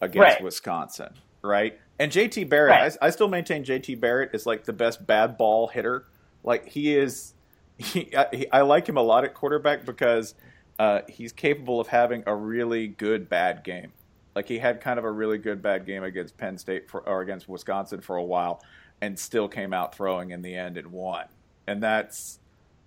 against 0.00 0.18
Right. 0.18 0.42
Wisconsin, 0.42 1.14
right? 1.42 1.78
And 2.02 2.10
JT 2.10 2.48
Barrett, 2.48 2.70
Right. 2.70 2.96
I, 3.00 3.06
I 3.06 3.10
still 3.10 3.28
maintain 3.28 3.64
JT 3.64 4.00
Barrett 4.00 4.30
is 4.34 4.44
like 4.44 4.64
the 4.64 4.72
best 4.72 5.06
bad 5.06 5.38
ball 5.38 5.68
hitter. 5.68 6.04
Like 6.42 6.68
he 6.68 6.96
is. 6.96 7.34
He, 7.78 8.14
I, 8.14 8.26
he, 8.32 8.50
I 8.52 8.60
like 8.60 8.88
him 8.88 8.96
a 8.96 9.02
lot 9.02 9.24
at 9.24 9.34
quarterback 9.34 9.84
because 9.84 10.34
uh, 10.78 11.00
he's 11.08 11.32
capable 11.32 11.80
of 11.80 11.88
having 11.88 12.22
a 12.26 12.34
really 12.34 12.86
good 12.86 13.28
bad 13.28 13.64
game. 13.64 13.92
Like 14.36 14.46
he 14.46 14.58
had 14.58 14.80
kind 14.80 14.98
of 14.98 15.04
a 15.04 15.10
really 15.10 15.38
good 15.38 15.62
bad 15.62 15.84
game 15.84 16.04
against 16.04 16.36
Penn 16.36 16.58
State 16.58 16.88
for, 16.88 17.00
or 17.08 17.22
against 17.22 17.48
Wisconsin 17.48 18.00
for 18.00 18.16
a 18.16 18.22
while, 18.22 18.62
and 19.00 19.18
still 19.18 19.48
came 19.48 19.72
out 19.72 19.94
throwing 19.94 20.30
in 20.30 20.42
the 20.42 20.54
end 20.54 20.76
and 20.76 20.92
won. 20.92 21.24
And 21.66 21.82
that's 21.82 22.38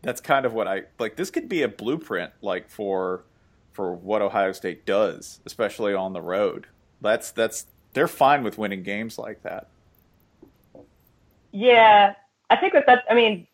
that's 0.02 0.22
kind 0.22 0.46
of 0.46 0.54
what 0.54 0.68
I 0.68 0.84
like. 1.00 1.18
This 1.18 1.32
could 1.32 1.50
be 1.50 1.62
a 1.64 1.68
blueprint, 1.68 2.32
like 2.42 2.70
for 2.70 3.24
for 3.74 3.94
what 3.94 4.22
Ohio 4.22 4.54
State 4.54 4.86
does, 4.86 5.42
especially 5.46 5.94
on 5.94 6.14
the 6.14 6.22
road. 6.22 6.68
That's 7.02 7.32
that's 7.32 7.66
they're 7.96 8.08
fine 8.08 8.44
with 8.44 8.60
winning 8.60 8.84
games 8.84 9.18
like 9.18 9.42
that. 9.42 9.68
Yeah, 11.52 12.14
I 12.50 12.56
think 12.58 12.74
that 12.74 12.84
that's. 12.86 13.02
I 13.10 13.16
mean, 13.16 13.48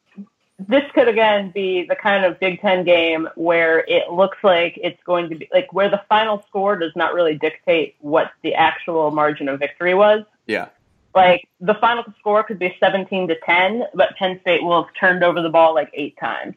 this 0.60 0.84
could 0.94 1.08
again 1.08 1.52
be 1.52 1.86
the 1.88 1.96
kind 1.96 2.26
of 2.26 2.40
Big 2.40 2.60
Ten 2.60 2.84
game 2.84 3.30
where 3.36 3.80
it 3.88 4.12
looks 4.12 4.38
like 4.44 4.78
it's 4.84 5.02
going 5.04 5.30
to 5.30 5.36
be 5.36 5.48
like 5.54 5.72
where 5.72 5.90
the 5.90 6.02
final 6.10 6.44
score 6.50 6.76
does 6.76 6.92
not 6.96 7.14
really 7.14 7.38
dictate 7.38 7.96
what 8.00 8.32
the 8.42 8.56
actual 8.56 9.12
margin 9.12 9.48
of 9.48 9.60
victory 9.60 9.94
was. 9.94 10.24
Yeah, 10.48 10.70
Like 11.16 11.48
the 11.60 11.76
final 11.76 12.04
score 12.20 12.44
could 12.44 12.60
be 12.60 12.76
seventeen 12.80 13.28
to 13.28 13.36
ten, 13.46 13.84
but 13.94 14.16
Penn 14.18 14.40
State 14.42 14.64
will 14.64 14.84
have 14.84 14.94
turned 15.00 15.24
over 15.24 15.42
the 15.42 15.50
ball 15.50 15.76
like 15.76 15.92
eight 15.94 16.18
times. 16.20 16.56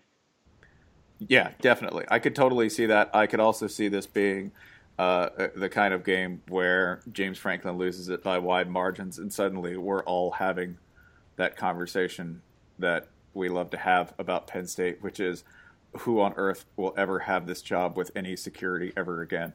yeah, 1.29 1.51
definitely. 1.61 2.05
I 2.09 2.19
could 2.19 2.35
totally 2.35 2.69
see 2.71 2.87
that. 2.87 3.11
I 3.15 3.27
could 3.27 3.41
also 3.41 3.67
see 3.67 3.89
this 3.89 4.07
being 4.07 4.53
uh, 4.99 5.29
the 5.57 5.69
kind 5.69 5.93
of 5.93 6.05
game 6.05 6.43
where 6.49 7.01
James 7.13 7.39
Franklin 7.39 7.77
loses 7.77 8.09
it 8.09 8.23
by 8.23 8.39
wide 8.39 8.71
margins, 8.71 9.19
and 9.19 9.33
suddenly 9.33 9.77
we're 9.77 10.05
all 10.05 10.31
having 10.31 10.79
that 11.37 11.57
conversation 11.57 12.43
that 12.79 13.09
we 13.33 13.49
love 13.49 13.71
to 13.71 13.77
have 13.77 14.15
about 14.19 14.47
Penn 14.47 14.67
State, 14.67 15.03
which 15.03 15.19
is 15.19 15.45
who 15.99 16.21
on 16.21 16.33
earth 16.37 16.65
will 16.77 16.95
ever 16.97 17.21
have 17.21 17.47
this 17.47 17.63
job 17.63 17.97
with 17.97 18.11
any 18.17 18.37
security 18.37 18.93
ever 18.97 19.23
again? 19.23 19.53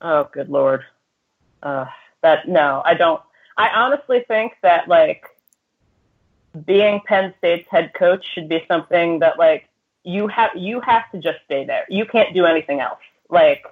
Oh, 0.00 0.28
good 0.32 0.48
lord. 0.48 0.84
Uh, 1.62 1.86
that 2.22 2.48
no, 2.48 2.82
I 2.84 2.94
don't. 2.94 3.20
I 3.56 3.68
honestly 3.68 4.24
think 4.26 4.54
that 4.62 4.88
like 4.88 5.24
being 6.66 7.00
Penn 7.06 7.34
State's 7.38 7.68
head 7.70 7.92
coach 7.94 8.24
should 8.34 8.48
be 8.48 8.64
something 8.68 9.20
that 9.20 9.38
like 9.38 9.68
you 10.04 10.26
have 10.28 10.50
you 10.54 10.80
have 10.80 11.10
to 11.12 11.18
just 11.18 11.38
stay 11.44 11.64
there. 11.64 11.84
You 11.88 12.04
can't 12.04 12.34
do 12.34 12.44
anything 12.44 12.80
else. 12.80 12.98
Like 13.30 13.64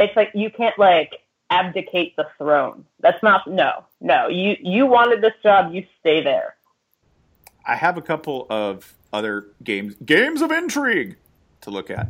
it's 0.00 0.16
like 0.16 0.30
you 0.34 0.50
can't 0.50 0.78
like 0.78 1.12
abdicate 1.50 2.16
the 2.16 2.26
throne. 2.38 2.84
That's 3.00 3.22
not 3.22 3.46
no 3.46 3.84
no. 4.00 4.28
You 4.28 4.56
you 4.60 4.86
wanted 4.86 5.22
this 5.22 5.34
job. 5.42 5.72
You 5.72 5.84
stay 6.00 6.22
there. 6.22 6.56
I 7.66 7.76
have 7.76 7.96
a 7.98 8.02
couple 8.02 8.46
of 8.50 8.94
other 9.12 9.48
games 9.62 9.94
games 10.04 10.42
of 10.42 10.50
intrigue 10.50 11.16
to 11.62 11.70
look 11.70 11.90
at. 11.90 12.08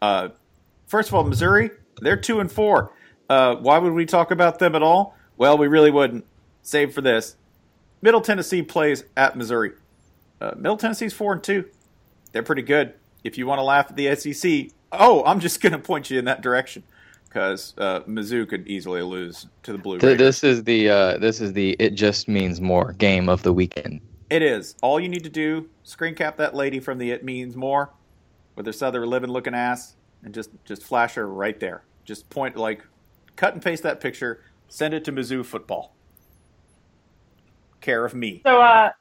Uh, 0.00 0.28
first 0.86 1.08
of 1.08 1.14
all, 1.14 1.24
Missouri, 1.24 1.70
they're 2.00 2.16
two 2.16 2.40
and 2.40 2.50
four. 2.50 2.92
Uh, 3.28 3.56
why 3.56 3.78
would 3.78 3.92
we 3.92 4.06
talk 4.06 4.30
about 4.30 4.58
them 4.58 4.74
at 4.74 4.82
all? 4.82 5.16
Well, 5.36 5.58
we 5.58 5.66
really 5.68 5.90
wouldn't. 5.90 6.24
Save 6.62 6.94
for 6.94 7.00
this. 7.00 7.36
Middle 8.02 8.20
Tennessee 8.20 8.62
plays 8.62 9.04
at 9.16 9.36
Missouri. 9.36 9.72
Uh, 10.40 10.52
Middle 10.56 10.76
Tennessee's 10.76 11.12
four 11.12 11.32
and 11.32 11.42
two. 11.42 11.66
They're 12.32 12.42
pretty 12.42 12.62
good. 12.62 12.94
If 13.24 13.38
you 13.38 13.46
want 13.46 13.58
to 13.58 13.62
laugh 13.62 13.86
at 13.90 13.96
the 13.96 14.14
SEC, 14.14 14.70
oh, 14.92 15.24
I'm 15.24 15.40
just 15.40 15.60
going 15.62 15.72
to 15.72 15.78
point 15.78 16.10
you 16.10 16.18
in 16.18 16.24
that 16.26 16.40
direction 16.40 16.82
because 17.36 17.74
uh, 17.76 18.00
Mizzou 18.08 18.48
could 18.48 18.66
easily 18.66 19.02
lose 19.02 19.46
to 19.62 19.72
the 19.72 19.76
Blue 19.76 19.98
Raiders. 19.98 20.16
this 20.16 20.42
is 20.42 20.64
the 20.64 20.88
uh, 20.88 21.18
this 21.18 21.42
is 21.42 21.52
the 21.52 21.76
it 21.78 21.90
just 21.90 22.28
means 22.28 22.62
more 22.62 22.92
game 22.92 23.28
of 23.28 23.42
the 23.42 23.52
weekend. 23.52 24.00
It 24.30 24.40
is. 24.40 24.74
All 24.80 24.98
you 24.98 25.10
need 25.10 25.22
to 25.24 25.28
do, 25.28 25.68
screen 25.82 26.14
cap 26.14 26.38
that 26.38 26.54
lady 26.54 26.80
from 26.80 26.96
the 26.96 27.10
It 27.10 27.24
Means 27.24 27.54
More 27.54 27.90
with 28.54 28.64
her 28.64 28.72
southern 28.72 29.06
living 29.10 29.28
looking 29.28 29.54
ass 29.54 29.96
and 30.24 30.32
just 30.32 30.48
just 30.64 30.82
flash 30.82 31.12
her 31.16 31.28
right 31.28 31.60
there. 31.60 31.84
Just 32.06 32.30
point 32.30 32.56
like 32.56 32.86
cut 33.36 33.52
and 33.52 33.62
paste 33.62 33.82
that 33.82 34.00
picture, 34.00 34.42
send 34.68 34.94
it 34.94 35.04
to 35.04 35.12
Mizzou 35.12 35.44
football. 35.44 35.94
Care 37.82 38.06
of 38.06 38.14
me. 38.14 38.40
So 38.46 38.62
uh, 38.62 38.92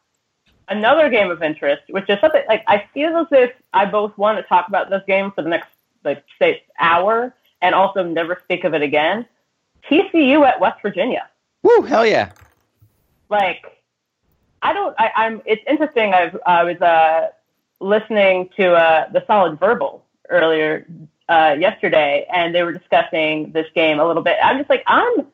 another 0.68 1.10
game 1.10 1.32
of 1.32 1.42
interest, 1.42 1.84
which 1.88 2.10
is 2.10 2.20
something 2.20 2.44
like 2.50 2.66
I 2.68 2.84
feel 2.94 3.16
as 3.16 3.28
if 3.32 3.54
I 3.72 3.86
both 3.86 4.18
want 4.18 4.40
to 4.40 4.44
talk 4.44 4.68
about 4.68 4.90
this 4.90 5.04
game 5.08 5.32
for 5.32 5.42
the 5.42 5.48
next 5.48 5.70
like 6.04 6.22
say 6.38 6.64
hour, 6.78 7.34
and 7.62 7.74
also 7.76 8.04
never 8.04 8.40
speak 8.44 8.64
of 8.64 8.74
it 8.74 8.82
again. 8.82 9.26
TCU 9.90 10.46
at 10.48 10.60
West 10.60 10.82
Virginia. 10.82 11.30
Woo, 11.64 11.82
hell 11.82 12.06
yeah. 12.06 12.32
Like, 13.30 13.66
I 14.62 14.74
don't. 14.74 14.96
I, 15.00 15.12
I'm. 15.16 15.42
It's 15.46 15.64
interesting. 15.68 16.14
I've. 16.14 16.38
I 16.46 16.64
was 16.64 16.82
uh, 16.82 17.30
listening 17.80 18.50
to 18.58 18.74
uh, 18.74 19.10
the 19.12 19.24
Solid 19.28 19.60
Verbal 19.60 20.04
earlier 20.30 20.86
uh, 21.30 21.56
yesterday, 21.60 22.26
and 22.34 22.54
they 22.54 22.64
were 22.64 22.74
discussing 22.74 23.52
this 23.52 23.68
game 23.76 24.00
a 24.00 24.06
little 24.06 24.24
bit. 24.24 24.38
I'm 24.44 24.58
just 24.58 24.70
like, 24.70 24.84
I'm. 24.88 25.28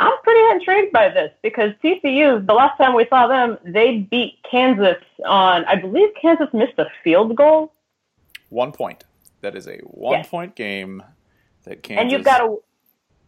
I'm 0.00 0.12
pretty 0.24 0.50
intrigued 0.56 0.92
by 0.92 1.10
this 1.10 1.30
because 1.42 1.72
TCU, 1.84 2.44
the 2.44 2.54
last 2.54 2.76
time 2.76 2.94
we 2.94 3.06
saw 3.08 3.28
them, 3.28 3.56
they 3.64 3.98
beat 3.98 4.38
Kansas 4.50 4.96
on, 5.24 5.64
I 5.66 5.76
believe 5.76 6.08
Kansas 6.20 6.48
missed 6.52 6.76
a 6.78 6.86
field 7.04 7.36
goal. 7.36 7.72
One 8.48 8.72
point. 8.72 9.04
That 9.42 9.54
is 9.54 9.68
a 9.68 9.76
one 9.82 10.18
Yes. 10.18 10.28
point 10.28 10.56
game 10.56 11.04
that 11.64 11.82
Kansas. 11.82 12.02
And 12.02 12.12
you've 12.12 12.24
got 12.24 12.38
to, 12.38 12.62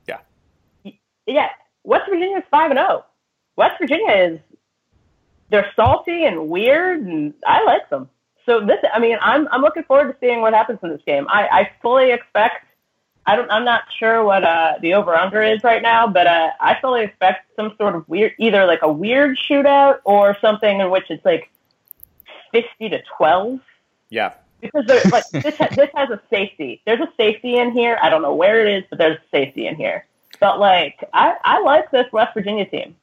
Yeah. 0.07 0.93
yeah, 1.27 1.49
West 1.85 2.05
Virginia 2.09 2.39
is 2.39 2.45
5 2.51 2.71
and 2.71 2.79
0. 2.79 3.05
West 3.57 3.75
Virginia 3.81 4.13
is, 4.13 4.41
they're 5.51 5.71
salty 5.77 6.25
and 6.25 6.49
weird, 6.49 7.01
and 7.03 7.35
I 7.47 7.63
like 7.65 7.89
them. 7.91 8.09
So 8.47 8.61
this, 8.61 8.79
I 8.93 8.99
mean, 8.99 9.17
I'm, 9.21 9.49
I'm 9.51 9.61
looking 9.63 9.85
forward 9.85 10.13
to 10.13 10.17
seeing 10.21 10.41
what 10.41 10.53
happens 10.53 10.79
in 10.83 10.91
this 10.91 11.01
game. 11.07 11.27
I, 11.29 11.47
I 11.47 11.71
fully 11.81 12.11
expect, 12.13 12.65
I 13.27 13.37
don't, 13.37 13.51
I'm 13.51 13.65
not 13.65 13.83
sure 13.99 14.25
what 14.25 14.45
uh, 14.45 14.75
the 14.83 14.95
over 14.95 15.15
under 15.15 15.43
is 15.43 15.63
right 15.65 15.81
now, 15.83 16.07
but 16.07 16.27
uh, 16.27 16.51
I 16.61 16.77
fully 16.81 17.05
expect 17.05 17.47
some 17.57 17.75
sort 17.79 17.95
of 17.95 18.07
weird, 18.09 18.33
either 18.39 18.67
like 18.67 18.81
a 18.83 18.93
weird 18.93 19.39
shootout 19.39 19.99
or 20.05 20.37
something 20.41 20.81
in 20.81 20.91
which 20.91 21.05
it's 21.09 21.25
like 21.25 21.51
50 22.53 22.89
to 22.91 22.99
12 23.17 23.61
Yeah. 24.11 24.35
Because 24.73 25.13
like 25.13 25.29
this 25.31 25.57
ha- 25.57 25.69
this 25.75 25.91
has 25.95 26.11
a 26.11 26.21
safety. 26.31 26.83
There's 26.87 27.01
a 27.01 27.13
safety 27.17 27.59
in 27.59 27.73
here. 27.73 27.99
I 28.03 28.11
don't 28.11 28.23
know 28.23 28.35
where 28.35 28.67
it 28.67 28.79
is, 28.79 28.85
but 28.89 28.99
there's 28.99 29.19
a 29.19 29.31
safety 29.31 29.67
in 29.67 29.77
here. 29.77 30.07
But 30.41 30.59
like 30.59 31.09
I 31.13 31.37
I 31.45 31.61
like 31.61 31.91
this 31.91 32.07
West 32.13 32.35
Virginia 32.35 32.67
team. 32.67 32.97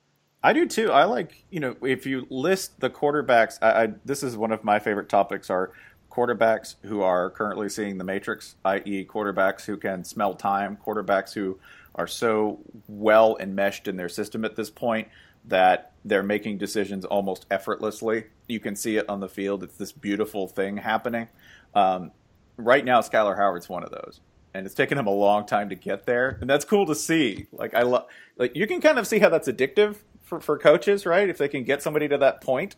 I 0.43 0.53
do 0.53 0.67
too. 0.67 0.91
I 0.91 1.05
like 1.05 1.43
you 1.49 1.59
know 1.59 1.75
if 1.81 2.05
you 2.05 2.27
list 2.29 2.79
the 2.79 2.89
quarterbacks. 2.89 3.57
I, 3.61 3.83
I 3.83 3.87
this 4.05 4.23
is 4.23 4.35
one 4.35 4.51
of 4.51 4.63
my 4.63 4.79
favorite 4.79 5.09
topics 5.09 5.49
are 5.49 5.71
quarterbacks 6.11 6.75
who 6.83 7.01
are 7.01 7.29
currently 7.29 7.69
seeing 7.69 7.97
the 7.97 8.03
matrix, 8.03 8.55
i.e., 8.65 9.05
quarterbacks 9.05 9.65
who 9.65 9.77
can 9.77 10.03
smell 10.03 10.33
time, 10.33 10.77
quarterbacks 10.85 11.33
who 11.33 11.57
are 11.95 12.07
so 12.07 12.59
well 12.87 13.37
enmeshed 13.39 13.87
in 13.87 13.95
their 13.95 14.09
system 14.09 14.43
at 14.43 14.55
this 14.55 14.69
point 14.69 15.07
that 15.45 15.91
they're 16.03 16.23
making 16.23 16.57
decisions 16.57 17.05
almost 17.05 17.45
effortlessly. 17.51 18.25
You 18.47 18.59
can 18.59 18.75
see 18.75 18.97
it 18.97 19.07
on 19.09 19.19
the 19.19 19.29
field. 19.29 19.63
It's 19.63 19.77
this 19.77 19.91
beautiful 19.91 20.47
thing 20.47 20.77
happening. 20.77 21.27
Um, 21.73 22.11
right 22.57 22.83
now, 22.83 23.01
Skyler 23.01 23.37
Howard's 23.37 23.69
one 23.69 23.83
of 23.83 23.91
those, 23.91 24.19
and 24.53 24.65
it's 24.65 24.75
taken 24.75 24.97
him 24.97 25.07
a 25.07 25.11
long 25.11 25.45
time 25.45 25.69
to 25.69 25.75
get 25.75 26.05
there, 26.05 26.37
and 26.41 26.49
that's 26.49 26.65
cool 26.65 26.85
to 26.87 26.95
see. 26.95 27.47
Like 27.51 27.73
I 27.73 27.83
love, 27.83 28.07
like 28.37 28.55
you 28.55 28.67
can 28.67 28.81
kind 28.81 28.99
of 28.99 29.07
see 29.07 29.19
how 29.19 29.29
that's 29.29 29.47
addictive 29.47 29.97
for 30.23 30.39
for 30.39 30.57
coaches, 30.57 31.05
right? 31.05 31.29
If 31.29 31.37
they 31.37 31.47
can 31.47 31.63
get 31.63 31.81
somebody 31.81 32.07
to 32.07 32.17
that 32.17 32.41
point, 32.41 32.75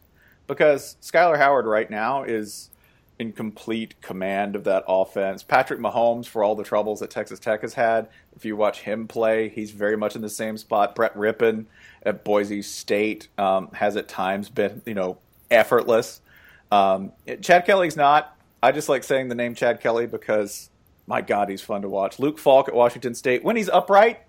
because 0.47 0.97
Skyler 1.01 1.37
Howard 1.37 1.65
right 1.65 1.89
now 1.89 2.23
is 2.23 2.69
in 3.19 3.31
complete 3.31 3.99
command 4.01 4.55
of 4.55 4.63
that 4.63 4.83
offense. 4.87 5.43
Patrick 5.43 5.79
Mahomes, 5.79 6.25
for 6.25 6.43
all 6.43 6.55
the 6.55 6.63
troubles 6.63 6.99
that 6.99 7.11
Texas 7.11 7.39
Tech 7.39 7.61
has 7.61 7.75
had, 7.75 8.09
if 8.35 8.43
you 8.43 8.55
watch 8.55 8.81
him 8.81 9.07
play, 9.07 9.49
he's 9.49 9.71
very 9.71 9.95
much 9.95 10.15
in 10.15 10.21
the 10.21 10.29
same 10.29 10.57
spot. 10.57 10.95
Brett 10.95 11.13
Rypien 11.15 11.65
at 12.05 12.23
Boise 12.23 12.61
State 12.61 13.27
um, 13.37 13.69
has 13.73 13.95
at 13.97 14.07
times 14.07 14.49
been, 14.49 14.81
you 14.85 14.93
know, 14.93 15.17
effortless. 15.49 16.21
Um, 16.71 17.11
Chad 17.41 17.65
Kelly's 17.65 17.95
not. 17.95 18.37
I 18.61 18.71
just 18.71 18.89
like 18.89 19.03
saying 19.03 19.27
the 19.27 19.35
name 19.35 19.55
Chad 19.55 19.81
Kelly 19.81 20.07
because, 20.07 20.69
my 21.05 21.21
God, 21.21 21.49
he's 21.49 21.61
fun 21.61 21.81
to 21.81 21.89
watch. 21.89 22.19
Luke 22.19 22.39
Falk 22.39 22.67
at 22.67 22.73
Washington 22.73 23.13
State, 23.13 23.43
when 23.43 23.55
he's 23.55 23.69
upright, 23.69 24.21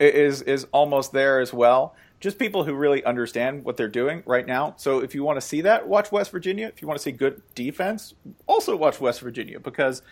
is 0.00 0.42
is 0.42 0.66
almost 0.72 1.12
there 1.12 1.40
as 1.40 1.52
well. 1.52 1.94
Just 2.20 2.38
people 2.38 2.64
who 2.64 2.74
really 2.74 3.04
understand 3.04 3.64
what 3.64 3.76
they're 3.76 3.88
doing 3.88 4.22
right 4.26 4.46
now. 4.46 4.74
So 4.76 5.00
if 5.00 5.14
you 5.14 5.22
want 5.22 5.36
to 5.36 5.40
see 5.40 5.60
that, 5.62 5.86
watch 5.86 6.10
West 6.10 6.30
Virginia. 6.32 6.66
If 6.66 6.82
you 6.82 6.88
want 6.88 6.98
to 6.98 7.02
see 7.02 7.12
good 7.12 7.42
defense, 7.54 8.14
also 8.46 8.74
watch 8.76 9.00
West 9.00 9.20
Virginia 9.20 9.60
because 9.60 10.02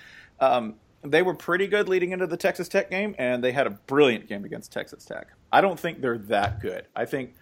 um, 0.41 0.75
they 1.03 1.23
were 1.23 1.35
pretty 1.35 1.67
good 1.67 1.89
leading 1.89 2.13
into 2.13 2.27
the 2.27 2.37
Texas 2.37 2.69
Tech 2.69 2.91
game, 2.91 3.15
and 3.19 3.43
they 3.43 3.53
had 3.53 3.67
a 3.67 3.71
brilliant 3.71 4.29
game 4.29 4.45
against 4.45 4.73
Texas 4.73 5.05
Tech. 5.05 5.29
I 5.53 5.61
don't 5.61 5.79
think 5.79 6.01
they're 6.01 6.19
that 6.19 6.61
good. 6.61 6.87
I 6.95 7.05
think 7.05 7.35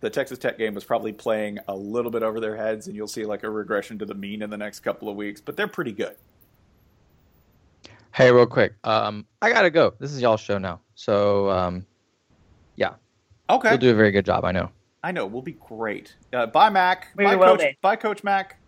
the 0.00 0.10
Texas 0.10 0.38
Tech 0.38 0.58
game 0.58 0.74
was 0.74 0.84
probably 0.84 1.12
playing 1.12 1.58
a 1.68 1.74
little 1.74 2.10
bit 2.10 2.22
over 2.22 2.40
their 2.40 2.56
heads, 2.56 2.86
and 2.86 2.96
you'll 2.96 3.08
see 3.08 3.24
like 3.24 3.42
a 3.42 3.50
regression 3.50 3.98
to 3.98 4.06
the 4.06 4.14
mean 4.14 4.42
in 4.42 4.50
the 4.50 4.56
next 4.56 4.80
couple 4.80 5.08
of 5.08 5.16
weeks. 5.16 5.40
But 5.40 5.56
they're 5.56 5.68
pretty 5.68 5.92
good. 5.92 6.16
Hey, 8.12 8.30
real 8.30 8.46
quick. 8.46 8.74
Um, 8.84 9.26
I 9.42 9.50
gotta 9.50 9.70
go. 9.70 9.94
This 9.98 10.12
is 10.12 10.22
y'all's 10.22 10.40
show 10.40 10.58
now. 10.58 10.80
So, 10.94 11.50
um, 11.50 11.84
yeah, 12.76 12.94
Okay, 13.50 13.70
you'll 13.70 13.78
do 13.78 13.90
a 13.90 13.94
very 13.94 14.10
good 14.10 14.24
job. 14.24 14.44
I 14.44 14.52
know. 14.52 14.70
I 15.02 15.12
know 15.12 15.26
we'll 15.26 15.42
be 15.42 15.52
great. 15.52 16.14
Uh, 16.32 16.46
bye, 16.46 16.70
Mack. 16.70 17.08
We 17.16 17.24
bye, 17.24 17.36
Coach. 17.36 17.60
be. 17.60 17.78
Bye, 17.82 17.96
Coach 17.96 18.24
Mack. 18.24 18.58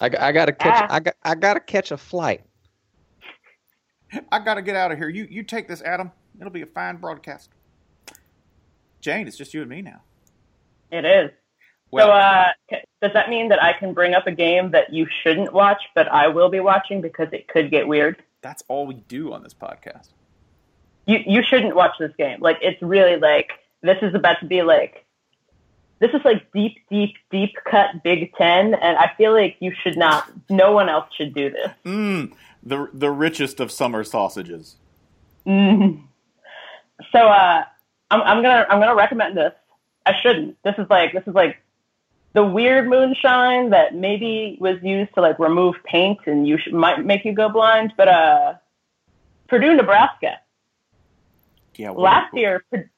I, 0.00 0.06
I 0.06 0.32
gotta 0.32 0.52
catch. 0.52 0.82
Ah. 0.82 0.94
I 0.94 1.00
got. 1.00 1.14
I 1.22 1.34
gotta 1.34 1.60
catch 1.60 1.92
a 1.92 1.96
flight. 1.96 2.42
I 4.32 4.38
gotta 4.40 4.62
get 4.62 4.74
out 4.74 4.90
of 4.90 4.98
here. 4.98 5.08
You 5.08 5.26
you 5.30 5.42
take 5.42 5.68
this, 5.68 5.82
Adam. 5.82 6.10
It'll 6.40 6.52
be 6.52 6.62
a 6.62 6.66
fine 6.66 6.96
broadcast. 6.96 7.50
Jane, 9.00 9.26
it's 9.26 9.36
just 9.36 9.54
you 9.54 9.60
and 9.60 9.70
me 9.70 9.82
now. 9.82 10.02
It 10.90 11.04
is. 11.04 11.30
Well, 11.90 12.08
so 12.08 12.12
uh, 12.12 12.78
does 13.00 13.12
that 13.14 13.30
mean 13.30 13.48
that 13.48 13.62
I 13.62 13.72
can 13.72 13.94
bring 13.94 14.14
up 14.14 14.26
a 14.26 14.32
game 14.32 14.72
that 14.72 14.92
you 14.92 15.06
shouldn't 15.22 15.52
watch, 15.52 15.80
but 15.94 16.06
I 16.08 16.28
will 16.28 16.50
be 16.50 16.60
watching 16.60 17.00
because 17.00 17.28
it 17.32 17.48
could 17.48 17.70
get 17.70 17.88
weird? 17.88 18.22
that's 18.42 18.62
all 18.68 18.86
we 18.86 18.94
do 18.94 19.32
on 19.32 19.42
this 19.42 19.54
podcast. 19.54 20.08
You 21.06 21.18
you 21.26 21.42
shouldn't 21.42 21.74
watch 21.74 21.92
this 21.98 22.12
game. 22.18 22.40
Like 22.40 22.58
it's 22.60 22.80
really 22.82 23.16
like 23.16 23.50
this 23.82 23.98
is 24.02 24.14
about 24.14 24.40
to 24.40 24.46
be 24.46 24.62
like 24.62 25.04
this 26.00 26.10
is 26.12 26.20
like 26.24 26.50
deep, 26.52 26.78
deep, 26.90 27.16
deep 27.30 27.56
cut 27.68 28.02
Big 28.04 28.32
Ten, 28.34 28.74
and 28.74 28.96
I 28.96 29.12
feel 29.16 29.32
like 29.32 29.56
you 29.58 29.72
should 29.82 29.96
not. 29.96 30.30
No 30.48 30.72
one 30.72 30.88
else 30.88 31.06
should 31.16 31.34
do 31.34 31.50
this. 31.50 31.70
Mmm, 31.84 32.32
the 32.62 32.88
the 32.92 33.10
richest 33.10 33.58
of 33.60 33.72
summer 33.72 34.04
sausages. 34.04 34.76
Mm. 35.46 36.02
So 37.12 37.18
uh, 37.18 37.64
I'm, 38.10 38.22
I'm 38.22 38.42
gonna 38.42 38.66
I'm 38.68 38.80
gonna 38.80 38.94
recommend 38.94 39.36
this. 39.36 39.52
I 40.06 40.14
shouldn't. 40.22 40.56
This 40.62 40.74
is 40.78 40.86
like 40.88 41.12
this 41.12 41.24
is 41.26 41.34
like 41.34 41.58
the 42.32 42.44
weird 42.44 42.88
moonshine 42.88 43.70
that 43.70 43.94
maybe 43.94 44.56
was 44.60 44.76
used 44.82 45.14
to 45.14 45.20
like 45.20 45.38
remove 45.38 45.76
paint 45.84 46.18
and 46.26 46.46
you 46.46 46.58
should, 46.58 46.72
might 46.72 47.04
make 47.04 47.24
you 47.24 47.32
go 47.32 47.48
blind. 47.48 47.92
But 47.96 48.08
uh, 48.08 48.54
Purdue, 49.48 49.74
Nebraska. 49.74 50.40
Yeah. 51.76 51.90
Last 51.90 52.34
year, 52.34 52.64
Pur- 52.70 52.90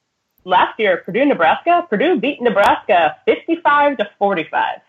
last 0.44 0.79
year 0.79 0.99
Purdue, 0.99 1.25
Nebraska. 1.25 1.87
Purdue 1.88 2.18
beat 2.20 2.40
Nebraska 2.40 3.16
55 3.27 3.99
to 3.99 4.11
45. 4.18 4.81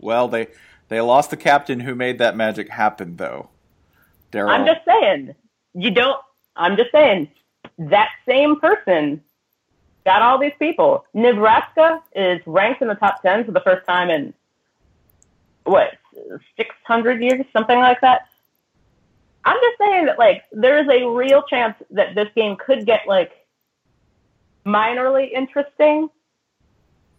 Well, 0.00 0.28
they 0.28 0.48
they 0.88 1.00
lost 1.00 1.30
the 1.30 1.36
captain 1.36 1.80
who 1.80 1.94
made 1.94 2.18
that 2.18 2.36
magic 2.36 2.68
happen, 2.68 3.16
though. 3.16 3.50
Daryl. 4.32 4.50
I'm 4.50 4.66
just 4.66 4.80
saying, 4.84 5.34
you 5.74 5.90
don't. 5.90 6.20
I'm 6.56 6.76
just 6.76 6.90
saying 6.92 7.28
that 7.80 8.10
same 8.28 8.60
person 8.60 9.22
got 10.04 10.22
all 10.22 10.38
these 10.38 10.52
people. 10.58 11.04
Nebraska 11.14 12.02
is 12.14 12.40
ranked 12.46 12.82
in 12.82 12.88
the 12.88 12.94
top 12.94 13.22
ten 13.22 13.44
for 13.44 13.52
the 13.52 13.60
first 13.60 13.86
time 13.86 14.10
in 14.10 14.34
what 15.64 15.94
600 16.56 17.22
years, 17.22 17.44
something 17.52 17.78
like 17.78 18.00
that. 18.00 18.28
I'm 19.44 19.56
just 19.56 19.78
saying 19.78 20.06
that 20.06 20.18
like 20.18 20.44
there 20.52 20.78
is 20.78 20.88
a 20.88 21.08
real 21.08 21.42
chance 21.42 21.74
that 21.90 22.14
this 22.14 22.28
game 22.34 22.56
could 22.56 22.84
get 22.84 23.02
like 23.06 23.32
minorly 24.66 25.32
interesting. 25.32 26.08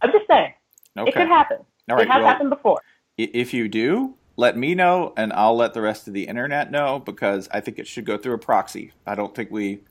I'm 0.02 0.12
just 0.12 0.28
saying 0.28 0.54
okay. 0.98 1.10
it 1.10 1.16
could 1.16 1.28
happen. 1.28 1.58
All 1.90 1.96
right. 1.96 2.06
it 2.06 2.10
has 2.12 2.20
well, 2.20 2.28
happened 2.28 2.50
before. 2.52 2.82
if 3.18 3.54
you 3.54 3.68
do, 3.68 4.16
let 4.38 4.56
me 4.56 4.76
know, 4.76 5.14
and 5.18 5.34
I'll 5.34 5.56
let 5.56 5.74
the 5.74 5.82
rest 5.82 6.08
of 6.08 6.14
the 6.14 6.28
internet 6.28 6.72
know 6.72 7.00
because 7.00 7.50
I 7.52 7.60
think 7.60 7.80
it 7.80 7.88
should 7.88 8.06
go 8.06 8.18
through 8.18 8.34
a 8.34 8.40
proxy. 8.40 8.92
I 9.06 9.16
don't 9.16 9.34
think 9.36 9.52
we. 9.52 9.82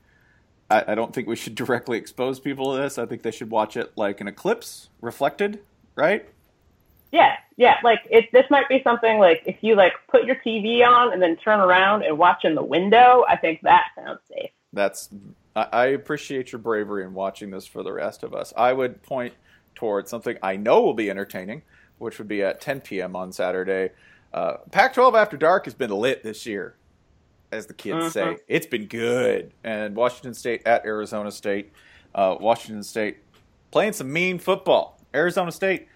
I, 0.71 0.91
I 0.91 0.95
don't 0.95 1.13
think 1.13 1.27
we 1.27 1.35
should 1.35 1.55
directly 1.63 1.97
expose 1.97 2.39
people 2.39 2.73
to 2.73 2.81
this. 2.81 2.97
I 2.97 3.05
think 3.05 3.21
they 3.21 3.31
should 3.31 3.51
watch 3.51 3.77
it 3.77 3.91
like 3.95 4.21
an 4.21 4.27
eclipse 4.27 4.89
reflected, 5.01 5.59
right? 5.95 6.27
Yeah, 7.11 7.35
yeah. 7.57 7.75
Like 7.83 7.99
it, 8.09 8.31
this 8.31 8.45
might 8.49 8.69
be 8.69 8.81
something 8.83 9.19
like 9.19 9.43
if 9.45 9.57
you 9.61 9.75
like 9.75 9.93
put 10.09 10.23
your 10.23 10.37
TV 10.37 10.85
on 10.87 11.11
and 11.11 11.21
then 11.21 11.35
turn 11.37 11.59
around 11.59 12.03
and 12.03 12.17
watch 12.17 12.45
in 12.45 12.55
the 12.55 12.63
window. 12.63 13.25
I 13.27 13.35
think 13.35 13.61
that 13.63 13.87
sounds 13.95 14.19
safe. 14.29 14.51
That's 14.71 15.09
I, 15.55 15.67
I 15.71 15.85
appreciate 15.87 16.53
your 16.53 16.59
bravery 16.59 17.03
in 17.03 17.13
watching 17.13 17.51
this 17.51 17.67
for 17.67 17.83
the 17.83 17.91
rest 17.91 18.23
of 18.23 18.33
us. 18.33 18.53
I 18.55 18.71
would 18.71 19.03
point 19.03 19.33
towards 19.75 20.09
something 20.09 20.37
I 20.41 20.55
know 20.55 20.81
will 20.81 20.93
be 20.93 21.09
entertaining, 21.09 21.63
which 21.97 22.17
would 22.17 22.27
be 22.27 22.43
at 22.43 22.61
10 22.61 22.81
p.m. 22.81 23.15
on 23.15 23.33
Saturday. 23.33 23.91
Uh, 24.33 24.57
Pac-12 24.71 25.19
After 25.19 25.35
Dark 25.35 25.65
has 25.65 25.73
been 25.73 25.91
lit 25.91 26.23
this 26.23 26.45
year, 26.45 26.75
as 27.51 27.67
the 27.67 27.73
kids 27.73 28.13
say. 28.13 28.21
Mhm. 28.23 28.39
It's 28.47 28.65
been 28.65 28.85
good. 28.87 29.51
And 29.63 29.95
Washington 29.95 30.33
State 30.33 30.61
at 30.65 30.85
Arizona 30.85 31.31
State. 31.31 31.71
Uh, 32.15 32.35
Washington 32.39 32.83
State 32.83 33.17
playing 33.71 33.93
some 33.93 34.11
mean 34.11 34.39
football. 34.39 34.97
Arizona 35.13 35.51
State 35.51 35.87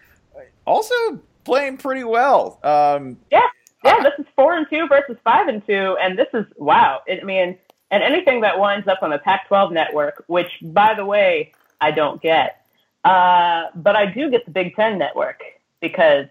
also 0.66 0.96
playing 1.44 1.78
pretty 1.78 2.04
well. 2.04 2.60
Um, 2.64 3.18
Yeah, 3.32 3.42
yeah, 3.84 4.02
this 4.02 4.14
is 4.20 4.26
four 4.36 4.56
and 4.56 4.66
two 4.70 4.88
versus 4.88 5.18
five 5.24 5.48
and 5.48 5.66
two, 5.66 5.98
and 6.02 6.18
this 6.18 6.28
is 6.34 6.46
wow. 6.58 7.02
I 7.10 7.22
mean, 7.24 7.58
and 7.92 8.04
anything 8.04 8.42
that 8.42 8.60
winds 8.60 8.88
up 8.88 9.00
on 9.04 9.12
the 9.12 9.20
Pac-12 9.20 9.72
network, 9.72 10.24
which 10.28 10.52
by 10.62 10.94
the 10.94 11.06
way 11.06 11.52
I 11.82 11.92
don't 11.92 12.22
get, 12.22 12.66
uh, 13.04 13.66
but 13.76 13.96
I 13.96 14.08
do 14.08 14.30
get 14.32 14.46
the 14.46 14.52
Big 14.52 14.76
Ten 14.76 14.98
network 14.98 15.42
because 15.82 16.26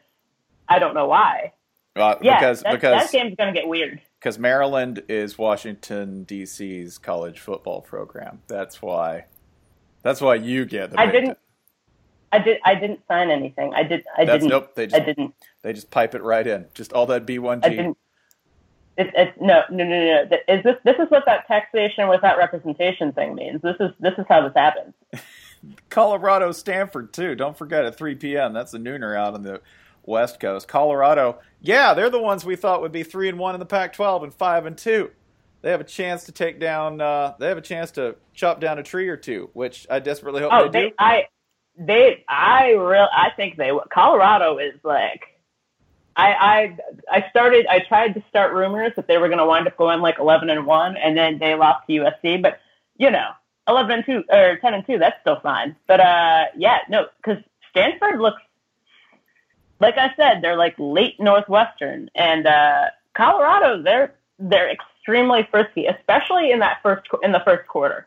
I 0.69 0.79
don't 0.79 0.95
know 0.95 1.07
why. 1.07 1.53
Uh, 1.97 2.17
Yeah, 2.21 2.39
because 2.41 2.63
that, 2.63 2.73
because 2.73 3.03
that 3.03 3.13
game's 3.13 3.37
gonna 3.37 3.53
get 3.53 3.69
weird. 3.69 4.01
Because 4.25 4.39
Maryland 4.39 5.03
is 5.07 5.37
Washington 5.37 6.25
D.C.'s 6.25 6.97
college 6.97 7.41
football 7.41 7.83
program. 7.83 8.41
That's 8.47 8.81
why. 8.81 9.27
That's 10.03 10.23
why 10.23 10.37
you 10.37 10.65
get 10.65 10.93
the. 10.93 10.99
I 10.99 11.07
didn't- 11.11 11.27
Ten. 11.27 11.37
I 12.33 12.39
did. 12.39 12.59
I 12.65 12.75
didn't 12.75 13.01
sign 13.07 13.31
anything. 13.31 13.75
I 13.75 13.83
did. 13.83 14.03
I 14.17 14.25
That's 14.25 14.39
didn't. 14.43 14.49
nope. 14.49 14.75
They 14.75 14.87
just, 14.87 15.01
I 15.01 15.05
didn't. 15.05 15.35
they 15.63 15.73
just 15.75 15.91
pipe 15.91 16.15
it 16.17 16.23
right 16.23 16.45
in. 16.45 16.65
Just 16.75 16.93
all 16.95 17.07
that 17.07 17.27
B 17.27 17.39
one 17.39 17.61
I 17.63 17.69
G. 17.69 17.77
didn't. 17.77 17.99
It's, 18.97 19.11
it's 19.15 19.41
no, 19.41 19.63
no, 19.71 19.85
no, 19.85 20.25
no. 20.31 20.37
Is 20.49 20.65
this 20.65 20.77
this 20.85 20.97
is 20.99 21.09
what 21.11 21.25
that 21.27 21.47
taxation 21.47 22.09
without 22.09 22.39
representation 22.39 23.13
thing 23.13 23.35
means? 23.37 23.61
This 23.63 23.77
is 23.79 23.91
this 24.01 24.15
is 24.19 24.25
how 24.29 24.43
this 24.43 24.53
happens. 24.57 24.95
Colorado, 25.91 26.51
Stanford 26.51 27.13
too. 27.13 27.35
Don't 27.37 27.57
forget 27.57 27.85
at 27.85 27.97
3 27.97 28.17
p.m. 28.17 28.53
That's 28.53 28.73
the 28.73 28.79
nooner 28.79 29.17
out 29.17 29.35
on 29.35 29.43
the 29.43 29.61
West 30.07 30.41
Coast. 30.41 30.69
Colorado, 30.69 31.39
yeah, 31.61 31.95
they're 31.95 32.11
the 32.11 32.21
ones 32.21 32.45
we 32.45 32.57
thought 32.57 32.83
would 32.83 32.93
be 32.93 33.03
three 33.03 33.29
and 33.29 33.39
one 33.39 33.55
in 33.55 33.59
the 33.59 33.67
Pac-12 33.67 34.25
and 34.25 34.35
five 34.35 34.67
and 34.67 34.77
two. 34.77 35.11
They 35.63 35.71
have 35.71 35.81
a 35.81 35.85
chance 35.85 36.25
to 36.25 36.33
take 36.33 36.61
down. 36.61 37.01
Uh, 37.01 37.35
they 37.39 37.49
have 37.49 37.57
a 37.57 37.63
chance 37.63 37.91
to 37.93 38.17
chop 38.35 38.61
down 38.61 38.79
a 38.79 38.83
tree 38.83 39.09
or 39.09 39.17
two, 39.17 39.49
which 39.55 39.87
I 39.89 39.99
desperately 39.99 40.43
hope 40.43 40.51
Oh, 40.53 40.69
they 40.69 40.89
do. 40.89 40.95
I, 40.99 41.25
they, 41.79 42.25
I 42.29 42.73
real, 42.73 43.09
I 43.11 43.31
think 43.35 43.57
they. 43.57 43.71
Colorado 43.91 44.59
is 44.59 44.75
like, 44.85 45.23
I, 46.17 46.33
I, 46.33 46.79
I 47.11 47.31
started. 47.31 47.67
I 47.67 47.81
tried 47.81 48.15
to 48.15 48.23
start 48.29 48.53
rumors 48.53 48.93
that 48.97 49.09
they 49.09 49.19
were 49.19 49.29
going 49.29 49.39
to 49.39 49.47
wind 49.47 49.67
up 49.67 49.77
going 49.77 50.01
like 50.01 50.19
eleven 50.19 50.51
and 50.51 50.67
one, 50.67 50.97
and 50.97 51.17
then 51.17 51.39
they 51.39 51.55
lost 51.55 51.87
to 51.89 51.93
USC. 51.95 52.41
But 52.41 52.61
you 52.97 53.11
know, 53.11 53.31
eleven 53.67 53.91
and 53.93 54.05
two 54.05 54.23
or 54.31 54.59
ten 54.61 54.75
and 54.75 54.87
two, 54.87 54.99
that's 54.99 55.17
still 55.23 55.41
fine. 55.41 55.75
But 55.89 56.01
uh, 56.01 56.45
yeah, 56.57 56.79
no, 56.89 57.07
because 57.17 57.43
Stanford 57.71 58.21
looks, 58.21 58.41
like 59.81 59.99
I 59.99 60.13
said, 60.17 60.41
they're 60.43 60.57
like 60.57 60.75
late 60.79 61.19
Northwestern, 61.21 62.11
and 62.15 62.47
uh, 62.47 62.87
Colorado, 63.15 63.83
they're 63.83 64.15
they're 64.39 64.71
extremely 64.71 65.47
frisky, 65.51 65.87
especially 65.87 66.51
in 66.51 66.59
that 66.61 66.79
first 66.83 67.07
in 67.23 67.33
the 67.33 67.41
first 67.45 67.69
quarter. 67.69 68.07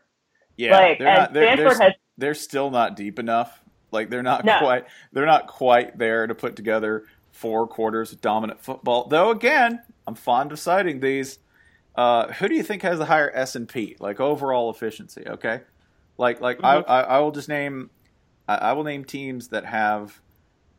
yeah, 0.56 0.76
like, 0.78 0.98
they're 0.98 1.14
not. 1.16 1.32
They're, 1.32 1.44
Stanford 1.54 1.66
they're, 1.78 1.84
has 1.86 1.92
they're 2.16 2.34
still 2.34 2.70
not 2.70 2.96
deep 2.96 3.18
enough. 3.18 3.62
Like 3.90 4.10
they're 4.10 4.22
not 4.22 4.44
No. 4.44 4.58
quite. 4.58 4.86
They're 5.12 5.26
not 5.26 5.46
quite 5.46 5.96
there 5.98 6.26
to 6.26 6.34
put 6.34 6.56
together 6.56 7.04
four 7.32 7.66
quarters 7.66 8.12
of 8.12 8.20
dominant 8.20 8.60
football. 8.60 9.06
Though 9.08 9.30
again, 9.30 9.80
I'm 10.06 10.14
fond 10.14 10.52
of 10.52 10.58
citing 10.58 11.00
these. 11.00 11.38
Uh, 11.94 12.32
who 12.34 12.48
do 12.48 12.54
you 12.54 12.62
think 12.62 12.82
has 12.82 12.98
the 12.98 13.06
higher 13.06 13.30
S 13.34 13.56
and 13.56 13.68
P, 13.68 13.96
like 13.98 14.20
overall 14.20 14.70
efficiency? 14.70 15.24
Okay, 15.26 15.60
like 16.18 16.40
like 16.40 16.58
I, 16.62 16.76
Mhm. 16.78 16.84
I 16.88 17.00
I 17.02 17.18
will 17.20 17.30
just 17.32 17.48
name 17.48 17.90
I, 18.46 18.56
I 18.56 18.72
will 18.72 18.84
name 18.84 19.04
teams 19.04 19.48
that 19.48 19.64
have 19.64 20.20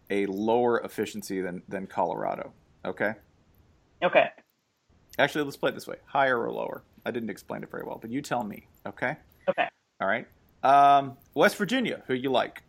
a 0.10 0.26
lower 0.28 0.80
efficiency 0.82 1.42
than 1.42 1.62
than 1.68 1.88
Colorado. 1.88 2.52
Okay, 2.86 3.14
okay. 4.04 4.30
actually 5.18 5.44
let's 5.44 5.58
play 5.58 5.70
it 5.70 5.76
this 5.76 5.88
way: 5.88 5.98
higher 6.06 6.40
or 6.42 6.52
lower. 6.52 6.84
I 7.06 7.12
didn't 7.12 7.30
explain 7.30 7.64
it 7.64 7.72
very 7.72 7.84
well, 7.86 7.98
but 8.02 8.10
you 8.12 8.22
tell 8.22 8.44
me. 8.44 8.68
Okay, 8.86 9.16
Okay. 9.50 9.68
all 10.02 10.08
right. 10.08 10.28
Um, 10.64 11.18
West 11.34 11.56
Virginia, 11.56 12.04
who 12.08 12.14
you 12.14 12.32
like? 12.32 12.64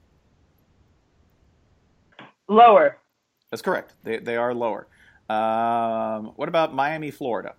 Lower. 2.49 2.99
That's 3.51 3.63
correct. 3.63 3.95
They 4.05 4.19
they 4.19 4.37
are 4.37 4.55
lower. 4.55 4.87
Um, 5.29 6.33
what 6.37 6.49
about 6.49 6.75
Miami, 6.75 7.11
Florida? 7.11 7.55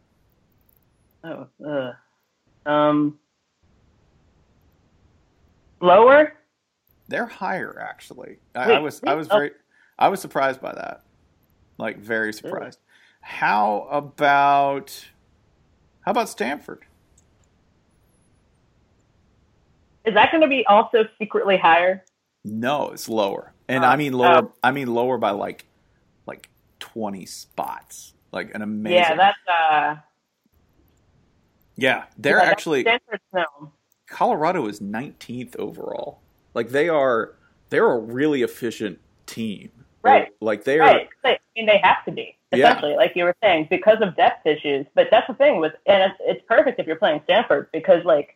Oh, 1.24 1.48
ugh. 1.66 1.96
Um, 2.66 3.20
lower. 5.82 6.34
They're 7.08 7.26
higher 7.26 7.80
actually. 7.80 8.38
I, 8.56 8.74
I 8.74 8.80
was 8.80 9.02
I 9.06 9.14
was 9.16 9.28
oh. 9.30 9.38
very 9.38 9.52
I 10.02 10.08
was 10.10 10.20
surprised 10.20 10.60
by 10.60 10.74
that. 10.74 11.04
Like 11.78 12.00
very 12.00 12.34
surprised. 12.34 12.80
How 13.22 13.88
about 13.92 15.10
how 16.02 16.12
about 16.12 16.28
Stanford? 16.28 16.86
Is 20.04 20.16
that 20.16 20.32
going 20.32 20.42
to 20.42 20.48
be 20.48 20.66
also 20.66 21.04
secretly 21.20 21.56
higher? 21.56 22.04
No, 22.44 22.90
it's 22.90 23.08
lower. 23.08 23.54
And 23.70 23.86
Oh, 23.86 23.90
I 23.90 23.96
mean 23.96 24.14
lower 24.14 24.46
oh. 24.46 24.54
I 24.64 24.72
mean 24.72 24.92
lower 24.92 25.20
by 25.20 25.32
like 25.32 25.66
like 26.26 26.50
20 26.80 27.28
spots. 27.28 28.16
Like 28.32 28.56
an 28.56 28.64
amazing 28.64 28.98
Yeah, 28.98 29.16
that's 29.16 29.38
uh. 29.48 29.96
Yeah, 31.76 32.06
they're 32.18 32.38
yeah, 32.38 32.50
actually 32.50 32.86
Colorado 34.08 34.68
is 34.68 34.80
19th 34.80 35.56
overall. 35.58 36.22
Like 36.56 36.70
they 36.70 36.90
are 36.90 37.36
they're 37.70 37.92
a 37.92 38.00
really 38.00 38.42
efficient 38.42 39.00
team. 39.28 39.70
Right. 40.04 40.30
Like 40.40 40.64
they 40.64 40.80
are 40.80 40.88
Right. 40.88 41.10
I 41.24 41.38
mean, 41.56 41.66
they 41.68 41.80
have 41.84 42.04
to 42.06 42.12
be 42.12 42.36
Yeah. 42.52 42.80
like 42.80 43.16
you 43.16 43.24
were 43.26 43.36
saying, 43.42 43.68
because 43.70 43.98
of 44.02 44.16
depth 44.16 44.46
issues. 44.46 44.86
But 44.96 45.08
that's 45.12 45.28
the 45.28 45.34
thing 45.34 45.60
with, 45.60 45.74
and 45.86 46.12
it's, 46.12 46.20
it's 46.22 46.46
perfect 46.48 46.80
if 46.80 46.88
you're 46.88 46.96
playing 46.96 47.22
Stanford 47.26 47.70
because, 47.72 48.04
like, 48.06 48.36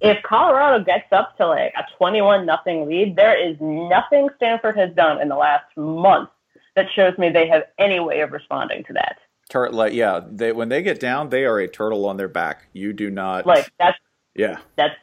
if 0.00 0.22
Colorado 0.22 0.82
gets 0.82 1.12
up 1.12 1.36
to 1.36 1.46
like 1.46 1.72
a 1.76 1.84
21 1.98 2.46
nothing 2.46 2.86
lead, 2.88 3.16
there 3.16 3.36
is 3.36 3.56
nothing 3.60 4.28
Stanford 4.36 4.76
has 4.76 4.94
done 4.94 5.20
in 5.20 5.28
the 5.28 5.36
last 5.36 5.64
month 5.76 6.30
that 6.74 6.86
shows 6.94 7.16
me 7.18 7.28
they 7.28 7.46
have 7.48 7.64
any 7.78 8.00
way 8.00 8.20
of 8.20 8.32
responding 8.32 8.82
to 8.84 8.92
that. 8.94 9.18
Tur- 9.50 9.70
like 9.70 9.92
yeah, 9.92 10.20
they 10.30 10.52
when 10.52 10.68
they 10.68 10.80
get 10.82 11.00
down, 11.00 11.28
they 11.28 11.44
are 11.44 11.58
a 11.58 11.68
turtle 11.68 12.06
on 12.06 12.16
their 12.16 12.28
back. 12.28 12.68
You 12.72 12.92
do 12.92 13.10
not 13.10 13.44
Like 13.46 13.70
that's 13.78 13.98
yeah. 14.34 14.58
that's 14.76 14.94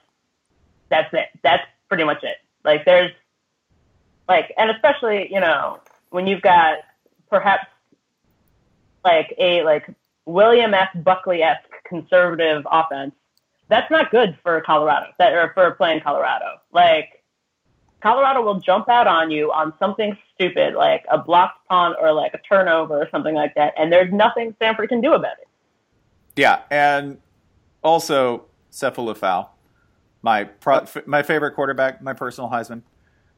that's 0.90 1.14
it. 1.14 1.28
That's 1.44 1.64
pretty 1.90 2.06
much 2.06 2.24
it. 2.24 2.38
Like 2.64 2.86
there's 2.86 3.12
like 4.28 4.54
and 4.58 4.70
especially, 4.72 5.32
you 5.32 5.40
know, 5.40 5.80
when 6.10 6.28
you've 6.28 6.42
got 6.42 6.80
perhaps 7.30 7.68
like 9.04 9.34
a 9.38 9.64
like 9.64 9.90
William 10.26 10.74
F. 10.74 10.90
Buckley 10.96 11.42
esque 11.42 11.70
conservative 11.88 12.66
offense, 12.70 13.14
that's 13.70 13.90
not 13.92 14.12
good 14.12 14.38
for 14.44 14.62
Colorado. 14.62 15.08
That 15.20 15.34
or 15.34 15.52
for 15.54 15.72
playing 15.72 16.02
Colorado. 16.02 16.60
Like 16.72 17.24
Colorado 18.02 18.42
will 18.42 18.60
jump 18.60 18.90
out 18.90 19.08
on 19.08 19.32
you 19.32 19.52
on 19.52 19.74
something 19.80 20.18
stupid 20.36 20.76
like 20.76 21.06
a 21.10 21.18
blocked 21.18 21.68
punt 21.68 21.96
or 22.00 22.14
like 22.14 22.34
a 22.34 22.40
turnover 22.40 23.02
or 23.02 23.10
something 23.10 23.36
like 23.36 23.56
that, 23.56 23.74
and 23.78 23.92
there's 23.92 24.12
nothing 24.14 24.54
Stanford 24.58 24.90
can 24.90 25.02
do 25.02 25.14
about 25.14 25.38
it. 25.42 25.48
Yeah, 26.36 26.62
and 26.70 27.18
also 27.84 28.46
Sefo 28.72 29.14
Liufau, 29.14 29.48
my 30.22 30.44
pro- 30.44 30.86
my 31.06 31.24
favorite 31.24 31.56
quarterback, 31.56 32.02
my 32.02 32.14
personal 32.14 32.50
Heisman, 32.50 32.84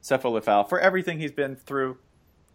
Sefo 0.01 0.31
Liufau, 0.31 0.67
for 0.67 0.79
everything 0.79 1.19
he's 1.19 1.31
been 1.31 1.55
through, 1.55 1.97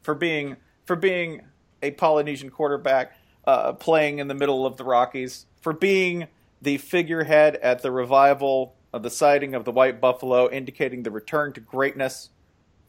for 0.03 0.15
being 0.15 0.57
for 0.85 0.97
being 0.97 1.43
a 1.83 1.91
Polynesian 1.93 2.51
quarterback, 2.51 3.17
uh, 3.47 3.73
playing 3.73 4.19
in 4.19 4.29
the 4.29 4.35
middle 4.35 4.67
of 4.67 4.77
the 4.77 4.85
Rockies, 4.85 5.47
for 5.61 5.73
being 5.73 6.29
the 6.61 6.79
figurehead 6.79 7.57
at 7.57 7.83
the 7.83 7.91
revival 7.91 8.75
of 8.93 9.03
the 9.03 9.11
sighting 9.11 9.55
of 9.55 9.65
the 9.65 9.73
white 9.73 10.01
buffalo, 10.01 10.51
indicating 10.51 11.03
the 11.03 11.11
return 11.11 11.53
to 11.53 11.61
greatness 11.61 12.31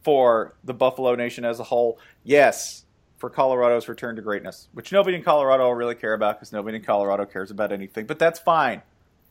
for 0.04 0.56
the 0.64 0.74
Buffalo 0.74 1.16
Nation 1.16 1.44
as 1.44 1.60
a 1.60 1.64
whole. 1.64 2.00
Yes, 2.24 2.86
for 3.18 3.30
Colorado's 3.30 3.88
return 3.88 4.16
to 4.16 4.22
greatness, 4.22 4.68
which 4.74 4.92
nobody 4.92 5.18
in 5.18 5.24
Colorado 5.24 5.66
will 5.66 5.74
really 5.74 5.96
care 5.96 6.14
about 6.14 6.38
because 6.38 6.52
nobody 6.52 6.78
in 6.78 6.84
Colorado 6.84 7.26
cares 7.26 7.50
about 7.50 7.72
anything. 7.72 8.06
But 8.06 8.20
that's 8.20 8.40
fine. 8.40 8.82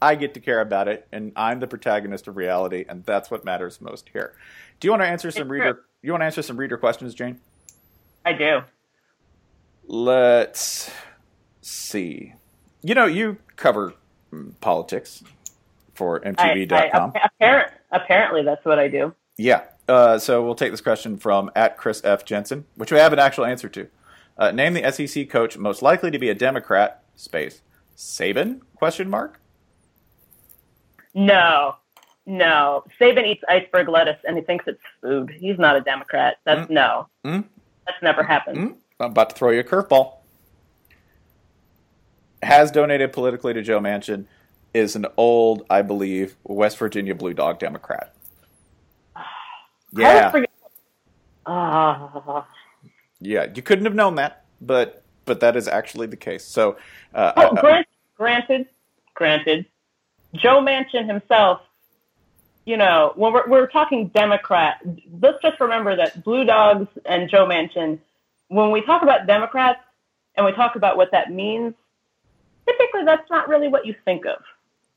I 0.02 0.16
get 0.16 0.34
to 0.34 0.40
care 0.40 0.60
about 0.60 0.88
it, 0.88 1.06
and 1.12 1.32
I'm 1.36 1.60
the 1.60 1.66
protagonist 1.66 2.26
of 2.28 2.36
reality, 2.36 2.84
and 2.88 3.04
that's 3.04 3.30
what 3.30 3.44
matters 3.44 3.80
most 3.80 4.10
here. 4.12 4.34
Do 4.80 4.86
you 4.86 4.90
want 4.90 5.02
to 5.02 5.08
answer 5.08 5.30
some 5.30 5.48
reader? 5.48 5.84
You 6.02 6.12
want 6.12 6.22
to 6.22 6.26
answer 6.26 6.42
some 6.42 6.56
reader 6.56 6.76
questions, 6.76 7.14
Jane? 7.14 7.40
I 8.24 8.32
do. 8.32 8.60
Let's 9.86 10.90
see. 11.60 12.34
You 12.82 12.94
know, 12.94 13.06
you 13.06 13.38
cover 13.56 13.94
mm, 14.32 14.52
politics 14.60 15.22
for 15.94 16.26
I, 16.26 16.32
MTV.com. 16.32 17.12
I, 17.14 17.28
apparent, 17.34 17.72
apparently, 17.90 18.42
that's 18.42 18.64
what 18.64 18.78
I 18.78 18.88
do. 18.88 19.14
Yeah. 19.36 19.62
Uh, 19.88 20.18
so 20.18 20.42
we'll 20.42 20.54
take 20.54 20.70
this 20.70 20.80
question 20.80 21.18
from 21.18 21.50
at 21.54 21.76
Chris 21.76 22.02
F. 22.04 22.24
Jensen, 22.24 22.64
which 22.76 22.90
we 22.90 22.98
have 22.98 23.12
an 23.12 23.18
actual 23.18 23.44
answer 23.44 23.68
to. 23.68 23.88
Uh, 24.36 24.50
name 24.50 24.74
the 24.74 24.90
SEC 24.90 25.28
coach 25.28 25.56
most 25.56 25.82
likely 25.82 26.10
to 26.10 26.18
be 26.18 26.28
a 26.28 26.34
Democrat. 26.34 27.02
Space 27.16 27.60
Saban? 27.96 28.60
Question 28.74 29.08
mark. 29.08 29.40
No, 31.14 31.76
no. 32.26 32.84
Saban 33.00 33.26
eats 33.26 33.42
iceberg 33.48 33.88
lettuce 33.88 34.18
and 34.26 34.36
he 34.36 34.42
thinks 34.42 34.66
it's 34.66 34.80
food. 35.00 35.30
He's 35.30 35.58
not 35.58 35.76
a 35.76 35.80
Democrat. 35.80 36.38
That's 36.44 36.68
no. 36.70 37.08
Mm. 37.24 37.44
That's 37.86 38.02
never 38.02 38.22
happened. 38.22 38.56
Mm, 38.58 38.74
I'm 39.00 39.10
about 39.10 39.30
to 39.30 39.36
throw 39.36 39.50
you 39.50 39.60
a 39.60 39.64
curveball. 39.64 40.14
Has 42.42 42.70
donated 42.70 43.12
politically 43.12 43.52
to 43.54 43.62
Joe 43.62 43.80
Manchin. 43.80 44.26
Is 44.74 44.96
an 44.96 45.06
old, 45.16 45.64
I 45.70 45.82
believe, 45.82 46.34
West 46.42 46.78
Virginia 46.78 47.14
Blue 47.14 47.32
Dog 47.34 47.58
Democrat. 47.58 48.14
Yeah, 49.96 50.32
Ah, 51.46 52.44
yeah. 53.20 53.46
You 53.54 53.62
couldn't 53.62 53.84
have 53.84 53.94
known 53.94 54.16
that, 54.16 54.44
but 54.60 55.04
but 55.24 55.38
that 55.40 55.54
is 55.54 55.68
actually 55.68 56.08
the 56.08 56.16
case. 56.16 56.44
So, 56.44 56.76
uh, 57.14 57.32
Oh, 57.36 57.42
I- 57.42 57.46
I- 57.46 57.60
granted, 57.60 57.86
granted, 58.16 58.66
granted, 59.14 59.66
Joe 60.34 60.60
Manchin 60.60 61.06
himself. 61.06 61.60
You 62.64 62.78
know, 62.78 63.12
when 63.16 63.32
we're 63.32 63.48
we're 63.48 63.66
talking 63.66 64.08
Democrat, 64.08 64.80
let's 65.20 65.40
just 65.42 65.60
remember 65.60 65.96
that 65.96 66.24
Blue 66.24 66.44
Dogs 66.44 66.88
and 67.04 67.28
Joe 67.28 67.46
Manchin. 67.46 67.98
When 68.48 68.70
we 68.70 68.80
talk 68.82 69.02
about 69.02 69.26
Democrats 69.26 69.80
and 70.34 70.46
we 70.46 70.52
talk 70.52 70.76
about 70.76 70.96
what 70.96 71.10
that 71.12 71.30
means, 71.30 71.74
typically 72.66 73.04
that's 73.04 73.28
not 73.30 73.48
really 73.48 73.68
what 73.68 73.84
you 73.84 73.94
think 74.04 74.24
of. 74.24 74.42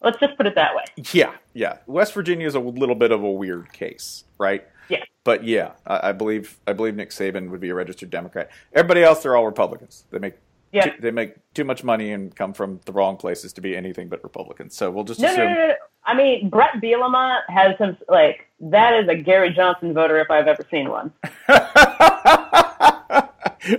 Let's 0.01 0.20
just 0.20 0.38
put 0.38 0.45
it 0.45 0.55
that 0.55 0.76
way. 0.76 0.84
yeah, 1.11 1.34
yeah. 1.53 1.78
West 1.88 2.13
Virginia 2.13 2.47
is 2.47 2.55
a 2.55 2.59
little 2.59 2.95
bit 2.95 3.11
of 3.11 3.24
a 3.24 3.32
weird 3.32 3.74
case, 3.74 4.24
right? 4.38 4.65
Yeah. 4.89 5.03
But 5.24 5.43
yeah, 5.43 5.72
I, 5.86 6.09
I 6.09 6.11
believe 6.13 6.57
I 6.68 6.74
believe 6.74 6.95
Nick 6.95 7.09
Saban 7.09 7.49
would 7.49 7.59
be 7.59 7.70
a 7.70 7.76
registered 7.76 8.09
Democrat. 8.09 8.49
Everybody 8.74 9.03
else, 9.03 9.24
they're 9.24 9.36
all 9.36 9.45
Republicans. 9.45 10.05
They 10.11 10.20
make 10.20 10.36
Yeah. 10.72 10.86
too, 10.86 10.91
they 11.01 11.11
make 11.11 11.36
too 11.53 11.63
much 11.63 11.84
money 11.84 12.11
and 12.11 12.36
come 12.36 12.53
from 12.53 12.80
the 12.86 12.91
wrong 12.91 13.15
places 13.18 13.53
to 13.53 13.61
be 13.61 13.76
anything 13.76 14.09
but 14.09 14.22
Republicans. 14.24 14.76
So 14.76 14.91
we'll 14.91 15.03
just 15.05 15.20
No, 15.20 15.28
no, 15.28 15.34
assume. 15.34 15.45
no, 15.45 15.53
no, 15.53 15.68
no. 15.68 15.74
I 16.05 16.13
mean, 16.15 16.49
Bret 16.49 16.74
Bielema 16.82 17.39
has 17.49 17.78
some 17.78 17.97
like 18.09 18.47
that 18.59 18.93
is 19.01 19.07
a 19.09 19.15
Gary 19.15 19.51
Johnson 19.51 19.93
voter 19.93 20.20
if 20.20 20.30
I've 20.32 20.47
ever 20.47 20.63
seen 20.72 20.89
one. 20.89 21.11
I 21.47 23.30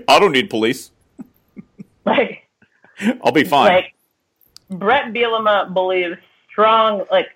don't 0.07 0.32
need 0.32 0.51
police. 0.51 0.91
Like, 2.05 2.49
I'll 3.22 3.32
be 3.32 3.45
fine. 3.45 3.66
like 3.66 3.95
Bret 4.70 5.12
Bielema 5.12 5.74
believes 5.74 6.16
strong. 6.51 7.05
Like, 7.11 7.28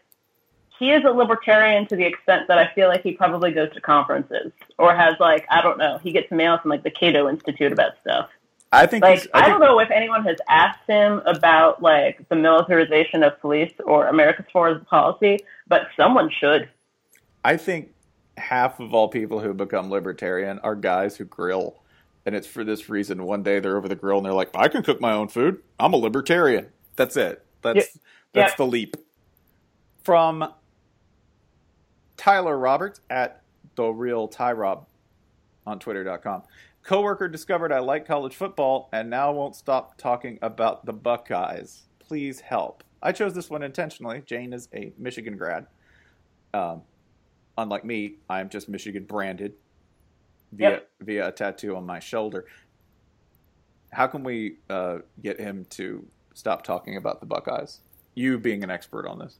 he 0.79 0.93
is 0.93 1.05
a 1.05 1.11
libertarian 1.11 1.87
to 1.89 1.97
the 1.97 2.07
extent 2.07 2.49
that 2.49 2.57
I 2.57 2.73
feel 2.75 2.89
like 2.89 3.03
he 3.03 3.13
probably 3.13 3.53
goes 3.53 3.71
to 3.75 3.83
conferences 3.83 4.51
or 4.79 4.95
has 4.95 5.15
like 5.21 5.45
I 5.51 5.61
don't 5.61 5.77
know. 5.77 5.99
He 5.99 6.11
gets 6.11 6.31
mail 6.31 6.57
from 6.59 6.71
like 6.71 6.85
the 6.85 6.91
Cato 6.91 7.29
Institute 7.29 7.71
about 7.71 7.93
stuff. 8.01 8.31
I 8.73 8.87
think. 8.87 9.03
Like 9.03 9.27
I, 9.35 9.43
I 9.45 9.49
don't 9.49 9.61
know 9.61 9.79
if 9.81 9.91
anyone 9.91 10.25
has 10.25 10.37
asked 10.49 10.81
him 10.87 11.21
about 11.27 11.83
like 11.83 12.27
the 12.29 12.37
militarization 12.37 13.23
of 13.23 13.39
police 13.41 13.73
or 13.85 14.07
America's 14.09 14.47
foreign 14.53 14.85
policy, 14.87 15.41
but 15.69 15.83
someone 15.97 16.31
should. 16.41 16.69
I 17.45 17.57
think 17.57 17.91
half 18.39 18.81
of 18.81 18.95
all 18.95 19.09
people 19.09 19.41
who 19.41 19.53
become 19.53 19.91
libertarian 19.91 20.59
are 20.61 20.75
guys 20.75 21.17
who 21.17 21.25
grill. 21.25 21.77
And 22.25 22.35
it's 22.37 22.47
for 22.47 22.63
this 22.65 22.89
reason. 22.89 23.25
One 23.25 23.43
day 23.43 23.59
they're 23.61 23.77
over 23.77 23.89
the 23.89 23.97
grill 23.97 24.19
and 24.19 24.25
they're 24.25 24.33
like, 24.33 24.51
I 24.55 24.69
can 24.69 24.83
cook 24.83 25.01
my 25.01 25.13
own 25.13 25.29
food. 25.29 25.61
I'm 25.79 25.93
a 25.93 25.97
libertarian. 25.97 26.69
That's 26.97 27.17
it. 27.17 27.45
That's 27.63 27.77
Yeah. 27.77 28.01
that's 28.33 28.53
Yeah. 28.53 28.57
the 28.57 28.67
leap. 28.67 28.97
From 30.05 30.53
Tyler 32.17 32.57
Roberts 32.57 33.01
at 33.11 33.43
the 33.75 33.85
real 33.89 34.29
Ty 34.29 34.53
Rob 34.53 34.87
on 35.67 35.79
twitter.com. 35.79 36.43
Coworker 36.83 37.29
discovered 37.29 37.73
I 37.73 37.79
like 37.79 38.07
college 38.07 38.35
football 38.35 38.89
and 38.93 39.09
now 39.09 39.33
won't 39.33 39.55
stop 39.57 39.97
talking 39.99 40.39
about 40.43 40.85
the 40.85 40.93
Buckeyes. 40.93 41.83
Please 42.01 42.41
help. 42.41 42.83
I 43.03 43.13
chose 43.13 43.35
this 43.35 43.49
one 43.51 43.63
intentionally. 43.63 44.23
Jane 44.27 44.53
is 44.53 44.69
a 44.75 44.93
Michigan 44.99 45.37
grad. 45.37 45.67
Um, 46.55 46.83
unlike 47.57 47.85
me, 47.85 48.17
I 48.29 48.41
am 48.41 48.49
just 48.49 48.69
Michigan 48.69 49.05
branded 49.05 49.55
via 50.53 50.71
Yep. 50.71 50.89
via 51.01 51.29
a 51.29 51.33
tattoo 51.33 51.77
on 51.77 51.87
my 51.87 51.99
shoulder. 51.99 52.47
How 53.93 54.07
can 54.07 54.25
we 54.25 54.57
uh, 54.71 54.99
get 55.23 55.39
him 55.39 55.67
to 55.71 56.07
stop 56.35 56.63
talking 56.65 56.97
about 56.97 57.21
the 57.21 57.27
Buckeyes? 57.27 57.81
You 58.15 58.39
being 58.39 58.63
an 58.65 58.71
expert 58.71 59.07
on 59.07 59.19
this. 59.19 59.39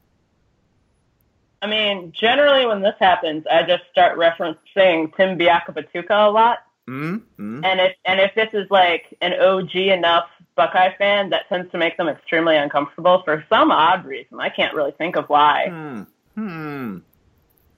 I 1.61 1.67
mean, 1.67 2.13
generally 2.13 2.67
when 2.67 2.83
this 2.83 2.95
happens, 2.99 3.45
I 3.51 3.63
just 3.63 3.85
start 3.91 4.19
referencing 4.19 5.15
Tim 5.17 5.39
Biakabatuka 5.39 6.29
a 6.29 6.31
lot. 6.31 6.59
Mm-hmm. 6.89 7.65
And 7.65 7.81
if 7.81 7.97
and 8.05 8.21
if 8.21 8.35
this 8.35 8.49
is 8.53 8.71
like 8.71 9.17
an 9.21 9.35
OG 9.35 9.75
enough 9.77 10.27
Buckeye 10.57 10.95
fan, 10.97 11.31
that 11.31 11.49
tends 11.49 11.71
to 11.73 11.79
make 11.79 11.97
them 11.97 12.09
extremely 12.09 12.57
uncomfortable 12.57 13.23
for 13.25 13.45
some 13.49 13.71
odd 13.71 14.05
reason. 14.05 14.41
I 14.41 14.49
can't 14.49 14.75
really 14.75 14.93
think 14.93 15.17
of 15.17 15.29
why. 15.29 15.69
Hmm. 15.69 16.03
Hmm. 16.35 16.99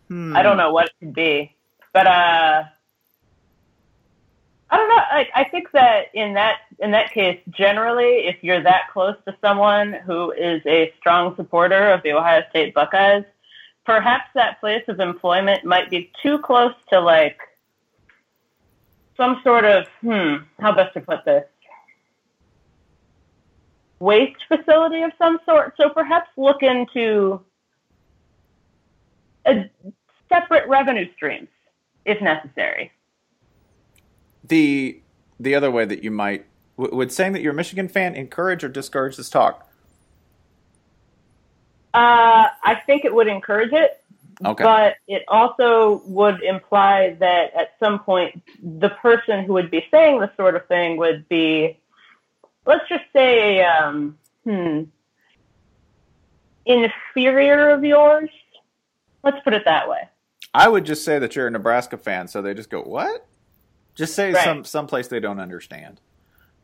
Hmm. 0.09 0.36
I 0.36 0.42
don't 0.42 0.57
know 0.57 0.72
what 0.72 0.86
it 0.86 0.92
could 1.00 1.14
be, 1.14 1.55
but 1.92 2.07
uh, 2.07 2.64
I 4.70 4.76
don't 4.76 4.88
know. 4.88 5.02
Like, 5.12 5.30
I 5.34 5.44
think 5.44 5.70
that 5.72 6.07
in 6.14 6.34
that 6.34 6.61
in 6.80 6.90
that 6.92 7.12
case, 7.12 7.40
generally, 7.50 8.26
if 8.26 8.42
you're 8.42 8.62
that 8.62 8.90
close 8.92 9.16
to 9.26 9.36
someone 9.40 9.92
who 9.92 10.32
is 10.32 10.62
a 10.66 10.92
strong 10.98 11.36
supporter 11.36 11.90
of 11.90 12.02
the 12.02 12.12
Ohio 12.12 12.42
State 12.50 12.74
Buckeyes, 12.74 13.24
perhaps 13.84 14.24
that 14.34 14.61
place 14.61 14.82
of 14.88 14.98
employment 14.98 15.64
might 15.64 15.90
be 15.90 16.11
too 16.22 16.38
close 16.38 16.74
to 16.90 17.00
like 17.00 17.38
some 19.17 19.41
sort 19.45 19.65
of 19.65 19.87
hmm, 20.01 20.37
how 20.61 20.73
best 20.73 20.95
to 20.95 21.01
put 21.01 21.25
this 21.25 21.45
waste 24.01 24.45
facility 24.49 25.03
of 25.03 25.12
some 25.19 25.39
sort. 25.47 25.75
So 25.77 25.89
perhaps 25.91 26.29
look 26.37 26.62
into 26.62 27.41
a 29.47 29.71
separate 30.29 30.69
revenue 30.69 31.07
streams 31.15 31.49
if 32.05 32.21
necessary. 32.21 32.91
the 34.47 35.01
the 35.41 35.55
other 35.55 35.71
way 35.71 35.85
that 35.85 36.05
you 36.05 36.11
might 36.11 36.47
would 36.77 37.12
saying 37.12 37.33
that 37.33 37.43
you're 37.43 37.53
a 37.53 37.57
Michigan 37.57 37.89
fan 37.89 38.15
encourage 38.15 38.65
or 38.65 38.69
discourage 38.69 39.17
this 39.17 39.31
talk. 39.31 39.69
Uh, 41.93 42.49
I 42.65 42.75
think 42.87 43.05
it 43.05 43.15
would 43.15 43.29
encourage 43.29 43.73
it, 43.73 44.03
Okay. 44.45 44.62
but 44.64 44.97
it 45.09 45.24
also 45.28 46.03
would 46.07 46.42
imply 46.42 47.16
that 47.20 47.55
at 47.55 47.74
some 47.80 47.99
point 48.01 48.42
the 48.62 48.90
person 48.90 49.45
who 49.45 49.55
would 49.55 49.70
be 49.70 49.86
saying 49.90 50.20
this 50.20 50.30
sort 50.36 50.55
of 50.55 50.66
thing 50.66 50.97
would 50.99 51.28
be, 51.28 51.78
let's 52.66 52.86
just 52.88 53.05
say, 53.12 53.64
um, 53.64 54.18
hmm, 54.45 54.82
inferior 56.66 57.70
of 57.70 57.84
yours. 57.84 58.30
Let's 59.22 59.38
put 59.45 59.55
it 59.55 59.64
that 59.64 59.88
way. 59.88 60.09
I 60.53 60.68
would 60.68 60.84
just 60.84 61.05
say 61.05 61.18
that 61.18 61.34
you're 61.34 61.47
a 61.47 61.51
Nebraska 61.51 61.97
fan, 61.97 62.28
so 62.28 62.42
they 62.42 62.55
just 62.55 62.70
go, 62.70 62.82
"What?" 62.82 63.26
Just 63.95 64.14
say 64.14 64.32
Right. 64.32 64.45
some 64.45 64.64
someplace 64.64 65.09
they 65.09 65.20
don't 65.20 65.40
understand, 65.40 66.01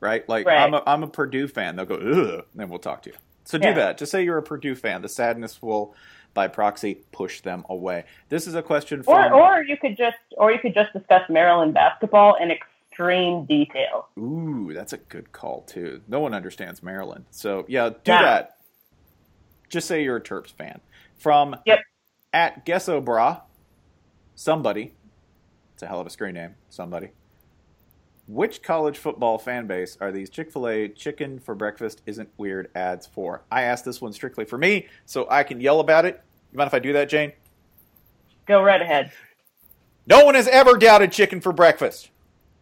right? 0.00 0.28
Like 0.28 0.46
Right. 0.46 0.58
I'm 0.58 0.74
a 0.74 0.82
I'm 0.86 1.02
a 1.02 1.08
Purdue 1.08 1.48
fan. 1.48 1.76
They'll 1.76 1.86
go, 1.86 1.96
"Ugh," 1.96 2.44
then 2.54 2.68
we'll 2.68 2.78
talk 2.78 3.02
to 3.02 3.10
you. 3.10 3.16
So 3.46 3.58
do 3.58 3.68
Yeah. 3.68 3.72
that. 3.74 3.98
Just 3.98 4.12
say 4.12 4.22
you're 4.22 4.38
a 4.38 4.42
Purdue 4.42 4.74
fan. 4.74 5.02
The 5.02 5.08
sadness 5.08 5.60
will, 5.62 5.94
by 6.34 6.48
proxy, 6.48 7.02
push 7.12 7.40
them 7.40 7.64
away. 7.68 8.04
This 8.28 8.46
is 8.46 8.54
a 8.54 8.62
question 8.62 9.02
for 9.02 9.18
Or, 9.20 9.34
or 9.58 9.62
you 9.62 9.76
could 9.76 9.96
just, 9.96 10.16
or 10.36 10.52
you 10.52 10.58
could 10.58 10.74
just 10.74 10.92
discuss 10.92 11.22
Maryland 11.28 11.74
basketball 11.74 12.36
in 12.40 12.50
extreme 12.50 13.44
detail. 13.46 14.08
Ooh, 14.18 14.70
that's 14.74 14.92
a 14.92 14.98
good 14.98 15.32
call 15.32 15.62
too. 15.62 16.02
No 16.08 16.20
one 16.20 16.34
understands 16.34 16.82
Maryland, 16.82 17.24
so 17.30 17.64
yeah, 17.68 17.88
do 17.90 18.12
Yeah. 18.12 18.22
that. 18.22 18.56
Just 19.68 19.86
say 19.88 20.02
you're 20.02 20.16
a 20.16 20.20
Terps 20.22 20.52
fan. 20.52 20.80
From 21.16 21.56
Yep. 21.66 21.80
at 22.32 22.64
Gessobra, 22.66 23.42
somebody. 24.34 24.94
It's 25.74 25.82
a 25.82 25.86
hell 25.86 26.00
of 26.00 26.06
a 26.06 26.10
screen 26.10 26.34
name. 26.34 26.54
Somebody. 26.68 27.10
Which 28.30 28.62
college 28.62 28.96
football 28.96 29.38
fan 29.38 29.66
base 29.66 29.98
are 30.00 30.12
these 30.12 30.30
Chick 30.30 30.52
fil 30.52 30.68
A 30.68 30.86
chicken 30.86 31.40
for 31.40 31.52
breakfast 31.56 32.00
isn't 32.06 32.28
weird 32.36 32.70
ads 32.76 33.04
for? 33.04 33.42
I 33.50 33.62
asked 33.62 33.84
this 33.84 34.00
one 34.00 34.12
strictly 34.12 34.44
for 34.44 34.56
me, 34.56 34.86
so 35.04 35.26
I 35.28 35.42
can 35.42 35.60
yell 35.60 35.80
about 35.80 36.04
it. 36.04 36.22
You 36.52 36.58
mind 36.58 36.68
if 36.68 36.74
I 36.74 36.78
do 36.78 36.92
that, 36.92 37.08
Jane? 37.08 37.32
Go 38.46 38.62
right 38.62 38.80
ahead. 38.80 39.10
No 40.06 40.24
one 40.24 40.36
has 40.36 40.46
ever 40.46 40.76
doubted 40.76 41.10
chicken 41.10 41.40
for 41.40 41.52
breakfast. 41.52 42.10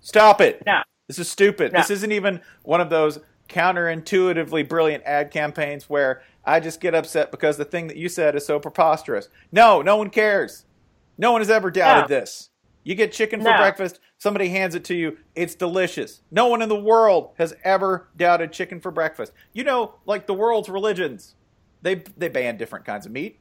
Stop 0.00 0.40
it. 0.40 0.62
No. 0.64 0.80
This 1.06 1.18
is 1.18 1.28
stupid. 1.28 1.74
No. 1.74 1.80
This 1.80 1.90
isn't 1.90 2.12
even 2.12 2.40
one 2.62 2.80
of 2.80 2.88
those 2.88 3.18
counterintuitively 3.50 4.66
brilliant 4.66 5.04
ad 5.04 5.30
campaigns 5.30 5.84
where 5.90 6.22
I 6.46 6.60
just 6.60 6.80
get 6.80 6.94
upset 6.94 7.30
because 7.30 7.58
the 7.58 7.66
thing 7.66 7.88
that 7.88 7.98
you 7.98 8.08
said 8.08 8.34
is 8.34 8.46
so 8.46 8.58
preposterous. 8.58 9.28
No, 9.52 9.82
no 9.82 9.98
one 9.98 10.08
cares. 10.08 10.64
No 11.18 11.32
one 11.32 11.42
has 11.42 11.50
ever 11.50 11.70
doubted 11.70 12.08
No. 12.08 12.20
this. 12.20 12.48
You 12.84 12.94
get 12.94 13.12
chicken 13.12 13.40
for 13.42 13.54
breakfast, 13.54 14.00
somebody 14.18 14.48
hands 14.50 14.74
it 14.74 14.84
to 14.84 14.94
you, 14.94 15.16
it's 15.34 15.54
delicious. 15.54 16.20
No 16.30 16.46
one 16.48 16.60
in 16.62 16.68
the 16.68 16.76
world 16.80 17.30
has 17.38 17.54
ever 17.64 18.08
doubted 18.16 18.52
chicken 18.52 18.80
for 18.80 18.90
breakfast. 18.90 19.32
You 19.52 19.64
know, 19.64 19.94
like 20.04 20.26
the 20.26 20.34
world's 20.34 20.68
religions, 20.68 21.34
they 21.82 21.96
they 22.16 22.28
ban 22.28 22.56
different 22.58 22.84
kinds 22.84 23.06
of 23.06 23.12
meat. 23.12 23.38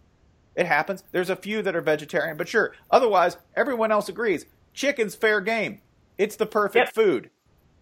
It 0.55 0.65
happens. 0.65 1.03
There's 1.11 1.29
a 1.29 1.35
few 1.35 1.61
that 1.61 1.75
are 1.75 1.81
vegetarian, 1.81 2.37
but 2.37 2.47
sure. 2.47 2.73
Otherwise, 2.89 3.37
everyone 3.55 3.91
else 3.91 4.09
agrees. 4.09 4.45
Chicken's 4.73 5.13
fair 5.15 5.41
game. 5.41 5.81
It's 6.17 6.35
the 6.35 6.45
perfect 6.47 6.87
Yep. 6.87 6.93
food. 6.95 7.29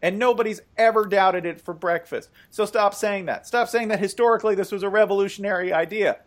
And 0.01 0.19
nobody's 0.19 0.61
ever 0.77 1.05
doubted 1.05 1.45
it 1.45 1.61
for 1.61 1.73
breakfast. 1.73 2.29
So 2.51 2.65
stop 2.65 2.93
saying 2.93 3.25
that. 3.27 3.47
Stop 3.47 3.69
saying 3.69 3.87
that 3.87 3.99
historically 3.99 4.53
this 4.53 4.71
was 4.71 4.83
a 4.83 4.89
revolutionary 4.89 5.71
idea. 5.71 6.17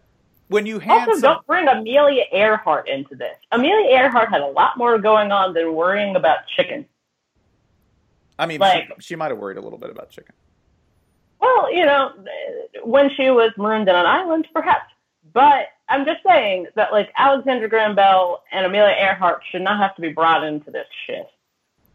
When 0.49 0.65
you 0.67 0.79
hand 0.79 1.09
Also, 1.09 1.21
some, 1.21 1.33
don't 1.35 1.47
bring 1.47 1.69
Amelia 1.69 2.25
Earhart 2.33 2.89
into 2.89 3.15
this. 3.15 3.37
Amelia 3.53 3.91
Earhart 3.91 4.31
had 4.31 4.41
a 4.41 4.47
lot 4.47 4.79
more 4.79 4.99
going 4.99 5.31
on 5.31 5.53
than 5.55 5.75
worrying 5.75 6.17
about 6.17 6.39
chicken. 6.57 6.87
I 8.39 8.47
mean, 8.47 8.61
like- 8.61 8.89
she, 9.01 9.09
she 9.09 9.17
might 9.17 9.31
have 9.31 9.39
worried 9.39 9.59
a 9.59 9.61
little 9.61 9.79
bit 9.79 9.91
about 9.91 10.11
chicken. 10.11 10.35
Well, 11.41 11.73
you 11.73 11.85
know, 11.85 12.13
when 12.83 13.11
she 13.17 13.31
was 13.31 13.53
marooned 13.57 13.89
in 13.89 13.95
an 13.95 14.07
island, 14.07 14.49
perhaps. 14.53 14.91
But 15.33 15.67
I'm 15.89 16.05
just 16.05 16.21
saying 16.27 16.67
that, 16.75 16.91
like, 16.93 17.13
Alexander 17.17 17.69
Graham 17.69 17.95
Bell 17.95 18.43
and 18.51 18.65
Amelia 18.67 18.95
Earhart 18.99 19.43
should 19.51 19.63
not 19.63 19.79
have 19.79 19.95
to 19.97 20.03
be 20.03 20.09
brought 20.09 20.43
into 20.45 20.71
this 20.71 20.87
shit. 21.07 21.29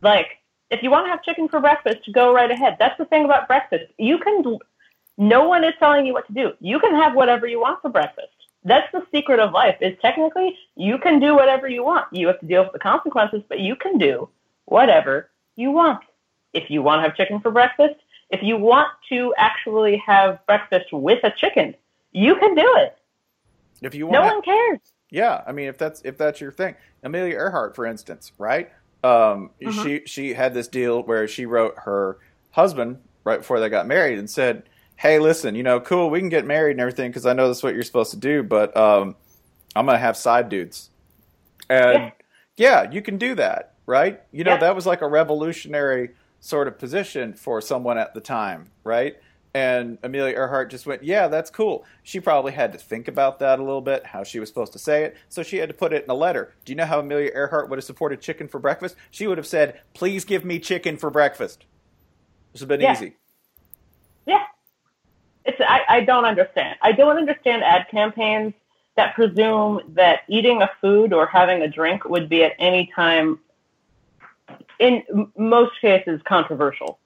Like, 0.02 0.28
If 0.70 0.82
you 0.82 0.90
want 0.92 1.06
to 1.06 1.10
have 1.10 1.24
chicken 1.24 1.48
for 1.50 1.60
breakfast, 1.60 2.00
go 2.14 2.34
right 2.34 2.50
ahead. 2.50 2.78
That's 2.80 2.98
the 2.98 3.06
thing 3.06 3.26
about 3.26 3.48
breakfast. 3.48 3.92
You 3.98 4.18
can, 4.18 4.60
no 5.18 5.48
one 5.48 5.64
is 5.64 5.74
telling 5.78 6.06
you 6.06 6.14
what 6.14 6.26
to 6.28 6.34
do. 6.34 6.54
You 6.60 6.80
can 6.80 6.96
have 6.96 7.14
whatever 7.16 7.46
you 7.48 7.60
want 7.60 7.82
for 7.82 7.90
breakfast. 7.90 8.30
That's 8.66 8.90
the 8.94 9.06
secret 9.14 9.40
of 9.40 9.52
life 9.52 9.76
is 9.82 9.98
technically 10.02 10.58
you 10.76 10.98
can 10.98 11.20
do 11.20 11.36
whatever 11.36 11.68
you 11.68 11.84
want. 11.84 12.08
You 12.12 12.28
have 12.28 12.40
to 12.40 12.46
deal 12.46 12.64
with 12.64 12.74
the 12.74 12.80
consequences, 12.80 13.42
but 13.50 13.60
you 13.60 13.76
can 13.76 13.98
do 13.98 14.30
whatever 14.66 15.30
you 15.56 15.72
want. 15.72 16.02
If 16.54 16.70
you 16.70 16.82
want 16.82 17.00
to 17.00 17.04
have 17.10 17.18
chicken 17.18 17.40
for 17.42 17.52
breakfast, 17.52 17.96
if 18.30 18.42
you 18.42 18.58
want 18.58 18.88
to 19.10 19.34
actually 19.38 19.98
have 19.98 20.46
breakfast 20.46 20.94
with 20.94 21.24
a 21.24 21.32
chicken, 21.38 21.76
you 22.12 22.36
can 22.36 22.56
do 22.56 22.74
it. 22.78 22.98
If 23.82 23.94
you 23.96 24.08
want, 24.08 24.14
No 24.14 24.22
to- 24.30 24.36
one 24.36 24.42
cares. 24.44 24.80
Yeah, 25.10 25.44
I 25.46 25.52
mean, 25.52 25.68
if 25.68 25.78
that's 25.78 26.02
if 26.04 26.18
that's 26.18 26.40
your 26.42 26.52
thing, 26.52 26.76
Amelia 27.04 27.36
Earhart, 27.36 27.76
for 27.76 27.86
instance, 27.86 28.32
right? 28.38 28.72
Um, 29.04 29.52
Mhm. 29.62 29.84
She 29.84 30.02
she 30.06 30.34
had 30.34 30.54
this 30.54 30.68
deal 30.68 31.04
where 31.04 31.28
she 31.28 31.46
wrote 31.46 31.76
her 31.80 32.18
husband 32.52 33.02
right 33.26 33.40
before 33.40 33.60
they 33.60 33.70
got 33.70 33.86
married 33.88 34.18
and 34.18 34.30
said, 34.30 34.64
"Hey, 34.96 35.20
listen, 35.20 35.56
you 35.56 35.64
know, 35.64 35.80
cool, 35.80 36.10
we 36.10 36.20
can 36.20 36.30
get 36.30 36.46
married 36.46 36.72
and 36.72 36.82
everything 36.82 37.10
because 37.12 37.26
I 37.26 37.34
know 37.34 37.48
that's 37.48 37.64
what 37.64 37.74
you're 37.74 37.84
supposed 37.84 38.12
to 38.12 38.18
do, 38.18 38.44
but 38.44 38.76
um, 38.78 39.16
I'm 39.76 39.86
gonna 39.86 39.98
have 39.98 40.18
side 40.18 40.50
dudes." 40.50 40.90
And 41.70 42.12
yeah, 42.58 42.90
you 42.92 43.02
can 43.02 43.18
do 43.18 43.36
that, 43.36 43.74
right? 43.86 44.22
You 44.32 44.44
know, 44.44 44.52
Yeah. 44.54 44.58
that 44.60 44.76
was 44.76 44.86
like 44.86 45.02
a 45.02 45.08
revolutionary 45.08 46.12
sort 46.40 46.68
of 46.68 46.78
position 46.78 47.34
for 47.34 47.62
someone 47.62 47.98
at 47.98 48.14
the 48.14 48.22
time, 48.22 48.70
right? 48.84 49.16
And 49.56 49.98
Amelia 50.04 50.34
Earhart 50.36 50.70
just 50.72 50.86
went, 50.88 51.04
Yeah, 51.04 51.28
that's 51.28 51.50
cool. 51.52 51.86
She 52.02 52.20
probably 52.20 52.52
had 52.52 52.72
to 52.74 52.78
think 52.80 53.08
about 53.08 53.40
that 53.40 53.60
a 53.60 53.64
little 53.64 53.82
bit, 53.82 54.04
how 54.06 54.24
she 54.24 54.40
was 54.40 54.50
supposed 54.50 54.74
to 54.74 54.80
say 54.80 55.04
it. 55.04 55.16
So 55.30 55.44
she 55.44 55.58
had 55.58 55.70
to 55.70 55.76
put 55.76 55.94
it 55.94 56.04
in 56.04 56.10
a 56.10 56.16
letter. 56.16 56.54
Do 56.66 56.72
you 56.72 56.76
know 56.76 56.86
how 56.86 57.00
Amelia 57.00 57.30
Earhart 57.34 57.70
would 57.70 57.78
have 57.78 57.84
supported 57.86 58.20
chicken 58.20 58.48
for 58.48 58.60
breakfast? 58.60 58.96
She 59.12 59.28
would 59.28 59.38
have 59.38 59.46
said, 59.48 59.80
Please 59.94 60.26
give 60.26 60.44
me 60.44 60.58
chicken 60.60 60.98
for 60.98 61.12
breakfast. 61.12 61.66
This 62.52 62.62
would 62.62 62.70
have 62.72 62.80
been 62.80 62.82
Yeah. 62.82 62.94
easy. 62.94 63.16
Yeah. 64.26 64.44
It's 65.46 65.58
I, 65.60 65.82
I 65.90 66.02
don't 66.02 66.26
understand. 66.26 66.78
I 66.82 66.92
don't 66.92 67.18
understand 67.18 67.64
ad 67.64 67.88
campaigns 67.90 68.54
that 68.96 69.16
presume 69.16 69.82
that 69.96 70.22
eating 70.30 70.62
a 70.62 70.70
food 70.80 71.14
or 71.14 71.26
having 71.26 71.62
a 71.64 71.68
drink 71.68 72.06
would 72.06 72.30
be 72.30 72.44
at 72.44 72.54
any 72.60 72.90
time 72.96 73.40
in 74.80 75.04
most 75.38 75.72
cases 75.82 76.22
controversial. 76.26 77.00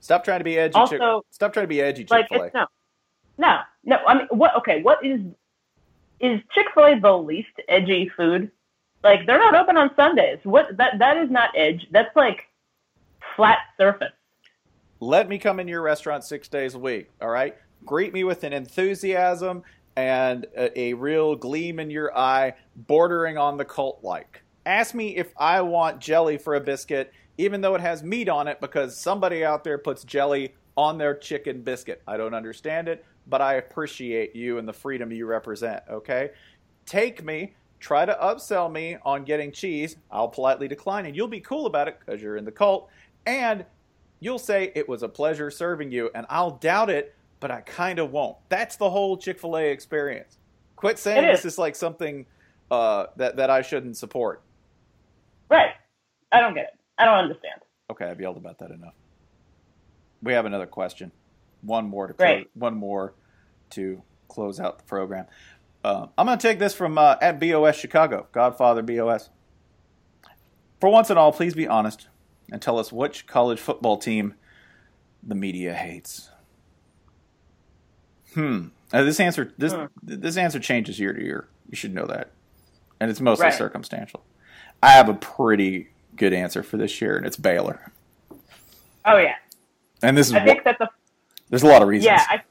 Stop 0.00 0.24
trying 0.24 0.40
to 0.40 0.44
be 0.44 0.58
edgy. 0.58 0.74
Also, 0.74 0.96
Chick- 0.98 1.26
Stop 1.30 1.52
trying 1.52 1.64
to 1.64 1.68
be 1.68 1.80
edgy, 1.80 2.04
Chick 2.04 2.26
fil 2.28 2.42
A. 2.42 2.44
it's 2.46 2.54
no. 2.54 2.66
No. 3.38 3.60
No, 3.84 3.96
I 4.06 4.14
mean 4.14 4.26
what 4.30 4.56
okay, 4.56 4.82
what 4.82 5.04
is 5.04 5.20
is 6.20 6.40
Chick-fil-A 6.54 7.00
the 7.00 7.12
least 7.12 7.48
edgy 7.68 8.10
food? 8.16 8.50
Like 9.02 9.26
they're 9.26 9.38
not 9.38 9.54
open 9.54 9.76
on 9.76 9.90
Sundays. 9.96 10.38
What 10.44 10.76
that 10.78 10.98
that 10.98 11.16
is 11.18 11.30
not 11.30 11.50
edge. 11.56 11.86
That's 11.90 12.14
like 12.16 12.44
flat 13.36 13.58
surface. 13.76 14.12
let 15.00 15.28
me 15.28 15.38
come 15.38 15.58
in 15.60 15.68
your 15.68 15.82
restaurant 15.82 16.24
six 16.24 16.48
days 16.48 16.74
a 16.74 16.78
week. 16.78 17.10
All 17.20 17.28
right, 17.28 17.56
greet 17.84 18.12
me 18.12 18.24
with 18.24 18.44
an 18.44 18.52
enthusiasm 18.52 19.62
and 19.96 20.46
a, 20.56 20.78
a 20.78 20.94
real 20.94 21.36
gleam 21.36 21.78
in 21.78 21.90
your 21.90 22.16
eye, 22.16 22.54
bordering 22.76 23.38
on 23.38 23.56
the 23.56 23.64
cult-like. 23.64 24.42
Ask 24.66 24.94
me 24.94 25.16
if 25.16 25.32
I 25.36 25.60
want 25.60 26.00
jelly 26.00 26.38
for 26.38 26.54
a 26.54 26.60
biscuit, 26.60 27.12
even 27.38 27.60
though 27.60 27.74
it 27.74 27.80
has 27.80 28.02
meat 28.02 28.28
on 28.28 28.48
it, 28.48 28.60
because 28.60 28.96
somebody 28.96 29.44
out 29.44 29.62
there 29.62 29.78
puts 29.78 30.04
jelly 30.04 30.54
on 30.76 30.98
their 30.98 31.14
chicken 31.14 31.62
biscuit. 31.62 32.02
I 32.08 32.16
don't 32.16 32.34
understand 32.34 32.88
it, 32.88 33.04
but 33.26 33.40
I 33.40 33.54
appreciate 33.54 34.34
you 34.34 34.58
and 34.58 34.66
the 34.66 34.72
freedom 34.72 35.12
you 35.12 35.26
represent. 35.26 35.82
Okay, 35.88 36.30
take 36.86 37.22
me. 37.22 37.54
Try 37.78 38.06
to 38.06 38.18
upsell 38.20 38.72
me 38.72 38.96
on 39.04 39.24
getting 39.24 39.52
cheese. 39.52 39.96
I'll 40.10 40.28
politely 40.28 40.66
decline, 40.66 41.06
and 41.06 41.14
you'll 41.14 41.28
be 41.28 41.40
cool 41.40 41.66
about 41.66 41.86
it 41.86 41.98
because 42.00 42.22
you're 42.22 42.38
in 42.38 42.46
the 42.46 42.50
cult. 42.50 42.88
And 43.26 43.64
you'll 44.20 44.38
say 44.38 44.72
it 44.74 44.88
was 44.88 45.02
a 45.02 45.08
pleasure 45.08 45.50
serving 45.50 45.92
you, 45.92 46.10
and 46.14 46.24
I'll 46.30 46.52
doubt 46.52 46.88
it, 46.88 47.14
but 47.44 47.50
I 47.50 47.60
kind 47.60 47.98
of 47.98 48.10
won't. 48.10 48.38
That's 48.48 48.76
the 48.76 48.88
whole 48.88 49.18
Chick 49.18 49.38
Fil 49.38 49.58
A 49.58 49.64
experience. 49.64 50.38
Quit 50.76 50.98
saying 50.98 51.28
is. 51.28 51.42
this 51.42 51.52
is 51.52 51.58
like 51.58 51.76
something 51.76 52.24
uh, 52.70 53.08
that 53.16 53.36
that 53.36 53.50
I 53.50 53.60
shouldn't 53.60 53.98
support. 53.98 54.40
Right. 55.50 55.72
I 56.32 56.40
don't 56.40 56.54
get 56.54 56.64
it. 56.72 56.78
I 56.96 57.04
don't 57.04 57.18
understand. 57.18 57.60
Okay, 57.90 58.06
I've 58.06 58.18
yelled 58.18 58.38
about 58.38 58.60
that 58.60 58.70
enough. 58.70 58.94
We 60.22 60.32
have 60.32 60.46
another 60.46 60.64
question. 60.64 61.12
One 61.60 61.86
more 61.86 62.06
to 62.06 62.14
close, 62.14 62.46
one 62.54 62.76
more 62.76 63.12
to 63.72 64.02
close 64.28 64.58
out 64.58 64.78
the 64.78 64.84
program. 64.84 65.26
Uh, 65.84 66.06
I'm 66.16 66.24
going 66.24 66.38
to 66.38 66.48
take 66.48 66.58
this 66.58 66.72
from 66.72 66.96
uh, 66.96 67.16
at 67.20 67.38
BOS 67.38 67.76
Chicago, 67.76 68.26
Godfather 68.32 68.80
BOS. 68.80 69.28
For 70.80 70.88
once 70.88 71.10
and 71.10 71.18
all, 71.18 71.30
please 71.30 71.52
be 71.52 71.68
honest 71.68 72.08
and 72.50 72.62
tell 72.62 72.78
us 72.78 72.90
which 72.90 73.26
college 73.26 73.60
football 73.60 73.98
team 73.98 74.32
the 75.22 75.34
media 75.34 75.74
hates. 75.74 76.30
Hmm. 78.34 78.66
Uh, 78.92 79.02
this 79.02 79.18
answer 79.20 79.52
this 79.58 79.72
Hmm. 79.72 79.84
this 80.02 80.36
answer 80.36 80.58
changes 80.60 80.98
year 81.00 81.12
to 81.12 81.22
year. 81.22 81.48
You 81.70 81.76
should 81.76 81.94
know 81.94 82.06
that, 82.06 82.30
and 83.00 83.10
it's 83.10 83.20
mostly 83.20 83.44
Right. 83.46 83.54
circumstantial. 83.54 84.22
I 84.82 84.90
have 84.90 85.08
a 85.08 85.14
pretty 85.14 85.88
good 86.16 86.32
answer 86.32 86.62
for 86.62 86.76
this 86.76 87.00
year, 87.00 87.16
and 87.16 87.26
it's 87.26 87.36
Baylor. 87.36 87.90
Oh 89.04 89.16
yeah. 89.18 89.36
And 90.02 90.16
this 90.16 90.28
is 90.28 90.34
I 90.34 90.40
wh- 90.40 90.44
think 90.44 90.64
that 90.64 90.78
the 90.78 90.88
there's 91.50 91.62
a 91.62 91.66
lot 91.66 91.82
of 91.82 91.88
reasons. 91.88 92.06
Yeah, 92.06 92.24
I, 92.28 92.42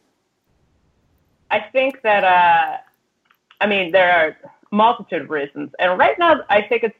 I 1.51 1.59
think 1.71 2.01
that 2.01 2.23
uh, 2.23 2.77
I 3.61 3.67
mean 3.67 3.91
there 3.91 4.11
are 4.11 4.37
multitude 4.71 5.21
of 5.23 5.29
reasons, 5.29 5.71
and 5.79 5.97
right 5.99 6.17
now 6.17 6.41
I 6.49 6.61
think 6.63 6.83
it's 6.83 6.97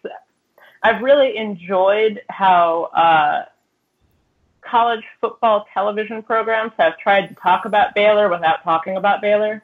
I've 0.83 1.01
really 1.01 1.37
enjoyed 1.37 2.21
how 2.29 2.83
uh, 2.95 3.45
college 4.69 5.03
football 5.21 5.65
television 5.73 6.23
programs 6.23 6.71
have 6.77 6.97
tried 6.97 7.27
to 7.27 7.35
talk 7.35 7.65
about 7.65 7.95
Baylor 7.95 8.29
without 8.29 8.63
talking 8.63 8.97
about 8.97 9.21
Baylor. 9.21 9.63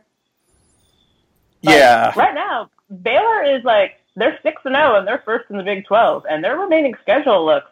Like, 1.64 1.76
yeah. 1.76 2.14
Right 2.16 2.34
now, 2.34 2.70
Baylor 3.02 3.44
is 3.44 3.64
like 3.64 4.00
they're 4.16 4.40
six 4.44 4.62
and 4.66 4.76
zero, 4.76 4.98
and 4.98 5.08
they're 5.08 5.22
first 5.26 5.50
in 5.50 5.58
the 5.58 5.64
Big 5.64 5.86
Twelve, 5.86 6.26
and 6.30 6.44
their 6.44 6.58
remaining 6.58 6.96
schedule 7.02 7.46
looks 7.46 7.70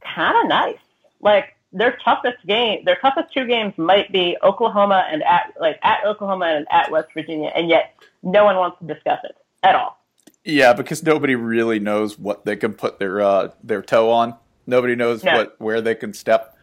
kind 0.00 0.36
of 0.42 0.48
nice. 0.48 0.78
Like 1.20 1.56
their 1.72 1.98
toughest 2.04 2.44
game, 2.46 2.84
their 2.84 2.96
toughest 2.96 3.32
two 3.32 3.46
games 3.46 3.74
might 3.76 4.10
be 4.10 4.36
Oklahoma 4.42 5.06
and 5.10 5.22
at 5.22 5.54
like 5.60 5.78
at 5.82 6.04
Oklahoma 6.04 6.46
and 6.46 6.66
at 6.70 6.90
West 6.90 7.08
Virginia, 7.14 7.50
and 7.54 7.68
yet 7.68 7.94
no 8.22 8.44
one 8.44 8.56
wants 8.56 8.78
to 8.80 8.86
discuss 8.86 9.20
it 9.24 9.36
at 9.62 9.74
all. 9.74 9.98
Yeah, 10.44 10.72
because 10.72 11.02
nobody 11.02 11.34
really 11.34 11.78
knows 11.78 12.18
what 12.18 12.44
they 12.44 12.56
can 12.56 12.72
put 12.72 12.98
their 12.98 13.20
uh, 13.20 13.50
their 13.62 13.82
toe 13.82 14.10
on. 14.10 14.36
Nobody 14.68 14.94
knows 14.94 15.24
No. 15.24 15.32
what 15.34 15.54
where 15.58 15.80
they 15.80 15.94
can 15.94 16.12
step 16.12 16.56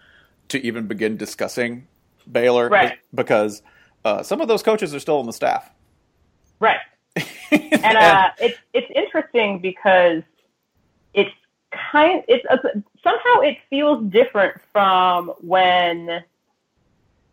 to 0.49 0.63
even 0.63 0.85
begin 0.85 1.17
discussing 1.17 1.87
Baylor. 2.31 2.69
Right. 2.69 2.99
Because 3.13 3.63
uh, 4.05 4.21
some 4.21 4.41
of 4.41 4.47
those 4.47 4.61
coaches 4.61 4.93
are 4.93 4.99
still 4.99 5.17
on 5.17 5.25
the 5.25 5.33
staff. 5.33 5.71
Right. 6.59 6.77
and 7.51 7.97
uh, 7.97 8.29
it's 8.39 8.59
it's 8.73 8.91
interesting 8.95 9.59
because 9.59 10.21
it's 11.15 11.31
kind 11.71 12.23
it's 12.27 12.45
uh, 12.49 12.57
somehow 13.03 13.39
it 13.41 13.57
feels 13.71 14.05
different 14.11 14.61
from 14.71 15.29
when 15.41 16.23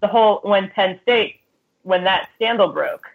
the 0.00 0.06
whole 0.06 0.40
when 0.42 0.70
Penn 0.70 0.98
State 1.02 1.40
when 1.82 2.02
that 2.04 2.30
scandal 2.36 2.68
broke 2.68 3.10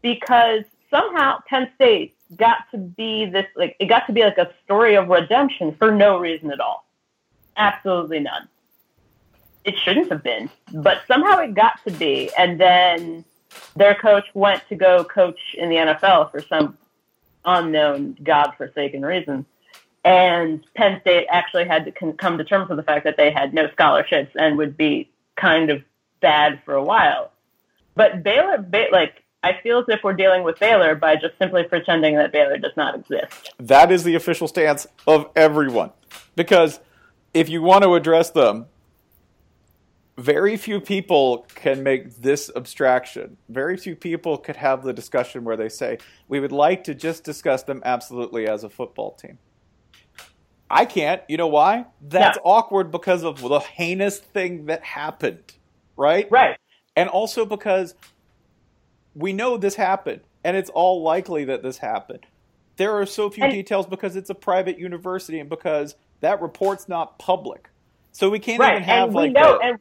because 0.00 0.62
somehow 0.90 1.40
Penn 1.48 1.70
State 1.74 2.16
got 2.36 2.58
to 2.70 2.78
be 2.78 3.26
this 3.26 3.46
like 3.56 3.76
it 3.78 3.86
got 3.86 4.06
to 4.06 4.12
be 4.12 4.22
like 4.22 4.38
a 4.38 4.50
story 4.64 4.94
of 4.94 5.08
redemption 5.08 5.74
for 5.78 5.90
no 5.90 6.18
reason 6.18 6.50
at 6.50 6.60
all 6.60 6.84
absolutely 7.56 8.20
none 8.20 8.48
it 9.64 9.76
shouldn't 9.78 10.10
have 10.10 10.22
been 10.22 10.48
but 10.74 11.02
somehow 11.06 11.38
it 11.38 11.54
got 11.54 11.74
to 11.84 11.92
be 11.92 12.30
and 12.38 12.58
then 12.58 13.24
their 13.76 13.94
coach 13.94 14.24
went 14.34 14.66
to 14.68 14.74
go 14.74 15.04
coach 15.04 15.38
in 15.56 15.68
the 15.68 15.76
NFL 15.76 16.30
for 16.30 16.40
some 16.40 16.76
unknown, 17.44 18.16
godforsaken 18.22 19.04
reason. 19.04 19.46
And 20.04 20.64
Penn 20.74 21.00
State 21.00 21.26
actually 21.30 21.66
had 21.66 21.84
to 21.84 22.12
come 22.12 22.38
to 22.38 22.44
terms 22.44 22.68
with 22.68 22.76
the 22.76 22.82
fact 22.82 23.04
that 23.04 23.16
they 23.16 23.30
had 23.30 23.54
no 23.54 23.70
scholarships 23.72 24.32
and 24.34 24.58
would 24.58 24.76
be 24.76 25.10
kind 25.36 25.70
of 25.70 25.82
bad 26.20 26.60
for 26.64 26.74
a 26.74 26.82
while. 26.82 27.30
But 27.94 28.22
Baylor, 28.22 28.58
ba- 28.58 28.88
like, 28.90 29.21
I 29.42 29.52
feel 29.62 29.78
as 29.80 29.84
if 29.88 30.00
we're 30.04 30.12
dealing 30.12 30.44
with 30.44 30.58
Baylor 30.60 30.94
by 30.94 31.16
just 31.16 31.36
simply 31.38 31.64
pretending 31.64 32.16
that 32.16 32.30
Baylor 32.32 32.58
does 32.58 32.76
not 32.76 32.94
exist. 32.94 33.52
that 33.58 33.90
is 33.90 34.04
the 34.04 34.14
official 34.14 34.46
stance 34.46 34.86
of 35.06 35.28
everyone. 35.34 35.90
Because 36.36 36.78
if 37.34 37.48
you 37.48 37.60
want 37.62 37.82
to 37.84 37.94
address 37.94 38.30
them, 38.30 38.66
very 40.18 40.56
few 40.56 40.80
people 40.80 41.46
can 41.54 41.82
make 41.82 42.14
this 42.16 42.50
abstraction. 42.54 43.36
Very 43.48 43.76
few 43.76 43.96
people 43.96 44.36
could 44.36 44.56
have 44.56 44.82
the 44.84 44.92
discussion 44.92 45.42
where 45.42 45.56
they 45.56 45.68
say, 45.70 45.98
we 46.28 46.38
would 46.38 46.52
like 46.52 46.84
to 46.84 46.94
just 46.94 47.24
discuss 47.24 47.62
them 47.62 47.82
absolutely 47.84 48.46
as 48.46 48.62
a 48.62 48.68
football 48.68 49.12
team. 49.12 49.38
I 50.70 50.84
can't. 50.84 51.22
You 51.28 51.36
know 51.38 51.48
why? 51.48 51.86
That's 52.00 52.36
Yeah. 52.36 52.42
awkward 52.44 52.90
because 52.90 53.24
of 53.24 53.40
the 53.40 53.58
heinous 53.60 54.18
thing 54.18 54.66
that 54.66 54.84
happened, 54.84 55.54
right? 55.96 56.30
Right. 56.30 56.56
And 56.94 57.08
also 57.08 57.44
because 57.46 57.94
we 59.14 59.32
know 59.32 59.56
this 59.56 59.74
happened, 59.76 60.20
and 60.44 60.56
it's 60.56 60.70
all 60.70 61.02
likely 61.02 61.44
that 61.44 61.62
this 61.62 61.78
happened. 61.78 62.26
There 62.76 62.96
are 62.98 63.06
so 63.06 63.28
few 63.30 63.44
And- 63.44 63.52
details 63.52 63.86
because 63.86 64.16
it's 64.16 64.30
a 64.30 64.34
private 64.34 64.78
university 64.78 65.38
and 65.40 65.48
because 65.50 65.94
That 66.20 66.40
report's 66.40 66.88
not 66.88 67.18
public, 67.18 67.68
so 68.12 68.30
we 68.30 68.38
can't 68.38 68.60
right, 68.60 68.74
even 68.74 68.82
have 68.84 69.04
and 69.08 69.14
like. 69.14 69.26
we 69.28 69.32
know, 69.32 69.58
and, 69.58 69.78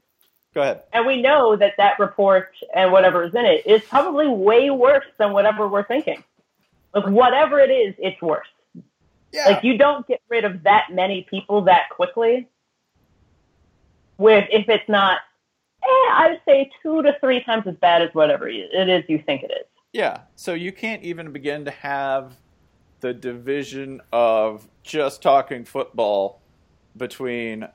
go 0.56 0.62
ahead. 0.64 0.82
and 0.92 1.06
we 1.06 1.22
know 1.22 1.56
that 1.56 1.74
that 1.78 2.00
report 2.00 2.50
and 2.74 2.92
whatever 2.92 3.24
is 3.24 3.36
in 3.36 3.46
it 3.46 3.66
is 3.68 3.84
probably 3.84 4.28
way 4.28 4.72
worse 4.72 5.06
than 5.20 5.34
whatever 5.34 5.68
we're 5.68 5.84
thinking. 5.86 6.24
Like 6.96 7.06
whatever 7.06 7.60
it 7.60 7.70
is, 7.70 7.94
it's 8.00 8.20
worse. 8.24 8.48
Yeah. 9.32 9.46
Like 9.50 9.64
you 9.64 9.78
don't 9.78 10.06
get 10.08 10.20
rid 10.30 10.44
of 10.44 10.64
that 10.64 10.88
many 10.92 11.22
people 11.30 11.62
that 11.66 11.90
quickly. 11.92 12.48
With 14.18 14.46
if 14.52 14.68
it's 14.68 14.90
not, 14.90 15.20
eh, 15.84 16.12
I 16.14 16.28
would 16.30 16.42
say 16.46 16.70
two 16.82 17.02
to 17.04 17.18
three 17.20 17.44
times 17.44 17.64
as 17.68 17.76
bad 17.76 18.02
as 18.02 18.10
whatever 18.14 18.48
it 18.48 18.90
is 18.90 19.04
you 19.08 19.22
think 19.26 19.44
it 19.44 19.52
is. 19.52 19.66
Yeah, 19.94 20.22
so 20.36 20.54
you 20.54 20.72
can't 20.72 21.04
even 21.04 21.32
begin 21.32 21.66
to 21.66 21.72
have 21.72 22.38
the 23.02 23.14
division 23.14 24.00
of 24.14 24.68
just 24.84 25.22
talking 25.22 25.66
football 25.66 26.40
between 26.96 27.68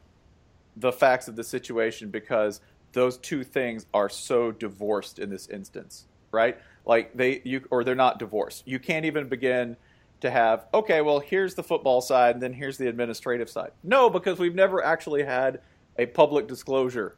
the 0.76 0.92
facts 0.92 1.28
of 1.28 1.36
the 1.36 1.44
situation 1.44 2.10
because 2.10 2.60
those 2.92 3.18
two 3.18 3.44
things 3.44 3.86
are 3.92 4.08
so 4.08 4.52
divorced 4.52 5.18
in 5.18 5.28
this 5.28 5.48
instance, 5.48 6.06
right? 6.30 6.58
Like 6.86 7.14
they 7.14 7.42
you 7.44 7.62
or 7.70 7.84
they're 7.84 7.94
not 7.94 8.18
divorced. 8.18 8.62
You 8.66 8.78
can't 8.78 9.04
even 9.04 9.28
begin 9.28 9.76
to 10.20 10.30
have 10.30 10.66
okay, 10.72 11.02
well, 11.02 11.18
here's 11.18 11.54
the 11.54 11.62
football 11.62 12.00
side 12.00 12.36
and 12.36 12.42
then 12.42 12.52
here's 12.52 12.78
the 12.78 12.88
administrative 12.88 13.50
side. 13.50 13.72
No, 13.82 14.08
because 14.08 14.38
we've 14.38 14.54
never 14.54 14.82
actually 14.82 15.24
had 15.24 15.60
a 15.98 16.06
public 16.06 16.46
disclosure, 16.46 17.16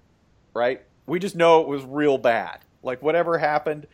right? 0.59 0.83
We 1.07 1.19
just 1.19 1.37
know 1.37 1.61
it 1.63 1.69
was 1.69 1.85
real 1.85 2.19
bad. 2.19 2.59
Like 2.83 3.03
whatever 3.03 3.39
happened 3.39 3.87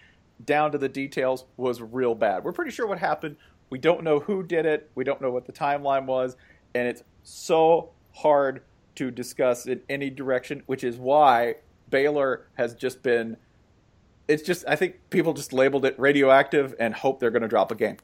down 0.44 0.72
to 0.72 0.78
the 0.78 0.88
details 0.88 1.44
was 1.56 1.80
real 1.80 2.14
bad. 2.14 2.42
We're 2.42 2.52
pretty 2.52 2.72
sure 2.72 2.86
what 2.86 2.98
happened. 2.98 3.36
We 3.70 3.78
don't 3.78 4.02
know 4.02 4.20
who 4.20 4.42
did 4.42 4.66
it. 4.66 4.90
We 4.94 5.04
don't 5.04 5.20
know 5.20 5.30
what 5.30 5.46
the 5.46 5.52
timeline 5.52 6.06
was, 6.06 6.36
and 6.74 6.88
it's 6.88 7.02
so 7.22 7.90
hard 8.12 8.62
to 8.96 9.10
discuss 9.10 9.66
in 9.66 9.80
any 9.88 10.10
direction, 10.10 10.62
which 10.66 10.84
is 10.84 10.96
why 10.96 11.56
Baylor 11.90 12.46
has 12.54 12.74
just 12.74 13.02
been 13.02 13.36
it's 14.26 14.42
just 14.42 14.64
I 14.66 14.76
think 14.76 14.96
people 15.10 15.34
just 15.34 15.52
labeled 15.52 15.84
it 15.84 15.98
radioactive 15.98 16.74
and 16.80 16.94
hope 16.94 17.20
they're 17.20 17.30
going 17.30 17.42
to 17.42 17.48
drop 17.48 17.70
a 17.70 17.74
game. 17.74 17.98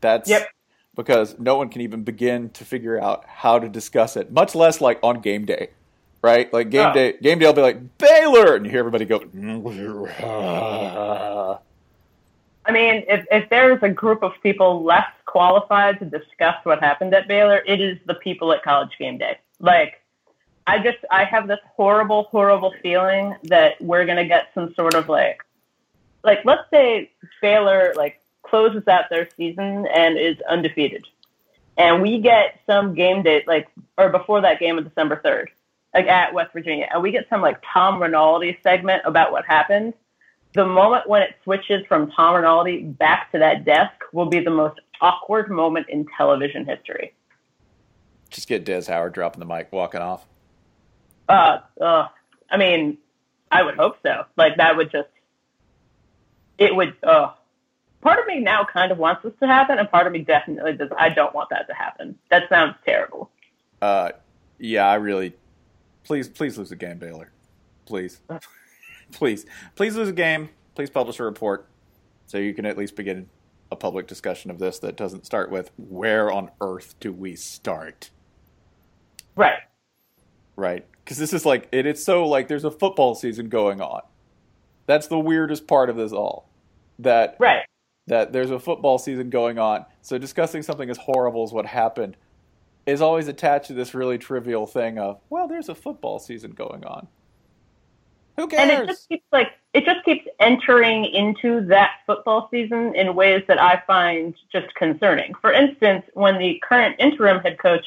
That's 0.00 0.28
Yep. 0.30 0.48
because 0.94 1.38
no 1.38 1.56
one 1.56 1.68
can 1.68 1.80
even 1.82 2.04
begin 2.04 2.50
to 2.50 2.64
figure 2.64 3.00
out 3.00 3.24
how 3.26 3.58
to 3.58 3.68
discuss 3.68 4.16
it, 4.16 4.30
much 4.30 4.54
less 4.54 4.80
like 4.80 5.00
on 5.02 5.20
game 5.20 5.44
day, 5.44 5.70
right? 6.22 6.52
Like 6.52 6.70
game 6.70 6.88
Oh. 6.90 6.94
day, 6.94 7.14
game 7.20 7.38
day 7.38 7.46
will 7.46 7.52
be 7.52 7.62
like 7.62 7.98
Baylor, 7.98 8.54
and 8.56 8.64
you 8.64 8.70
hear 8.70 8.80
everybody 8.80 9.04
go. 9.04 9.20
I 12.64 12.72
mean, 12.72 13.04
if, 13.08 13.24
if 13.30 13.48
there's 13.48 13.82
a 13.82 13.88
group 13.88 14.22
of 14.22 14.32
people 14.42 14.84
less 14.84 15.06
qualified 15.24 15.98
to 16.00 16.04
discuss 16.04 16.56
what 16.64 16.80
happened 16.80 17.14
at 17.14 17.26
Baylor, 17.26 17.62
it 17.66 17.80
is 17.80 17.98
the 18.06 18.14
people 18.14 18.52
at 18.52 18.62
College 18.62 18.90
Game 18.98 19.16
Day. 19.16 19.38
Like, 19.58 20.02
I 20.66 20.78
just, 20.78 20.98
I 21.10 21.24
have 21.24 21.48
this 21.48 21.60
horrible, 21.64 22.24
horrible 22.24 22.74
feeling 22.82 23.34
that 23.44 23.80
we're 23.80 24.04
going 24.04 24.18
to 24.18 24.26
get 24.26 24.48
some 24.54 24.74
sort 24.74 24.94
of 24.94 25.08
like, 25.08 25.42
like, 26.24 26.40
let's 26.44 26.68
say 26.70 27.10
Baylor, 27.40 27.94
like, 27.96 28.20
closes 28.42 28.86
out 28.86 29.04
their 29.08 29.28
season 29.34 29.86
and 29.86 30.18
is 30.18 30.36
undefeated. 30.48 31.06
And 31.78 32.02
we 32.02 32.20
get 32.20 32.60
some 32.66 32.94
game 32.94 33.22
day, 33.22 33.44
like, 33.46 33.68
or 33.96 34.10
before 34.10 34.42
that 34.42 34.58
game 34.60 34.76
on 34.76 34.84
December 34.84 35.22
3rd, 35.24 35.46
like 35.94 36.06
at 36.06 36.34
West 36.34 36.52
Virginia, 36.52 36.86
and 36.92 37.02
we 37.02 37.10
get 37.10 37.26
some 37.30 37.42
like 37.42 37.62
Tom 37.72 38.00
Rinaldi 38.00 38.58
segment 38.62 39.02
about 39.04 39.32
what 39.32 39.44
happened 39.46 39.94
the 40.54 40.64
moment 40.64 41.08
when 41.08 41.22
it 41.22 41.34
switches 41.44 41.84
from 41.86 42.10
Tom 42.10 42.34
Rinaldi 42.34 42.82
back 42.82 43.30
to 43.32 43.38
that 43.38 43.64
desk 43.64 43.92
will 44.12 44.26
be 44.26 44.40
the 44.40 44.50
most 44.50 44.80
awkward 45.00 45.50
moment 45.50 45.86
in 45.88 46.06
television 46.16 46.64
history. 46.64 47.14
Just 48.30 48.48
get 48.48 48.64
Des 48.64 48.84
Howard 48.88 49.12
dropping 49.12 49.40
the 49.40 49.46
mic, 49.46 49.72
walking 49.72 50.00
off. 50.00 50.26
Uh, 51.28 51.58
uh, 51.80 52.08
I 52.50 52.56
mean, 52.56 52.98
I 53.50 53.62
would 53.62 53.76
hope 53.76 53.96
so. 54.02 54.24
Like 54.36 54.56
that 54.56 54.76
would 54.76 54.90
just, 54.90 55.08
it 56.58 56.74
would. 56.74 56.94
Uh, 57.02 57.32
part 58.00 58.18
of 58.18 58.26
me 58.26 58.40
now 58.40 58.66
kind 58.70 58.90
of 58.90 58.98
wants 58.98 59.22
this 59.22 59.32
to 59.40 59.46
happen, 59.46 59.78
and 59.78 59.90
part 59.90 60.06
of 60.06 60.12
me 60.12 60.20
definitely 60.20 60.72
does. 60.74 60.90
I 60.98 61.10
don't 61.10 61.34
want 61.34 61.50
that 61.50 61.68
to 61.68 61.74
happen. 61.74 62.18
That 62.30 62.48
sounds 62.48 62.74
terrible. 62.84 63.30
Uh, 63.80 64.10
yeah, 64.58 64.86
I 64.86 64.94
really. 64.94 65.34
Please, 66.08 66.26
please 66.26 66.56
lose 66.56 66.72
a 66.72 66.76
game, 66.76 66.96
Baylor. 66.96 67.30
Please, 67.84 68.22
uh. 68.30 68.38
please, 69.12 69.44
please 69.76 69.94
lose 69.94 70.08
a 70.08 70.12
game. 70.12 70.48
Please 70.74 70.88
publish 70.88 71.20
a 71.20 71.22
report 71.24 71.68
so 72.26 72.38
you 72.38 72.54
can 72.54 72.64
at 72.64 72.78
least 72.78 72.96
begin 72.96 73.28
a 73.70 73.76
public 73.76 74.06
discussion 74.06 74.50
of 74.50 74.58
this 74.58 74.78
that 74.78 74.96
doesn't 74.96 75.26
start 75.26 75.50
with 75.50 75.70
"Where 75.76 76.32
on 76.32 76.50
earth 76.62 76.94
do 76.98 77.12
we 77.12 77.36
start?" 77.36 78.08
Right. 79.36 79.58
Right? 80.56 80.86
Because 81.04 81.18
this 81.18 81.34
is 81.34 81.44
like 81.44 81.68
it, 81.72 81.84
it's 81.84 82.02
so 82.02 82.26
like 82.26 82.48
there's 82.48 82.64
a 82.64 82.70
football 82.70 83.14
season 83.14 83.50
going 83.50 83.82
on. 83.82 84.00
That's 84.86 85.08
the 85.08 85.18
weirdest 85.18 85.66
part 85.66 85.90
of 85.90 85.96
this 85.96 86.12
all. 86.12 86.48
That 87.00 87.36
Right. 87.38 87.66
that 88.06 88.32
there's 88.32 88.50
a 88.50 88.58
football 88.58 88.96
season 88.96 89.28
going 89.28 89.58
on. 89.58 89.84
So 90.00 90.16
discussing 90.16 90.62
something 90.62 90.88
as 90.88 90.96
horrible 90.96 91.42
as 91.42 91.52
what 91.52 91.66
happened 91.66 92.16
is 92.88 93.02
always 93.02 93.28
attached 93.28 93.66
to 93.66 93.74
this 93.74 93.94
really 93.94 94.16
trivial 94.18 94.66
thing 94.66 94.98
of, 94.98 95.20
well, 95.28 95.46
there's 95.46 95.68
a 95.68 95.74
football 95.74 96.18
season 96.18 96.52
going 96.52 96.84
on. 96.84 97.06
Who 98.36 98.46
cares? 98.48 98.62
And 98.62 98.70
it 98.70 98.86
just 98.86 99.08
keeps 99.08 99.24
like 99.32 99.48
it 99.74 99.84
just 99.84 100.04
keeps 100.04 100.26
entering 100.40 101.04
into 101.04 101.60
that 101.66 101.90
football 102.06 102.48
season 102.50 102.94
in 102.94 103.14
ways 103.14 103.42
that 103.48 103.60
I 103.60 103.82
find 103.86 104.34
just 104.50 104.74
concerning. 104.74 105.34
For 105.40 105.52
instance, 105.52 106.04
when 106.14 106.38
the 106.38 106.62
current 106.66 106.96
interim 106.98 107.40
head 107.40 107.58
coach 107.58 107.84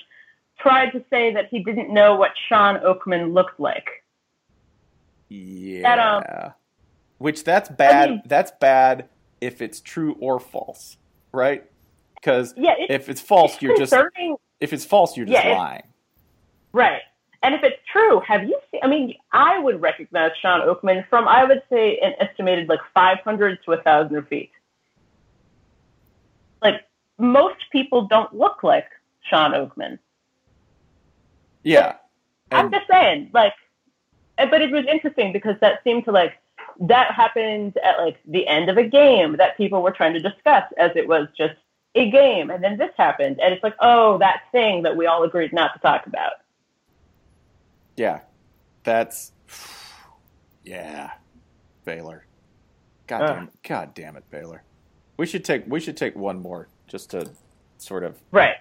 tried 0.59 0.91
to 0.91 1.03
say 1.09 1.33
that 1.33 1.47
he 1.49 1.63
didn't 1.63 1.91
know 1.91 2.15
what 2.15 2.31
Shawn 2.47 2.75
Oakman 2.81 3.33
looked 3.33 3.59
like. 3.59 4.03
yeah. 5.29 6.17
um, 6.45 6.53
Which 7.17 7.43
that's 7.43 7.69
bad. 7.69 8.09
mean- 8.09 8.21
that's 8.25 8.51
bad 8.59 9.07
if 9.39 9.61
it's 9.61 9.79
true 9.79 10.15
or 10.19 10.39
false, 10.39 10.97
right? 11.31 11.65
Because 12.15 12.53
Yeah, 12.57 12.75
it's, 12.77 12.93
if 12.93 13.09
it's 13.09 13.21
false, 13.21 13.53
it's 13.53 13.61
you're 13.63 13.77
just. 13.77 13.93
If 14.61 14.71
it's 14.71 14.85
false, 14.85 15.17
you're 15.17 15.25
just 15.25 15.43
Yeah, 15.43 15.57
lying. 15.57 15.83
Right. 16.71 17.01
And 17.43 17.55
if 17.55 17.63
it's 17.63 17.79
true, 17.91 18.21
have 18.21 18.43
you 18.43 18.57
seen? 18.71 18.81
I 18.83 18.87
mean, 18.87 19.15
I 19.33 19.57
would 19.59 19.81
recognize 19.81 20.31
Shawn 20.41 20.61
Oakman 20.61 21.07
from, 21.09 21.27
I 21.27 21.43
would 21.43 21.63
say, 21.69 21.97
an 21.97 22.13
estimated 22.19 22.69
like 22.69 22.79
500 22.93 23.63
to 23.65 23.71
1,000 23.71 24.27
feet. 24.27 24.51
Like, 26.61 26.85
most 27.17 27.65
people 27.71 28.07
don't 28.07 28.33
look 28.33 28.61
like 28.61 28.87
Shawn 29.27 29.51
Oakman. 29.53 29.97
Yeah. 31.63 31.95
I'm 32.51 32.71
just 32.71 32.87
saying, 32.89 33.31
like, 33.33 33.53
but 34.37 34.61
it 34.61 34.71
was 34.71 34.85
interesting 34.85 35.33
because 35.33 35.55
that 35.61 35.83
seemed 35.83 36.05
to 36.05 36.11
like 36.11 36.33
that 36.79 37.11
happened 37.11 37.77
at 37.83 37.97
like 37.99 38.17
the 38.25 38.47
end 38.47 38.69
of 38.69 38.77
a 38.77 38.83
game 38.83 39.37
that 39.37 39.57
people 39.57 39.81
were 39.81 39.91
trying 39.91 40.13
to 40.13 40.19
discuss 40.19 40.63
as 40.77 40.91
it 40.95 41.07
was 41.07 41.27
just 41.37 41.55
a 41.95 42.09
game, 42.11 42.49
and 42.49 42.63
then 42.63 42.77
this 42.77 42.91
happened, 42.97 43.39
and 43.43 43.53
it's 43.53 43.63
like, 43.63 43.75
oh, 43.81 44.17
that 44.19 44.43
thing 44.51 44.83
that 44.83 44.95
we 44.97 45.07
all 45.07 45.23
agreed 45.23 45.53
not 45.53 45.73
to 45.73 45.79
talk 45.79 46.05
about. 46.07 46.33
Yeah, 47.97 48.21
that's 48.83 49.33
yeah, 50.63 51.11
Baylor. 51.85 52.27
God 53.07 53.23
Ugh. 53.23 53.27
damn, 53.27 53.49
God 53.67 53.93
damn 53.93 54.15
it, 54.17 54.25
Baylor. 54.31 54.63
We 55.17 55.25
should 55.27 55.45
take 55.45 55.65
we 55.67 55.79
should 55.79 55.97
take 55.97 56.15
one 56.15 56.41
more 56.41 56.69
just 56.87 57.11
to 57.11 57.31
sort 57.77 58.03
of 58.03 58.21
Right, 58.31 58.55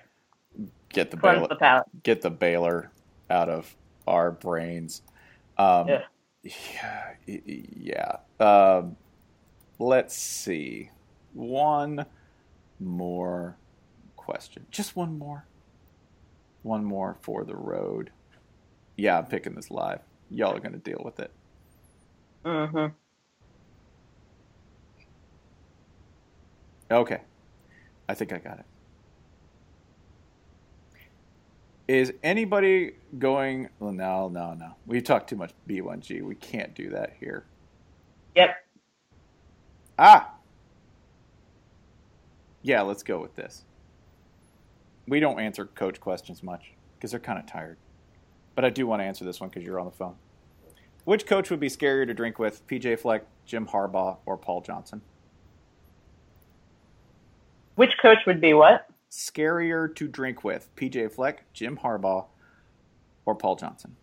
get 0.93 1.11
the 1.11 1.17
Baylor 1.17 1.49
the 1.49 1.57
get 2.03 2.23
the 2.23 2.31
Baylor 2.31 2.93
out 3.31 3.49
of 3.49 3.77
our 4.07 4.33
brains. 4.33 5.03
Um, 5.59 5.87
Yeah. 5.89 6.03
yeah, 6.43 7.15
yeah. 7.27 8.17
Um, 8.41 8.97
let's 9.79 10.17
see, 10.17 10.91
one 11.33 12.07
more 12.81 13.61
question, 14.17 14.67
just 14.73 14.97
one 14.97 15.19
more, 15.19 15.49
one 16.63 16.85
more 16.85 17.17
for 17.23 17.45
the 17.45 17.57
road. 17.57 18.13
Yeah, 18.97 19.19
I'm 19.19 19.27
picking 19.27 19.55
this 19.55 19.71
live. 19.71 20.01
Y'all 20.31 20.57
are 20.57 20.61
gonna 20.61 20.79
deal 20.79 21.03
with 21.05 21.21
it. 21.21 21.33
hmm 22.45 22.87
Okay. 26.91 27.23
I 28.09 28.15
think 28.15 28.33
I 28.33 28.39
got 28.39 28.61
it. 28.61 28.67
Is 31.89 32.13
anybody 32.23 32.93
going? 33.19 33.71
Well, 33.81 33.93
no, 33.93 34.29
no, 34.29 34.55
no. 34.55 34.77
We 34.87 35.03
talked 35.03 35.31
too 35.31 35.37
much 35.37 35.53
B1G. 35.69 36.23
We 36.23 36.35
can't 36.37 36.75
do 36.75 36.91
that 36.91 37.15
here. 37.21 37.49
Yep. 38.37 38.51
Ah! 39.99 40.40
Yeah, 42.63 42.83
let's 42.83 43.03
go 43.03 43.21
with 43.21 43.35
this. 43.37 43.65
We 45.07 45.21
don't 45.21 45.41
answer 45.41 45.67
coach 45.67 46.01
questions 46.01 46.43
much 46.43 46.73
because 46.97 47.11
they're 47.11 47.21
kind 47.21 47.39
of 47.39 47.47
tired. 47.47 47.79
But 48.55 48.65
I 48.65 48.71
do 48.71 48.87
want 48.87 49.01
to 49.01 49.05
answer 49.05 49.25
this 49.25 49.41
one 49.41 49.49
because 49.49 49.65
you're 49.65 49.81
on 49.81 49.87
the 49.87 49.93
phone. 49.93 50.17
Which 51.05 51.27
coach 51.27 51.51
would 51.51 51.61
be 51.61 51.69
scarier 51.69 52.07
to 52.07 52.15
drink 52.15 52.39
with, 52.39 52.67
PJ 52.67 53.01
Fleck, 53.01 53.25
Jim 53.47 53.67
Harbaugh, 53.67 54.19
or 54.27 54.37
Paul 54.37 54.61
Johnson? 54.61 55.01
Which 57.77 57.93
coach 58.03 58.19
would 58.27 58.41
be 58.41 58.53
what? 58.53 58.87
scarier 59.11 59.95
to 59.97 60.09
drink 60.09 60.45
with? 60.45 60.69
PJ 60.77 61.13
Fleck, 61.13 61.45
Jim 61.53 61.79
Harbaugh, 61.83 62.27
or 63.27 63.35
Paul 63.35 63.57
Johnson? 63.57 63.97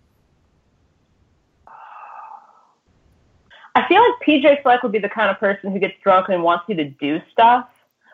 I 3.76 3.88
feel 3.88 4.02
like 4.02 4.28
PJ 4.28 4.64
Fleck 4.64 4.84
would 4.84 4.92
be 4.92 5.00
the 5.00 5.10
kind 5.10 5.30
of 5.30 5.40
person 5.40 5.72
who 5.72 5.80
gets 5.80 5.94
drunk 6.04 6.30
and 6.30 6.44
wants 6.44 6.66
you 6.68 6.76
to 6.76 6.86
do 6.86 7.20
stuff. 7.32 7.70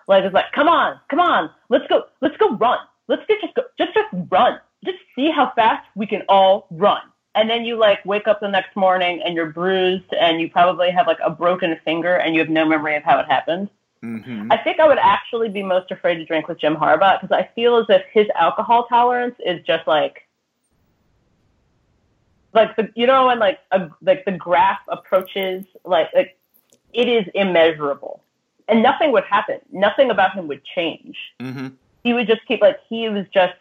Like 0.08 0.24
it's 0.24 0.34
like, 0.34 0.52
come 0.54 0.68
on, 0.68 1.00
come 1.10 1.20
on, 1.20 1.50
let's 1.70 1.88
go, 1.88 2.04
let's 2.22 2.38
go 2.38 2.56
run. 2.58 2.80
Let's 3.08 3.24
just 3.28 3.42
just 3.42 3.56
go, 3.56 3.64
just 3.78 3.94
just 3.94 4.08
run. 4.30 4.60
Just 4.84 4.98
see 5.16 5.32
how 5.32 5.52
fast 5.56 5.86
we 5.96 6.06
can 6.06 6.24
all 6.30 6.68
run. 6.72 7.02
And 7.36 7.50
then 7.50 7.66
you 7.66 7.78
like 7.78 8.06
wake 8.06 8.28
up 8.28 8.40
the 8.40 8.48
next 8.48 8.76
morning 8.76 9.22
and 9.26 9.36
you're 9.36 9.52
bruised 9.52 10.14
and 10.20 10.40
you 10.40 10.50
probably 10.50 10.92
have 10.92 11.08
like 11.08 11.20
a 11.24 11.30
broken 11.30 11.78
finger 11.84 12.16
and 12.16 12.36
you 12.36 12.42
have 12.42 12.50
no 12.50 12.66
memory 12.66 12.96
of 12.96 13.04
how 13.04 13.20
it 13.20 13.26
happened. 13.28 13.70
Mm-hmm. 14.04 14.52
I 14.52 14.58
think 14.58 14.80
I 14.80 14.88
would 14.88 15.00
actually 15.00 15.50
be 15.50 15.64
most 15.64 15.90
afraid 15.90 16.16
to 16.16 16.26
drink 16.26 16.48
with 16.48 16.60
Jim 16.60 16.76
Harbaugh 16.76 17.22
because 17.22 17.36
I 17.36 17.50
feel 17.56 17.78
as 17.78 17.86
if 17.90 18.04
his 18.12 18.28
alcohol 18.36 18.86
tolerance 18.88 19.36
is 19.46 19.66
just 19.66 19.88
like 19.88 20.28
like 22.54 22.76
the 22.76 22.90
you 22.96 23.08
know 23.08 23.28
when 23.28 23.40
like 23.40 23.60
a 23.72 23.90
like 24.02 24.26
the 24.26 24.34
graph 24.34 24.82
approaches 24.90 25.64
like 25.86 26.10
like 26.14 26.38
it 26.94 27.08
is 27.08 27.26
immeasurable 27.34 28.22
and 28.68 28.82
nothing 28.82 29.12
would 29.12 29.24
happen 29.26 29.60
nothing 29.72 30.10
about 30.10 30.34
him 30.34 30.48
would 30.48 30.64
change 30.76 31.18
Mm-hmm. 31.40 31.68
he 32.04 32.14
would 32.14 32.28
just 32.28 32.46
keep 32.48 32.62
like 32.62 32.80
he 32.90 33.10
was 33.10 33.26
just 33.34 33.54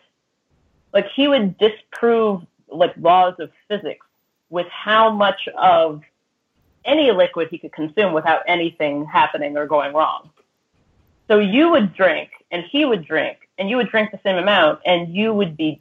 like 0.93 1.07
he 1.15 1.29
would 1.29 1.57
disprove 1.59 2.43
like 2.69 2.95
laws 2.97 3.35
of 3.39 3.51
physics 3.69 4.07
with 4.51 4.67
how 4.69 5.11
much 5.11 5.49
of 5.57 6.03
any 6.85 7.11
liquid 7.11 7.49
he 7.51 7.59
could 7.59 7.73
consume 7.73 8.13
without 8.13 8.43
anything 8.47 9.05
happening 9.05 9.57
or 9.57 9.67
going 9.67 9.95
wrong. 9.95 10.31
So 11.29 11.39
you 11.39 11.71
would 11.71 11.95
drink 11.95 12.31
and 12.51 12.65
he 12.71 12.85
would 12.85 13.07
drink 13.07 13.49
and 13.59 13.71
you 13.71 13.77
would 13.77 13.89
drink 13.89 14.11
the 14.11 14.21
same 14.23 14.37
amount 14.37 14.81
and 14.85 15.15
you 15.15 15.33
would 15.33 15.57
be 15.57 15.81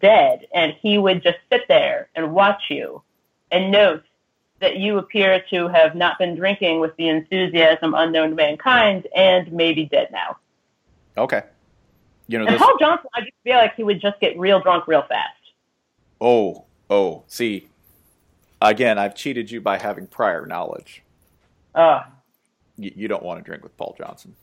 dead 0.00 0.46
and 0.54 0.74
he 0.80 0.96
would 0.96 1.22
just 1.22 1.38
sit 1.50 1.62
there 1.68 2.08
and 2.14 2.32
watch 2.32 2.62
you 2.70 3.02
and 3.50 3.70
note 3.70 4.04
that 4.62 4.76
you 4.76 4.96
appear 4.96 5.44
to 5.50 5.68
have 5.68 5.94
not 5.94 6.18
been 6.18 6.34
drinking 6.34 6.80
with 6.80 6.96
the 6.96 7.08
enthusiasm 7.08 7.92
unknown 7.94 8.30
to 8.30 8.34
mankind 8.34 9.06
and 9.14 9.52
maybe 9.52 9.84
dead 9.84 10.08
now. 10.10 10.38
Okay. 11.18 11.42
You 12.28 12.38
know 12.38 12.46
And. 12.46 12.58
Paul 12.58 12.78
Johnson, 12.80 13.10
I 13.14 13.20
just 13.20 13.34
feel 13.44 13.56
like 13.56 13.74
he 13.74 13.82
would 13.82 14.00
just 14.00 14.18
get 14.20 14.38
real 14.38 14.60
drunk 14.60 14.86
real 14.86 15.02
fast. 15.02 15.36
Oh, 16.20 16.64
oh. 16.88 17.24
See, 17.26 17.68
again, 18.62 18.98
I've 18.98 19.14
cheated 19.14 19.50
you 19.50 19.60
by 19.60 19.76
having 19.76 20.06
prior 20.06 20.46
knowledge. 20.46 21.02
Uh, 21.74 22.04
You, 22.78 22.92
you 22.94 23.08
don't 23.08 23.22
want 23.22 23.40
to 23.40 23.44
drink 23.44 23.62
with 23.62 23.76
Paul 23.76 23.94
Johnson. 23.98 24.34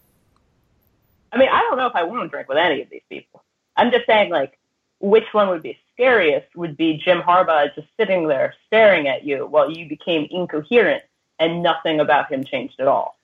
I 1.32 1.38
mean, 1.38 1.50
I 1.50 1.62
don't 1.62 1.78
know 1.78 1.88
if 1.88 1.96
I 1.96 2.04
want 2.04 2.24
to 2.24 2.28
drink 2.28 2.50
with 2.50 2.58
any 2.58 2.82
of 2.82 2.90
these 2.90 3.02
people. 3.10 3.44
I'm 3.78 3.92
just 3.92 4.06
saying, 4.06 4.30
like, 4.30 4.59
which 5.00 5.26
one 5.32 5.50
would 5.50 5.64
be 5.64 5.78
scariest 5.94 6.48
would 6.56 6.78
be 6.78 7.02
Jim 7.04 7.22
Harbaugh 7.22 7.74
just 7.76 7.88
sitting 7.98 8.28
there 8.28 8.54
staring 8.68 9.08
at 9.08 9.26
you 9.26 9.46
while 9.48 9.72
you 9.72 9.88
became 9.88 10.28
incoherent 10.32 11.04
and 11.40 11.64
nothing 11.64 12.00
about 12.00 12.32
him 12.32 12.44
changed 12.44 12.80
at 12.80 12.88
all. 12.88 13.18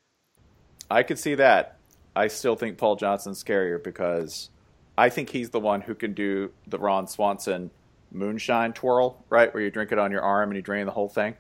I 0.90 1.04
could 1.04 1.20
see 1.20 1.36
that. 1.36 1.78
I 2.16 2.28
still 2.28 2.56
think 2.56 2.78
Paul 2.78 2.96
Johnson's 2.96 3.44
scarier 3.44 3.84
because 3.84 4.50
I 4.98 5.10
think 5.10 5.30
he's 5.30 5.50
the 5.50 5.60
one 5.60 5.82
who 5.82 5.96
can 5.96 6.14
do 6.14 6.52
the 6.68 6.80
Ron 6.80 7.08
Swanson 7.08 7.72
moonshine 8.12 8.72
twirl, 8.74 9.24
right? 9.30 9.54
Where 9.54 9.62
you 9.62 9.70
drink 9.70 9.92
it 9.92 10.00
on 10.00 10.12
your 10.12 10.22
arm 10.22 10.50
and 10.50 10.56
you 10.56 10.62
drain 10.62 10.86
the 10.86 10.94
whole 10.94 11.10
thing. 11.10 11.36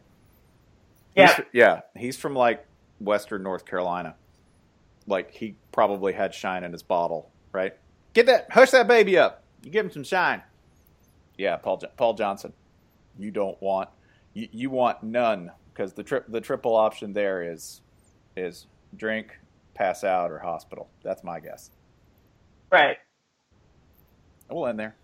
Yeah. 1.15 1.35
He's, 1.35 1.45
yeah. 1.53 1.81
He's 1.95 2.17
from 2.17 2.35
like 2.35 2.65
Western 2.99 3.43
North 3.43 3.65
Carolina. 3.65 4.15
Like 5.07 5.31
he 5.31 5.55
probably 5.71 6.11
had 6.11 6.33
shine 6.33 6.63
in 6.65 6.73
his 6.73 6.83
bottle, 6.83 7.29
right? 7.53 7.73
Get 8.13 8.25
that, 8.25 8.47
hush 8.51 8.71
that 8.71 8.87
baby 8.87 9.17
up. 9.17 9.43
You 9.65 9.71
give 9.71 9.83
him 9.83 9.91
some 9.91 10.03
shine. 10.03 10.43
Yeah, 11.39 11.57
Paul 11.57 11.81
Paul 11.97 12.13
Johnson. 12.13 12.53
You 13.17 13.31
don't 13.31 13.59
want 13.63 13.89
you, 14.35 14.47
you 14.51 14.69
want 14.69 15.01
none 15.01 15.51
because 15.73 15.91
the 15.91 16.03
trip 16.03 16.25
the 16.27 16.39
triple 16.39 16.75
option 16.75 17.13
there 17.13 17.41
is 17.41 17.81
is 18.37 18.67
drink, 18.95 19.39
pass 19.73 20.03
out, 20.03 20.31
or 20.31 20.37
hospital. 20.37 20.87
That's 21.03 21.23
my 21.23 21.39
guess. 21.39 21.71
Right. 22.71 22.97
We'll 24.51 24.67
end 24.67 24.79
there. 24.79 24.95